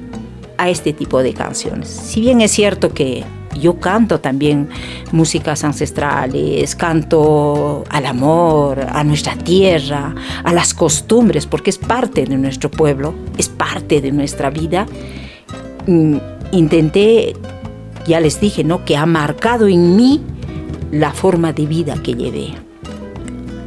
a 0.58 0.68
este 0.68 0.92
tipo 0.92 1.22
de 1.22 1.32
canciones. 1.32 1.88
Si 1.88 2.20
bien 2.20 2.40
es 2.40 2.50
cierto 2.50 2.92
que 2.92 3.24
yo 3.58 3.80
canto 3.80 4.20
también 4.20 4.68
músicas 5.12 5.64
ancestrales, 5.64 6.76
canto 6.76 7.84
al 7.88 8.06
amor, 8.06 8.86
a 8.88 9.02
nuestra 9.04 9.36
tierra, 9.36 10.14
a 10.44 10.52
las 10.52 10.74
costumbres, 10.74 11.46
porque 11.46 11.70
es 11.70 11.78
parte 11.78 12.24
de 12.24 12.36
nuestro 12.36 12.70
pueblo, 12.70 13.14
es 13.38 13.48
parte 13.48 14.00
de 14.00 14.12
nuestra 14.12 14.50
vida. 14.50 14.86
Intenté, 16.52 17.34
ya 18.06 18.20
les 18.20 18.40
dije, 18.40 18.64
¿no? 18.64 18.84
Que 18.84 18.96
ha 18.96 19.06
marcado 19.06 19.68
en 19.68 19.96
mí 19.96 20.20
la 20.90 21.12
forma 21.12 21.52
de 21.52 21.66
vida 21.66 21.94
que 22.02 22.14
llevé. 22.14 22.54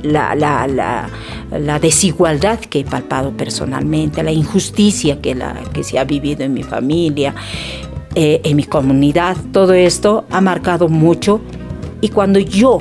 La, 0.01 0.35
la, 0.35 0.67
la, 0.67 1.79
desigualdad 1.79 2.59
que 2.59 2.81
he 2.81 2.83
palpado 2.83 3.31
personalmente, 3.31 4.21
la 4.21 4.33
injusticia 4.33 5.21
que, 5.21 5.37
que 5.73 5.83
se 5.83 5.97
ha 5.97 6.03
vivido 6.03 6.43
en 6.43 6.53
mi 6.53 6.63
familia, 6.63 7.33
eh, 8.15 8.41
en 8.43 8.57
mi 8.57 8.65
comunidad, 8.65 9.37
todo 9.53 9.73
esto 9.73 10.25
ha 10.29 10.41
marcado 10.41 10.89
mucho. 10.89 11.39
Y 12.01 12.09
cuando 12.09 12.39
yo 12.39 12.79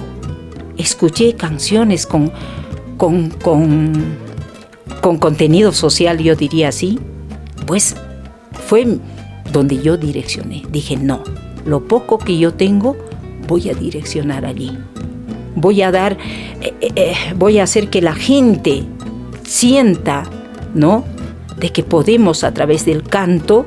escuché 0.77 1.35
canciones 1.35 2.07
con, 2.07 2.33
con, 2.97 3.31
con, 3.31 4.17
con 5.01 5.19
contenido 5.19 5.71
social, 5.73 6.19
yo 6.19 6.35
diría 6.35 6.69
así, 6.69 6.99
pues 7.67 7.95
fue 8.67 8.99
donde 9.51 9.83
yo 9.83 9.97
direccioné. 9.97 10.63
Dije, 10.71 10.97
no, 10.97 11.23
lo 11.65 11.87
poco 11.87 12.19
que 12.19 12.39
yo 12.39 12.55
tengo 12.55 12.97
voy 13.47 13.71
a 13.71 13.75
direccionar 13.75 14.45
allí. 14.45 14.77
Voy 15.55 15.83
a 15.83 15.91
dar, 15.91 16.17
eh, 16.61 16.75
eh, 16.81 16.93
eh, 16.97 17.15
voy 17.37 17.59
a 17.59 17.65
hacer 17.65 17.89
que 17.89 18.01
la 18.01 18.15
gente 18.15 18.85
sienta, 19.45 20.25
¿no? 20.75 21.05
De 21.59 21.71
que 21.71 21.83
podemos 21.83 22.45
a 22.45 22.53
través 22.53 22.87
del 22.87 23.03
canto, 23.03 23.67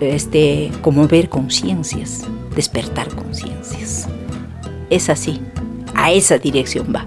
este, 0.00 0.70
ver 1.08 1.28
conciencias, 1.28 2.24
despertar 2.54 3.08
conciencias. 3.14 4.06
Es 4.90 5.08
así, 5.08 5.40
a 5.94 6.12
esa 6.12 6.38
dirección 6.38 6.92
va. 6.94 7.06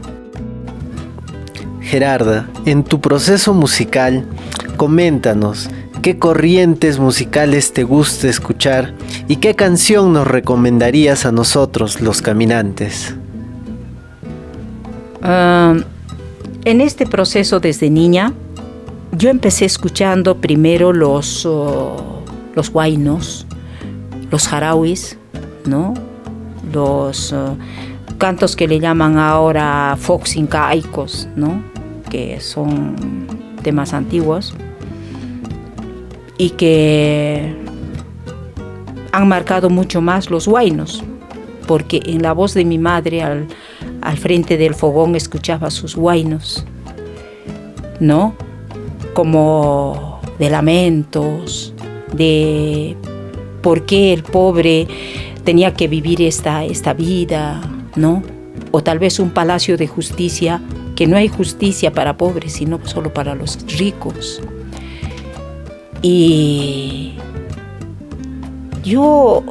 Gerarda, 1.81 2.49
en 2.65 2.83
tu 2.83 2.99
proceso 2.99 3.53
musical, 3.53 4.25
coméntanos, 4.75 5.69
qué 6.05 6.19
corrientes 6.19 6.99
musicales 6.99 7.73
te 7.73 7.83
gusta 7.83 8.27
escuchar 8.27 8.93
y 9.27 9.37
qué 9.37 9.55
canción 9.55 10.13
nos 10.13 10.27
recomendarías 10.27 11.25
a 11.25 11.31
nosotros, 11.31 11.99
los 11.99 12.21
caminantes. 12.21 13.15
Ah, 15.23 15.73
en 16.63 16.81
este 16.81 17.07
proceso 17.07 17.59
desde 17.59 17.89
niña, 17.89 18.33
yo 19.13 19.31
empecé 19.31 19.65
escuchando 19.65 20.37
primero 20.37 20.93
los, 20.93 21.43
oh, 21.43 22.21
los 22.53 22.69
guainos, 22.69 23.47
los 24.29 24.47
jarauis, 24.47 25.17
¿no? 25.65 25.95
Los 26.71 27.33
oh, 27.33 27.57
cantos 28.19 28.55
que 28.55 28.67
le 28.67 28.79
llaman 28.79 29.17
ahora 29.17 29.97
foxincaicos, 29.99 31.27
¿no? 31.35 31.63
Que 32.11 32.39
son 32.41 32.95
temas 33.63 33.91
antiguos 33.91 34.53
y 36.37 36.51
que 36.51 37.55
han 39.11 39.27
marcado 39.27 39.69
mucho 39.69 40.01
más 40.01 40.29
los 40.29 40.47
guainos, 40.47 41.03
porque 41.67 42.01
en 42.05 42.21
la 42.21 42.33
voz 42.33 42.53
de 42.53 42.65
mi 42.65 42.77
madre 42.77 43.23
al, 43.23 43.47
frente 44.17 44.57
del 44.57 44.75
fogón 44.75 45.15
escuchaba 45.15 45.71
sus 45.71 45.95
guainos, 45.95 46.65
¿no? 47.99 48.35
Como 49.13 50.19
de 50.37 50.49
lamentos, 50.49 51.73
de 52.13 52.95
por 53.61 53.85
qué 53.85 54.13
el 54.13 54.23
pobre 54.23 54.87
tenía 55.43 55.73
que 55.73 55.87
vivir 55.87 56.21
esta, 56.21 56.65
esta 56.65 56.93
vida, 56.93 57.61
¿no? 57.95 58.21
O 58.71 58.83
tal 58.83 58.99
vez 58.99 59.19
un 59.19 59.29
palacio 59.29 59.77
de 59.77 59.87
justicia, 59.87 60.61
que 60.95 61.07
no 61.07 61.17
hay 61.17 61.29
justicia 61.29 61.91
para 61.91 62.17
pobres, 62.17 62.53
sino 62.53 62.79
solo 62.85 63.13
para 63.13 63.33
los 63.33 63.57
ricos. 63.77 64.41
Y 66.07 67.13
yo 68.83 69.43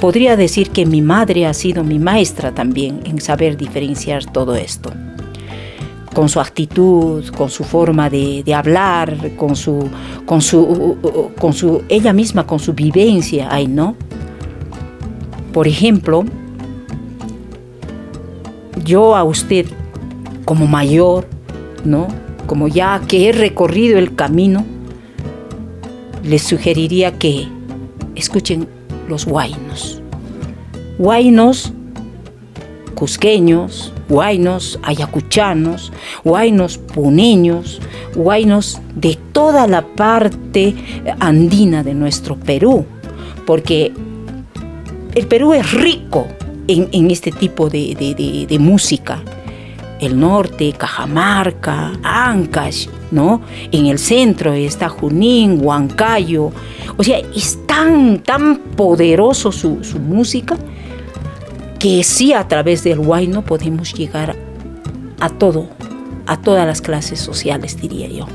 podría 0.00 0.36
decir 0.36 0.70
que 0.70 0.84
mi 0.84 1.00
madre 1.00 1.46
ha 1.46 1.54
sido 1.54 1.84
mi 1.84 2.00
maestra 2.00 2.52
también 2.52 3.00
en 3.04 3.20
saber 3.20 3.56
diferenciar 3.56 4.24
todo 4.24 4.56
esto. 4.56 4.90
Con 6.12 6.28
su 6.28 6.40
actitud, 6.40 7.24
con 7.28 7.48
su 7.48 7.62
forma 7.62 8.10
de, 8.10 8.42
hablar, 8.52 9.36
con 9.36 9.54
su, 9.54 9.88
con 10.26 10.42
su, 10.42 10.96
con 11.38 11.52
su, 11.52 11.84
ella 11.88 12.12
misma, 12.12 12.44
con 12.44 12.58
su 12.58 12.72
vivencia, 12.72 13.46
ay, 13.48 13.68
¿no? 13.68 13.94
Por 15.52 15.68
ejemplo, 15.68 16.24
yo 18.84 19.14
a 19.14 19.22
usted 19.22 19.66
como 20.44 20.66
mayor, 20.66 21.28
¿no? 21.84 22.08
Como 22.48 22.66
ya 22.66 23.00
que 23.06 23.28
he 23.28 23.32
recorrido 23.32 23.96
el 23.96 24.16
camino, 24.16 24.64
les 26.28 26.42
sugeriría 26.42 27.18
que 27.18 27.48
escuchen 28.14 28.68
los 29.08 29.26
huaynos. 29.26 30.02
Huaynos 30.98 31.72
cusqueños, 32.94 33.92
huaynos 34.08 34.78
ayacuchanos, 34.82 35.92
huaynos 36.24 36.78
puneños, 36.78 37.80
huaynos 38.16 38.80
de 38.96 39.16
toda 39.32 39.68
la 39.68 39.86
parte 39.86 40.74
andina 41.20 41.84
de 41.84 41.94
nuestro 41.94 42.34
Perú, 42.36 42.84
porque 43.46 43.92
el 45.14 45.26
Perú 45.28 45.54
es 45.54 45.72
rico 45.72 46.26
en, 46.66 47.10
este 47.10 47.30
tipo 47.30 47.70
de 47.70 48.56
música 48.58 49.22
el 50.00 50.18
norte, 50.18 50.72
Cajamarca, 50.76 51.92
Ancash, 52.02 52.88
¿no? 53.10 53.40
En 53.72 53.86
el 53.86 53.98
centro 53.98 54.52
está 54.52 54.88
Junín, 54.88 55.60
Huancayo. 55.62 56.52
O 56.96 57.02
sea, 57.02 57.18
es 57.34 57.58
tan, 57.66 58.20
tan 58.20 58.58
poderoso 58.58 59.52
su, 59.52 59.78
música 59.98 60.56
que 61.78 62.02
sí 62.02 62.32
a 62.32 62.46
través 62.48 62.82
del 62.84 62.98
huayno 62.98 63.44
podemos 63.44 63.92
llegar 63.94 64.36
a 65.20 65.28
todo, 65.28 65.68
a 66.26 66.40
todas 66.40 66.66
las 66.66 66.80
clases 66.80 67.20
sociales, 67.20 67.80
diría 67.80 68.08
yo. 68.08 68.26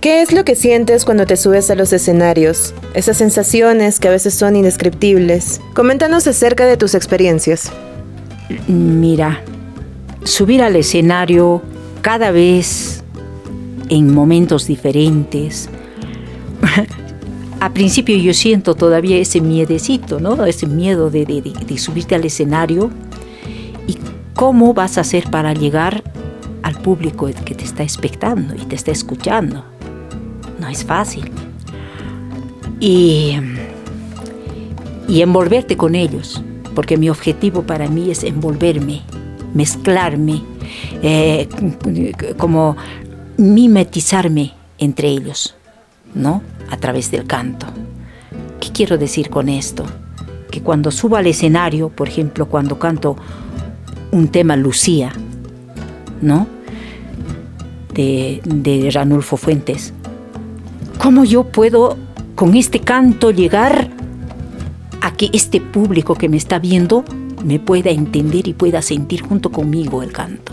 ¿Qué 0.00 0.22
es 0.22 0.32
lo 0.32 0.46
que 0.46 0.54
sientes 0.54 1.04
cuando 1.04 1.26
te 1.26 1.36
subes 1.36 1.70
a 1.70 1.74
los 1.74 1.92
escenarios? 1.92 2.74
Esas 2.94 3.18
sensaciones 3.18 4.00
que 4.00 4.08
a 4.08 4.10
veces 4.10 4.32
son 4.32 4.56
indescriptibles. 4.56 5.60
Coméntanos 5.74 6.26
acerca 6.26 6.64
de 6.64 6.78
tus 6.78 6.94
experiencias. 6.94 7.70
Mira, 8.66 9.42
subir 10.24 10.62
al 10.62 10.76
escenario 10.76 11.62
cada 12.02 12.30
vez 12.30 13.02
en 13.88 14.12
momentos 14.12 14.66
diferentes. 14.66 15.68
a 17.60 17.72
principio 17.72 18.16
yo 18.16 18.32
siento 18.34 18.74
todavía 18.74 19.18
ese 19.18 19.40
miedecito, 19.40 20.20
¿no? 20.20 20.44
Ese 20.46 20.66
miedo 20.66 21.10
de, 21.10 21.24
de, 21.26 21.78
subirte 21.78 22.14
al 22.14 22.24
escenario 22.24 22.90
y 23.86 23.96
cómo 24.34 24.74
vas 24.74 24.98
a 24.98 25.02
hacer 25.02 25.30
para 25.30 25.52
llegar 25.52 26.02
al 26.62 26.76
público 26.76 27.28
que 27.44 27.54
te 27.54 27.64
está 27.64 27.82
expectando 27.82 28.54
y 28.54 28.64
te 28.66 28.76
está 28.76 28.90
escuchando. 28.92 29.64
No 30.58 30.68
es 30.68 30.84
fácil. 30.84 31.30
Y, 32.78 33.36
y 35.08 35.20
envolverte 35.20 35.76
con 35.76 35.94
ellos, 35.94 36.42
porque 36.74 36.96
mi 36.96 37.10
objetivo 37.10 37.62
para 37.62 37.88
mí 37.88 38.10
es 38.10 38.24
envolverme 38.24 39.02
mezclarme, 39.54 40.42
eh, 41.02 41.48
como 42.36 42.76
mimetizarme 43.36 44.52
entre 44.78 45.08
ellos, 45.08 45.54
¿no? 46.14 46.42
A 46.70 46.76
través 46.76 47.10
del 47.10 47.26
canto. 47.26 47.66
¿Qué 48.60 48.70
quiero 48.70 48.98
decir 48.98 49.30
con 49.30 49.48
esto? 49.48 49.84
Que 50.50 50.60
cuando 50.60 50.90
subo 50.90 51.16
al 51.16 51.26
escenario, 51.26 51.88
por 51.88 52.08
ejemplo, 52.08 52.46
cuando 52.46 52.78
canto 52.78 53.16
un 54.10 54.28
tema 54.28 54.56
Lucía, 54.56 55.12
¿no? 56.20 56.46
De, 57.94 58.40
de 58.44 58.90
Ranulfo 58.90 59.36
Fuentes, 59.36 59.92
¿cómo 60.98 61.24
yo 61.24 61.44
puedo 61.44 61.96
con 62.34 62.54
este 62.54 62.80
canto 62.80 63.30
llegar 63.30 63.90
a 65.00 65.12
que 65.12 65.30
este 65.32 65.60
público 65.60 66.14
que 66.14 66.28
me 66.28 66.36
está 66.36 66.58
viendo 66.58 67.04
me 67.44 67.58
pueda 67.58 67.90
entender 67.90 68.48
y 68.48 68.54
pueda 68.54 68.82
sentir 68.82 69.22
junto 69.22 69.50
conmigo 69.50 70.02
el 70.02 70.12
canto. 70.12 70.52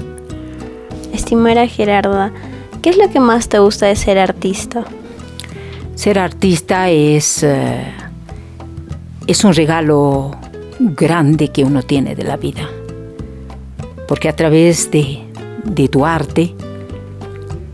Estimada 1.13 1.67
Gerarda, 1.67 2.31
¿qué 2.81 2.89
es 2.89 2.97
lo 2.97 3.09
que 3.09 3.19
más 3.19 3.49
te 3.49 3.59
gusta 3.59 3.87
de 3.87 3.95
ser 3.95 4.19
artista? 4.19 4.85
Ser 5.95 6.19
artista 6.19 6.89
es, 6.89 7.43
eh, 7.43 7.91
es 9.25 9.43
un 9.43 9.53
regalo 9.53 10.31
grande 10.79 11.49
que 11.49 11.63
uno 11.63 11.81
tiene 11.81 12.15
de 12.15 12.23
la 12.23 12.37
vida, 12.37 12.69
porque 14.07 14.29
a 14.29 14.35
través 14.35 14.91
de, 14.91 15.23
de 15.63 15.87
tu 15.87 16.05
arte 16.05 16.53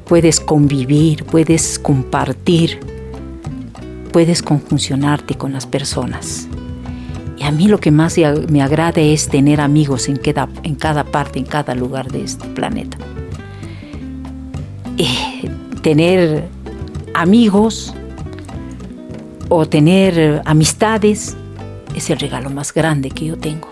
puedes 0.06 0.40
convivir, 0.40 1.26
puedes 1.26 1.78
compartir, 1.80 2.80
puedes 4.12 4.42
conjuncionarte 4.42 5.36
con 5.36 5.52
las 5.52 5.66
personas 5.66 6.48
a 7.44 7.52
mí 7.52 7.68
lo 7.68 7.80
que 7.80 7.92
más 7.92 8.18
me 8.50 8.62
agrada 8.62 9.02
es 9.02 9.28
tener 9.28 9.60
amigos 9.60 10.08
en 10.08 10.16
cada, 10.16 10.48
en 10.64 10.76
cada 10.76 11.04
parte, 11.04 11.40
en 11.40 11.46
cada 11.46 11.76
lugar 11.76 12.12
de 12.12 12.24
este 12.24 12.48
planeta. 12.48 12.98
Eh, 14.98 15.50
tener 15.82 16.46
amigos 17.14 17.94
o 19.50 19.66
tener 19.66 20.42
amistades 20.46 21.36
es 21.96 22.10
el 22.10 22.20
regalo 22.20 22.50
más 22.50 22.74
grande 22.74 23.12
que 23.12 23.26
yo 23.26 23.38
tengo. 23.38 23.68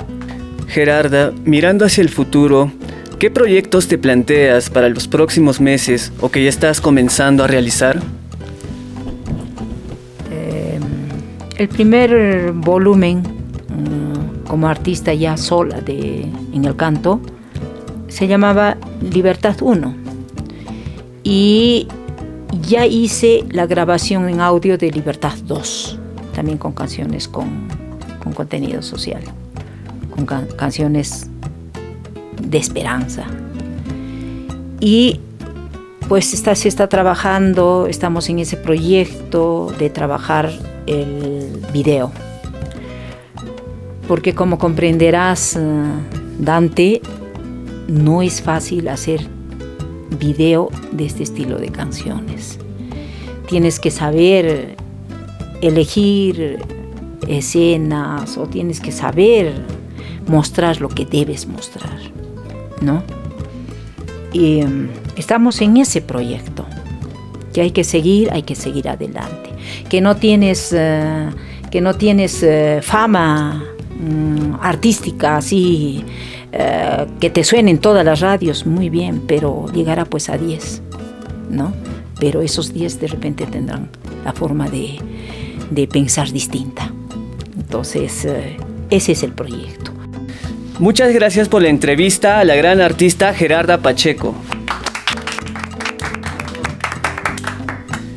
Gerarda, 0.68 1.32
mirando 1.46 1.86
hacia 1.86 2.02
el 2.02 2.10
futuro, 2.10 2.72
¿qué 3.20 3.32
proyectos 3.32 3.88
te 3.88 3.98
planteas 3.98 4.70
para 4.70 4.90
los 4.90 5.08
próximos 5.08 5.62
meses 5.62 6.12
o 6.20 6.30
que 6.30 6.44
ya 6.44 6.50
estás 6.50 6.82
comenzando 6.82 7.44
a 7.44 7.48
realizar? 7.48 8.02
Em, 10.30 10.82
el 11.58 11.68
primer 11.68 12.52
volumen 12.54 13.41
como 14.52 14.68
artista 14.68 15.14
ya 15.14 15.38
sola 15.38 15.80
de, 15.80 16.24
en 16.52 16.66
el 16.66 16.76
canto, 16.76 17.22
se 18.10 18.28
llamaba 18.28 18.76
Libertad 18.99 19.56
1. 19.62 19.95
Y 21.24 21.88
ya 22.68 22.86
hice 22.86 23.45
la 23.49 23.66
grabación 23.66 24.28
en 24.28 24.41
audio 24.41 24.78
de 24.78 24.91
Libertad 24.91 25.36
2, 25.45 25.97
también 26.36 26.58
con 26.58 26.74
canciones 26.74 27.30
con, 27.30 27.70
con 28.22 28.34
contenido 28.34 28.82
social, 28.82 29.22
con 30.14 30.26
canciones 30.26 31.30
de 32.41 32.58
esperanza. 32.58 33.28
Y 34.82 35.22
pues 36.10 36.34
está, 36.34 36.56
se 36.56 36.68
está 36.68 36.89
trabajando, 36.89 37.88
estamos 37.88 38.28
en 38.28 38.39
ese 38.39 38.58
proyecto 38.58 39.74
de 39.80 39.89
trabajar 39.89 40.52
el 40.88 41.66
video 41.72 42.12
porque 44.12 44.36
como 44.36 44.57
comprenderás, 44.57 45.55
eh, 45.55 45.59
Dante, 46.38 47.01
no 47.88 48.22
es 48.22 48.41
fácil 48.41 48.89
hacer 48.89 49.26
video 50.20 50.70
de 50.91 51.05
este 51.05 51.24
estilo 51.24 51.57
de 51.59 51.70
canciones. 51.70 52.59
tienes 53.47 53.80
que 53.80 53.89
saber 53.89 54.76
elegir 55.62 56.59
escenas 57.30 58.38
o 58.38 58.47
tienes 58.47 58.82
que 58.82 58.91
saber 58.91 59.53
mostrar 60.28 60.82
lo 60.82 60.89
que 60.89 61.05
debes 61.05 61.47
mostrar, 61.47 61.97
¿no? 62.82 63.03
Y 64.34 64.62
mm, 64.62 64.89
estamos 65.16 65.62
en 65.62 65.78
ese 65.78 66.01
proyecto, 66.01 66.66
que 67.53 67.62
hay 67.62 67.72
que 67.72 67.86
seguir, 67.86 68.30
hay 68.34 68.43
que 68.43 68.55
seguir 68.55 68.89
adelante, 68.89 69.51
que 69.88 70.01
no 70.01 70.18
tienes, 70.18 70.74
eh, 70.74 71.30
que 71.72 71.80
no 71.80 71.93
tienes 71.93 72.43
eh, 72.43 72.82
fama 72.84 73.72
mm, 74.02 74.56
artística 74.62 75.38
así, 75.38 76.04
eh, 76.52 77.06
que 77.20 77.30
te 77.30 77.43
suenen 77.43 77.78
todas 77.78 78.04
las 78.04 78.20
radios, 78.20 78.66
muy 78.66 78.89
bien, 78.89 79.22
pero 79.28 79.68
llegará 79.74 80.06
pues 80.06 80.30
a 80.30 80.38
10, 80.38 80.82
¿no? 81.49 81.74
Pero 82.20 82.41
esos 82.41 82.74
10 82.74 82.99
de 82.99 83.08
repente 83.08 83.45
tendrán 83.45 83.89
la 84.26 84.34
forma 84.34 84.70
de, 84.70 84.99
de 85.70 85.88
pensar 85.88 86.32
distinta. 86.32 86.91
Entonces, 87.58 88.28
ese 88.89 89.12
es 89.14 89.24
el 89.24 89.32
proyecto. 89.32 89.91
Muchas 90.82 91.14
gracias 91.14 91.47
por 91.47 91.62
la 91.62 91.70
entrevista 91.70 92.39
a 92.39 92.43
la 92.43 92.56
gran 92.56 92.82
artista 92.82 93.34
Gerarda 93.34 93.78
Pacheco. 93.78 94.36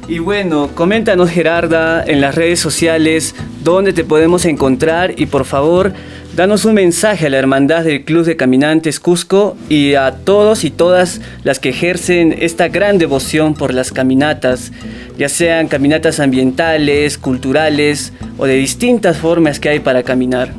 Y 0.08 0.18
bueno, 0.18 0.70
coméntanos 0.74 1.30
Gerarda 1.30 2.04
en 2.04 2.20
las 2.20 2.34
redes 2.34 2.60
sociales 2.60 3.34
dónde 3.64 3.94
te 3.94 4.04
podemos 4.04 4.44
encontrar 4.44 5.14
y 5.16 5.26
por 5.26 5.46
favor 5.46 5.92
danos 6.36 6.66
un 6.66 6.74
mensaje 6.74 7.26
a 7.26 7.30
la 7.30 7.38
hermandad 7.38 7.82
del 7.82 8.04
Club 8.04 8.26
de 8.26 8.36
Caminantes 8.36 9.00
Cusco 9.00 9.56
y 9.70 9.94
a 9.94 10.12
todos 10.12 10.64
y 10.64 10.70
todas 10.70 11.22
las 11.42 11.58
que 11.58 11.70
ejercen 11.70 12.36
esta 12.38 12.68
gran 12.68 12.98
devoción 12.98 13.54
por 13.54 13.72
las 13.72 13.90
caminatas, 13.90 14.70
ya 15.16 15.30
sean 15.30 15.68
caminatas 15.68 16.20
ambientales, 16.20 17.16
culturales 17.16 18.12
o 18.36 18.44
de 18.46 18.54
distintas 18.54 19.16
formas 19.16 19.58
que 19.58 19.70
hay 19.70 19.80
para 19.80 20.02
caminar. 20.02 20.52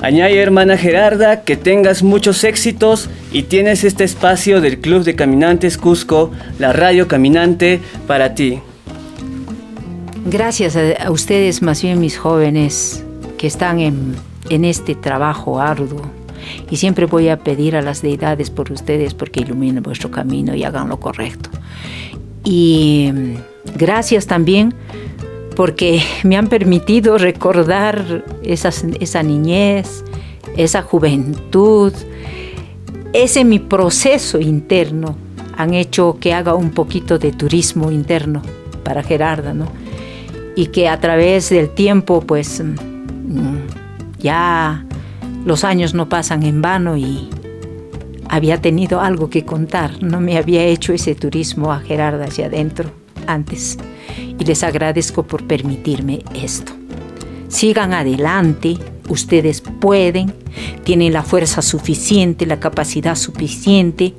Añade 0.00 0.38
hermana 0.38 0.76
Gerarda 0.76 1.42
que 1.42 1.56
tengas 1.56 2.02
muchos 2.02 2.44
éxitos 2.44 3.08
y 3.32 3.44
tienes 3.44 3.82
este 3.82 4.04
espacio 4.04 4.60
del 4.60 4.78
Club 4.78 5.04
de 5.04 5.16
Caminantes 5.16 5.78
Cusco, 5.78 6.30
la 6.58 6.74
radio 6.74 7.08
caminante, 7.08 7.80
para 8.06 8.34
ti. 8.34 8.60
Gracias 10.28 10.76
a, 10.76 11.08
ustedes, 11.12 11.62
más 11.62 11.80
bien 11.82 12.00
mis 12.00 12.18
jóvenes, 12.18 13.04
que 13.38 13.46
están 13.46 13.78
en, 13.78 14.16
en 14.50 14.64
este 14.64 14.96
trabajo 14.96 15.60
arduo. 15.60 16.02
Y 16.68 16.78
siempre 16.78 17.06
voy 17.06 17.28
a 17.28 17.38
pedir 17.38 17.76
a 17.76 17.82
las 17.82 18.02
deidades 18.02 18.50
por 18.50 18.72
ustedes 18.72 19.14
porque 19.14 19.40
iluminen 19.40 19.84
vuestro 19.84 20.10
camino 20.10 20.52
y 20.56 20.64
hagan 20.64 20.88
lo 20.88 20.98
correcto. 20.98 21.48
Y 22.42 23.08
mm, 23.14 23.34
gracias 23.76 24.26
también 24.26 24.74
porque 25.54 26.02
me 26.24 26.36
han 26.36 26.48
permitido 26.48 27.18
recordar 27.18 28.24
esa 28.42 29.22
niñez, 29.22 30.02
esa 30.56 30.82
juventud, 30.82 31.92
ese 33.12 33.44
mi 33.44 33.60
proceso 33.60 34.40
interno. 34.40 35.16
Han 35.56 35.72
hecho 35.72 36.18
que 36.20 36.34
haga 36.34 36.56
un 36.56 36.72
poquito 36.72 37.16
de 37.16 37.30
turismo 37.30 37.92
interno 37.92 38.42
para 38.82 39.04
Gerarda, 39.04 39.54
¿no? 39.54 39.85
Y 40.56 40.66
que 40.68 40.88
a 40.88 40.98
través 40.98 41.50
del 41.50 41.68
tiempo, 41.68 42.22
pues, 42.22 42.60
mm, 42.60 44.18
ya 44.18 44.84
los 45.44 45.62
años 45.62 45.94
no 45.94 46.08
pasan 46.08 46.42
en 46.42 46.60
vano 46.60 46.96
y 46.96 47.30
había 48.28 48.60
tenido 48.60 49.00
algo 49.00 49.30
que 49.30 49.44
contar. 49.44 50.02
No 50.02 50.20
me 50.20 50.36
había 50.38 50.64
hecho 50.64 50.92
ese 50.92 51.14
turismo 51.14 51.72
a 51.72 51.80
Gerarda 51.80 52.24
hacia 52.24 52.46
adentro 52.46 52.90
antes 53.26 53.78
y 54.38 54.44
les 54.44 54.62
agradezco 54.62 55.22
por 55.22 55.46
permitirme 55.46 56.20
esto. 56.34 56.72
Sigan 57.48 57.92
adelante, 57.92 58.76
ustedes 59.08 59.60
pueden, 59.60 60.34
tienen 60.84 61.12
la 61.12 61.22
fuerza 61.22 61.62
suficiente, 61.62 62.46
la 62.46 62.58
capacidad 62.58 63.14
suficiente, 63.14 64.14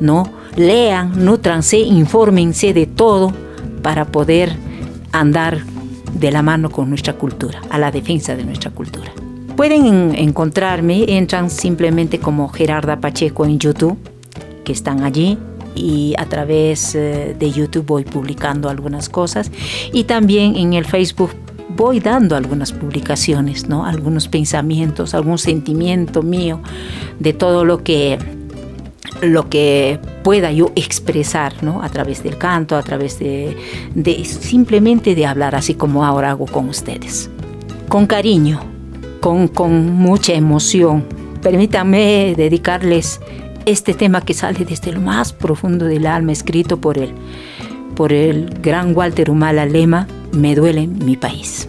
¿no? 0.00 0.32
Lean, 0.56 1.24
nutranse, 1.24 1.78
infórmense 1.78 2.72
de 2.72 2.86
todo 2.86 3.32
para 3.82 4.06
poder 4.06 4.56
andar 5.12 5.62
de 6.14 6.30
la 6.30 6.42
mano 6.42 6.70
con 6.70 6.88
nuestra 6.88 7.14
cultura, 7.14 7.60
a 7.70 7.78
la 7.78 7.90
defensa 7.90 8.36
de 8.36 8.44
nuestra 8.44 8.70
cultura. 8.70 9.12
Pueden 9.56 10.14
encontrarme, 10.14 11.04
entran 11.16 11.50
simplemente 11.50 12.18
como 12.18 12.48
Gerarda 12.48 13.00
Pacheco 13.00 13.44
en 13.44 13.58
YouTube, 13.58 13.98
que 14.64 14.72
están 14.72 15.02
allí, 15.02 15.38
y 15.74 16.14
a 16.18 16.26
través 16.26 16.94
eh, 16.94 17.36
de 17.38 17.50
YouTube 17.50 17.86
voy 17.86 18.04
publicando 18.04 18.68
algunas 18.68 19.08
cosas 19.08 19.52
y 19.92 20.04
también 20.04 20.56
en 20.56 20.74
el 20.74 20.84
Facebook 20.84 21.30
voy 21.76 22.00
dando 22.00 22.36
algunas 22.36 22.72
publicaciones, 22.72 23.68
¿no? 23.68 23.86
Algunos 23.86 24.28
pensamientos, 24.28 25.14
algún 25.14 25.38
sentimiento 25.38 26.22
mío 26.22 26.60
de 27.18 27.32
todo 27.32 27.64
lo 27.64 27.84
que 27.84 28.18
lo 29.22 29.48
que 29.48 29.98
pueda 30.22 30.52
yo 30.52 30.72
expresar, 30.76 31.62
¿no? 31.62 31.82
A 31.82 31.88
través 31.88 32.22
del 32.22 32.38
canto, 32.38 32.76
a 32.76 32.82
través 32.82 33.18
de, 33.18 33.56
simplemente 34.24 35.14
de 35.14 35.26
hablar 35.26 35.54
así 35.54 35.74
como 35.74 36.04
ahora 36.04 36.30
hago 36.30 36.46
con 36.46 36.68
ustedes. 36.68 37.30
Con 37.88 38.06
cariño, 38.06 38.60
con, 39.20 39.48
con 39.48 39.94
mucha 39.94 40.32
emoción. 40.32 41.04
Permítanme 41.42 42.34
dedicarles 42.36 43.20
este 43.66 43.94
tema 43.94 44.20
que 44.20 44.34
sale 44.34 44.64
desde 44.64 44.92
lo 44.92 45.00
más 45.00 45.32
profundo 45.32 45.86
del 45.86 46.06
alma, 46.06 46.32
escrito 46.32 46.80
por 46.80 46.98
el, 46.98 47.14
por 47.94 48.12
el 48.12 48.48
gran 48.62 48.96
Walter 48.96 49.30
Humala 49.30 49.66
Lema, 49.66 50.06
Me 50.32 50.54
duele 50.54 50.86
mi 50.86 51.16
país. 51.16 51.68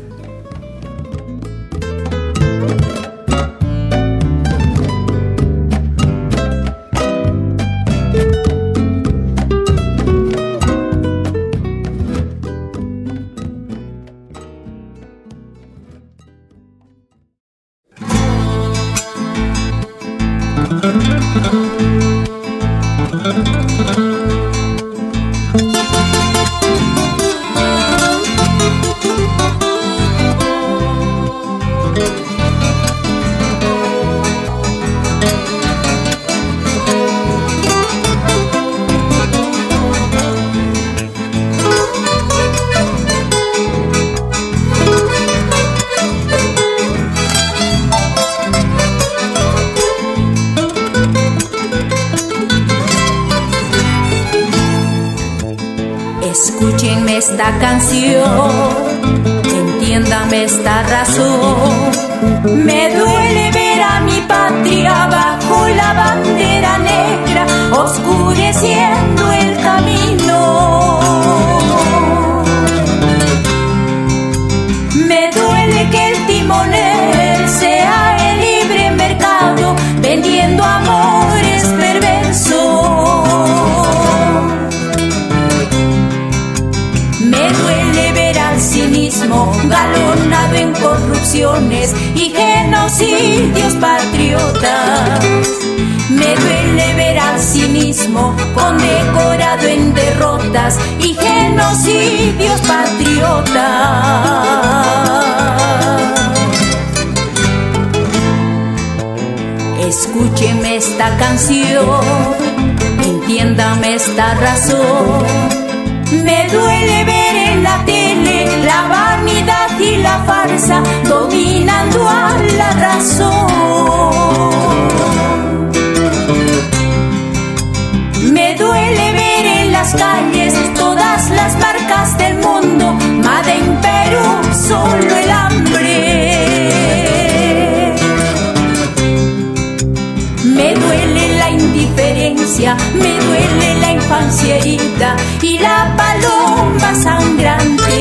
Me 143.02 143.20
duele 143.26 143.76
la 143.80 143.92
infancia 143.94 144.58
herida 144.58 145.16
y 145.42 145.58
la 145.60 145.94
paloma 145.98 146.96
sangrante. 146.96 148.00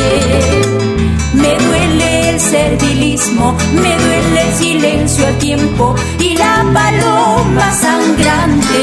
Me 1.35 1.57
duele 1.67 2.31
el 2.31 2.41
servilismo, 2.41 3.57
me 3.75 3.97
duele 3.99 4.43
el 4.49 4.55
silencio 4.55 5.27
a 5.27 5.33
tiempo 5.39 5.95
y 6.19 6.37
la 6.37 6.65
paloma 6.73 7.73
sangrante. 7.73 8.81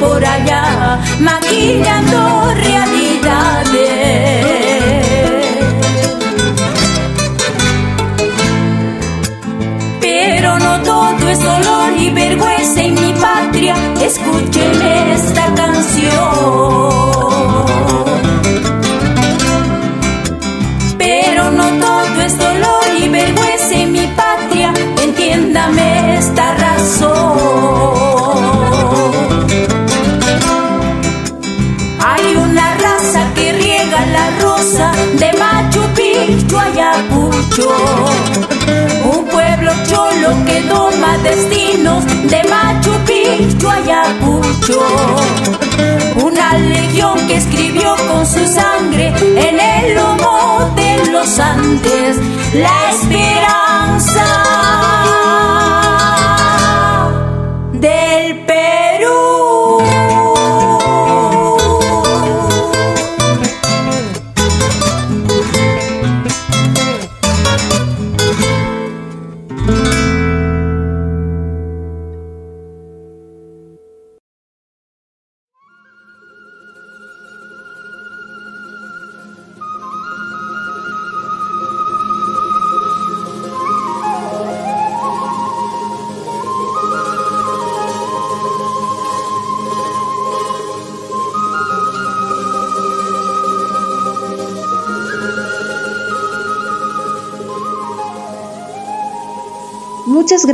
Por 0.00 0.24
allá, 0.24 0.98
maquillando 1.20 2.33
Let's 52.54 52.93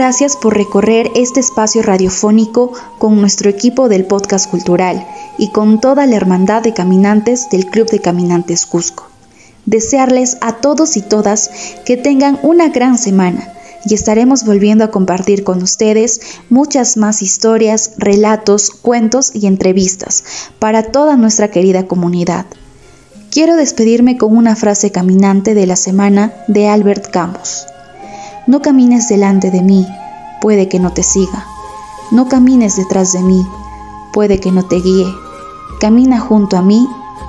gracias 0.00 0.34
por 0.34 0.56
recorrer 0.56 1.10
este 1.14 1.40
espacio 1.40 1.82
radiofónico 1.82 2.72
con 2.96 3.20
nuestro 3.20 3.50
equipo 3.50 3.90
del 3.90 4.06
podcast 4.06 4.50
cultural 4.50 5.06
y 5.36 5.50
con 5.50 5.78
toda 5.78 6.06
la 6.06 6.16
hermandad 6.16 6.62
de 6.62 6.72
caminantes 6.72 7.50
del 7.50 7.66
Club 7.66 7.90
de 7.90 8.00
Caminantes 8.00 8.64
Cusco. 8.64 9.06
Desearles 9.66 10.38
a 10.40 10.56
todos 10.56 10.96
y 10.96 11.02
todas 11.02 11.50
que 11.84 11.98
tengan 11.98 12.38
una 12.42 12.70
gran 12.70 12.96
semana 12.96 13.52
y 13.84 13.92
estaremos 13.92 14.46
volviendo 14.46 14.84
a 14.84 14.90
compartir 14.90 15.44
con 15.44 15.62
ustedes 15.62 16.22
muchas 16.48 16.96
más 16.96 17.20
historias, 17.20 17.92
relatos, 17.98 18.70
cuentos 18.70 19.32
y 19.34 19.46
entrevistas 19.46 20.24
para 20.58 20.84
toda 20.84 21.18
nuestra 21.18 21.50
querida 21.50 21.86
comunidad. 21.86 22.46
Quiero 23.30 23.54
despedirme 23.54 24.16
con 24.16 24.34
una 24.34 24.56
frase 24.56 24.92
caminante 24.92 25.52
de 25.52 25.66
la 25.66 25.76
semana 25.76 26.32
de 26.48 26.68
Albert 26.68 27.10
Camus. 27.10 27.66
No 28.46 28.60
camines 28.62 29.08
delante 29.08 29.50
de 29.50 29.62
mí, 29.62 29.86
puede 30.40 30.68
que 30.68 30.78
no 30.78 30.92
te 30.92 31.02
siga. 31.02 31.46
No 32.10 32.28
camines 32.28 32.76
detrás 32.76 33.12
de 33.12 33.20
mí, 33.20 33.46
puede 34.12 34.40
que 34.40 34.50
no 34.50 34.64
te 34.64 34.76
guíe. 34.76 35.06
Camina 35.80 36.18
junto 36.18 36.56
a 36.56 36.62
mí 36.62 36.86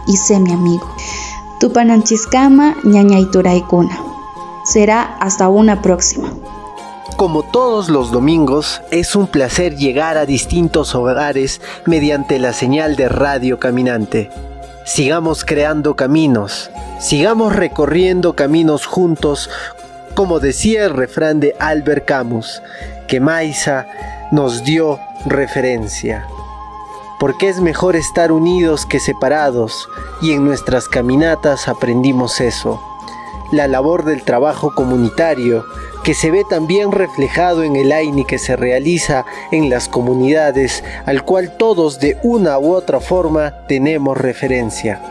y 0.07 0.17
sé 0.17 0.39
mi 0.39 0.51
amigo. 0.51 0.88
Tupananchiscama, 1.59 2.75
ñañaituraikuna. 2.83 3.97
Será 4.63 5.17
hasta 5.19 5.49
una 5.49 5.81
próxima. 5.81 6.33
Como 7.17 7.43
todos 7.43 7.89
los 7.89 8.11
domingos, 8.11 8.81
es 8.89 9.15
un 9.15 9.27
placer 9.27 9.75
llegar 9.75 10.17
a 10.17 10.25
distintos 10.25 10.95
hogares 10.95 11.61
mediante 11.85 12.39
la 12.39 12.53
señal 12.53 12.95
de 12.95 13.09
Radio 13.09 13.59
Caminante. 13.59 14.31
Sigamos 14.85 15.45
creando 15.45 15.95
caminos, 15.95 16.71
sigamos 16.99 17.55
recorriendo 17.55 18.33
caminos 18.33 18.88
juntos 18.88 19.49
como 20.22 20.39
decía 20.39 20.85
el 20.85 20.93
refrán 20.93 21.39
de 21.39 21.56
Albert 21.57 22.06
Camus, 22.06 22.61
que 23.07 23.19
Maisa 23.19 23.88
nos 24.31 24.64
dio 24.64 24.99
referencia. 25.26 26.27
Porque 27.19 27.49
es 27.49 27.60
mejor 27.60 27.95
estar 27.95 28.31
unidos 28.31 28.85
que 28.85 28.99
separados, 28.99 29.89
y 30.22 30.34
en 30.34 30.45
nuestras 30.45 30.88
caminatas 30.88 31.68
aprendimos 31.68 32.39
eso. 32.39 32.80
la 33.52 33.68
labor 33.68 34.06
del 34.06 34.22
trabajo 34.22 34.76
comunitario, 34.76 35.65
que 36.03 36.14
se 36.14 36.30
ve 36.30 36.43
también 36.48 36.91
reflejado 36.91 37.64
en 37.64 37.76
el 37.76 37.91
AINI 37.91 38.23
que 38.23 38.38
se 38.38 38.56
realiza 38.56 39.26
en 39.52 39.72
las 39.72 39.89
comunidades, 39.89 40.84
al 41.07 41.26
cual 41.26 41.57
todos 41.57 41.99
de 41.99 42.19
una 42.22 42.60
u 42.60 42.76
otra 42.76 42.99
forma 42.99 43.65
tenemos 43.68 44.15
referencia. 44.15 45.02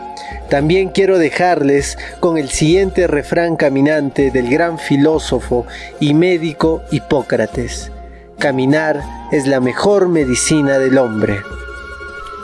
También 0.51 0.89
quiero 0.89 1.17
dejarles 1.17 1.97
con 2.19 2.37
el 2.37 2.49
siguiente 2.49 3.07
refrán 3.07 3.55
caminante 3.55 4.31
del 4.31 4.49
gran 4.49 4.77
filósofo 4.77 5.65
y 6.01 6.13
médico 6.13 6.83
Hipócrates. 6.91 7.89
Caminar 8.37 9.01
es 9.31 9.47
la 9.47 9.61
mejor 9.61 10.09
medicina 10.09 10.77
del 10.77 10.97
hombre. 10.97 11.39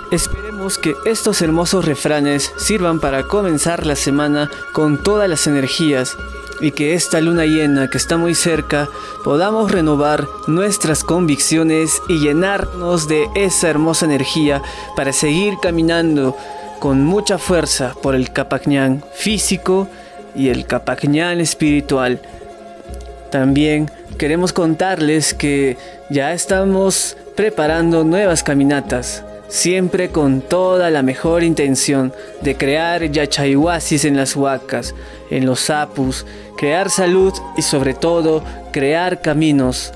Esperemos 0.09 0.77
que 0.77 0.93
estos 1.05 1.41
hermosos 1.41 1.83
refranes 1.83 2.53
sirvan 2.55 3.01
para 3.01 3.23
comenzar 3.23 3.85
la 3.85 3.97
semana 3.97 4.49
con 4.71 5.03
todas 5.03 5.27
las 5.27 5.45
energías 5.45 6.15
y 6.61 6.71
que 6.71 6.93
esta 6.93 7.19
luna 7.19 7.45
llena 7.45 7.89
que 7.89 7.97
está 7.97 8.15
muy 8.15 8.35
cerca 8.35 8.87
podamos 9.25 9.69
renovar 9.69 10.29
nuestras 10.47 11.03
convicciones 11.03 12.01
y 12.07 12.19
llenarnos 12.19 13.09
de 13.09 13.27
esa 13.35 13.69
hermosa 13.69 14.05
energía 14.05 14.61
para 14.95 15.11
seguir 15.11 15.55
caminando 15.61 16.37
con 16.79 17.05
mucha 17.05 17.37
fuerza 17.37 17.95
por 18.01 18.15
el 18.15 18.31
Capacñán 18.31 19.03
físico 19.13 19.87
y 20.35 20.49
el 20.49 20.65
Capacñán 20.65 21.39
espiritual. 21.39 22.19
También 23.31 23.89
queremos 24.17 24.53
contarles 24.53 25.33
que 25.33 25.77
ya 26.09 26.33
estamos 26.33 27.17
preparando 27.35 28.03
nuevas 28.03 28.43
caminatas, 28.43 29.23
siempre 29.47 30.09
con 30.09 30.41
toda 30.41 30.89
la 30.89 31.03
mejor 31.03 31.43
intención 31.43 32.13
de 32.41 32.55
crear 32.55 33.03
yachayhuasis 33.11 34.05
en 34.05 34.17
las 34.17 34.35
huacas, 34.35 34.95
en 35.29 35.45
los 35.45 35.69
apus, 35.69 36.25
crear 36.57 36.89
salud 36.89 37.33
y 37.57 37.61
sobre 37.61 37.93
todo 37.93 38.43
crear 38.71 39.21
caminos 39.21 39.93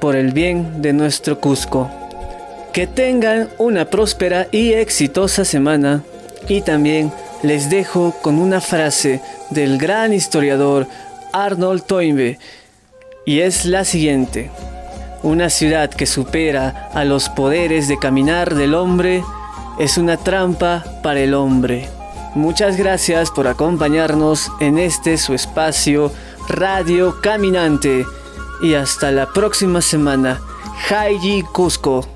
por 0.00 0.16
el 0.16 0.32
bien 0.32 0.82
de 0.82 0.92
nuestro 0.92 1.38
Cusco. 1.40 1.90
Que 2.72 2.86
tengan 2.86 3.50
una 3.58 3.84
próspera 3.84 4.48
y 4.50 4.72
exitosa 4.72 5.44
semana 5.44 6.02
y 6.48 6.62
también 6.62 7.12
les 7.42 7.70
dejo 7.70 8.14
con 8.22 8.38
una 8.38 8.60
frase 8.60 9.20
del 9.50 9.78
gran 9.78 10.12
historiador 10.12 10.86
Arnold 11.32 11.84
Toynbee 11.84 12.38
y 13.24 13.40
es 13.40 13.64
la 13.64 13.84
siguiente. 13.84 14.50
Una 15.22 15.50
ciudad 15.50 15.90
que 15.90 16.06
supera 16.06 16.90
a 16.94 17.04
los 17.04 17.28
poderes 17.28 17.86
de 17.88 17.98
caminar 17.98 18.54
del 18.54 18.74
hombre 18.74 19.22
es 19.78 19.96
una 19.96 20.16
trampa 20.16 20.84
para 21.02 21.20
el 21.20 21.34
hombre. 21.34 21.88
Muchas 22.34 22.76
gracias 22.76 23.30
por 23.30 23.46
acompañarnos 23.46 24.50
en 24.60 24.78
este 24.78 25.18
su 25.18 25.34
espacio 25.34 26.12
Radio 26.48 27.20
Caminante 27.20 28.04
y 28.62 28.74
hasta 28.74 29.10
la 29.10 29.26
próxima 29.26 29.80
semana. 29.80 30.40
Haiji 30.88 31.42
Cusco. 31.42 32.11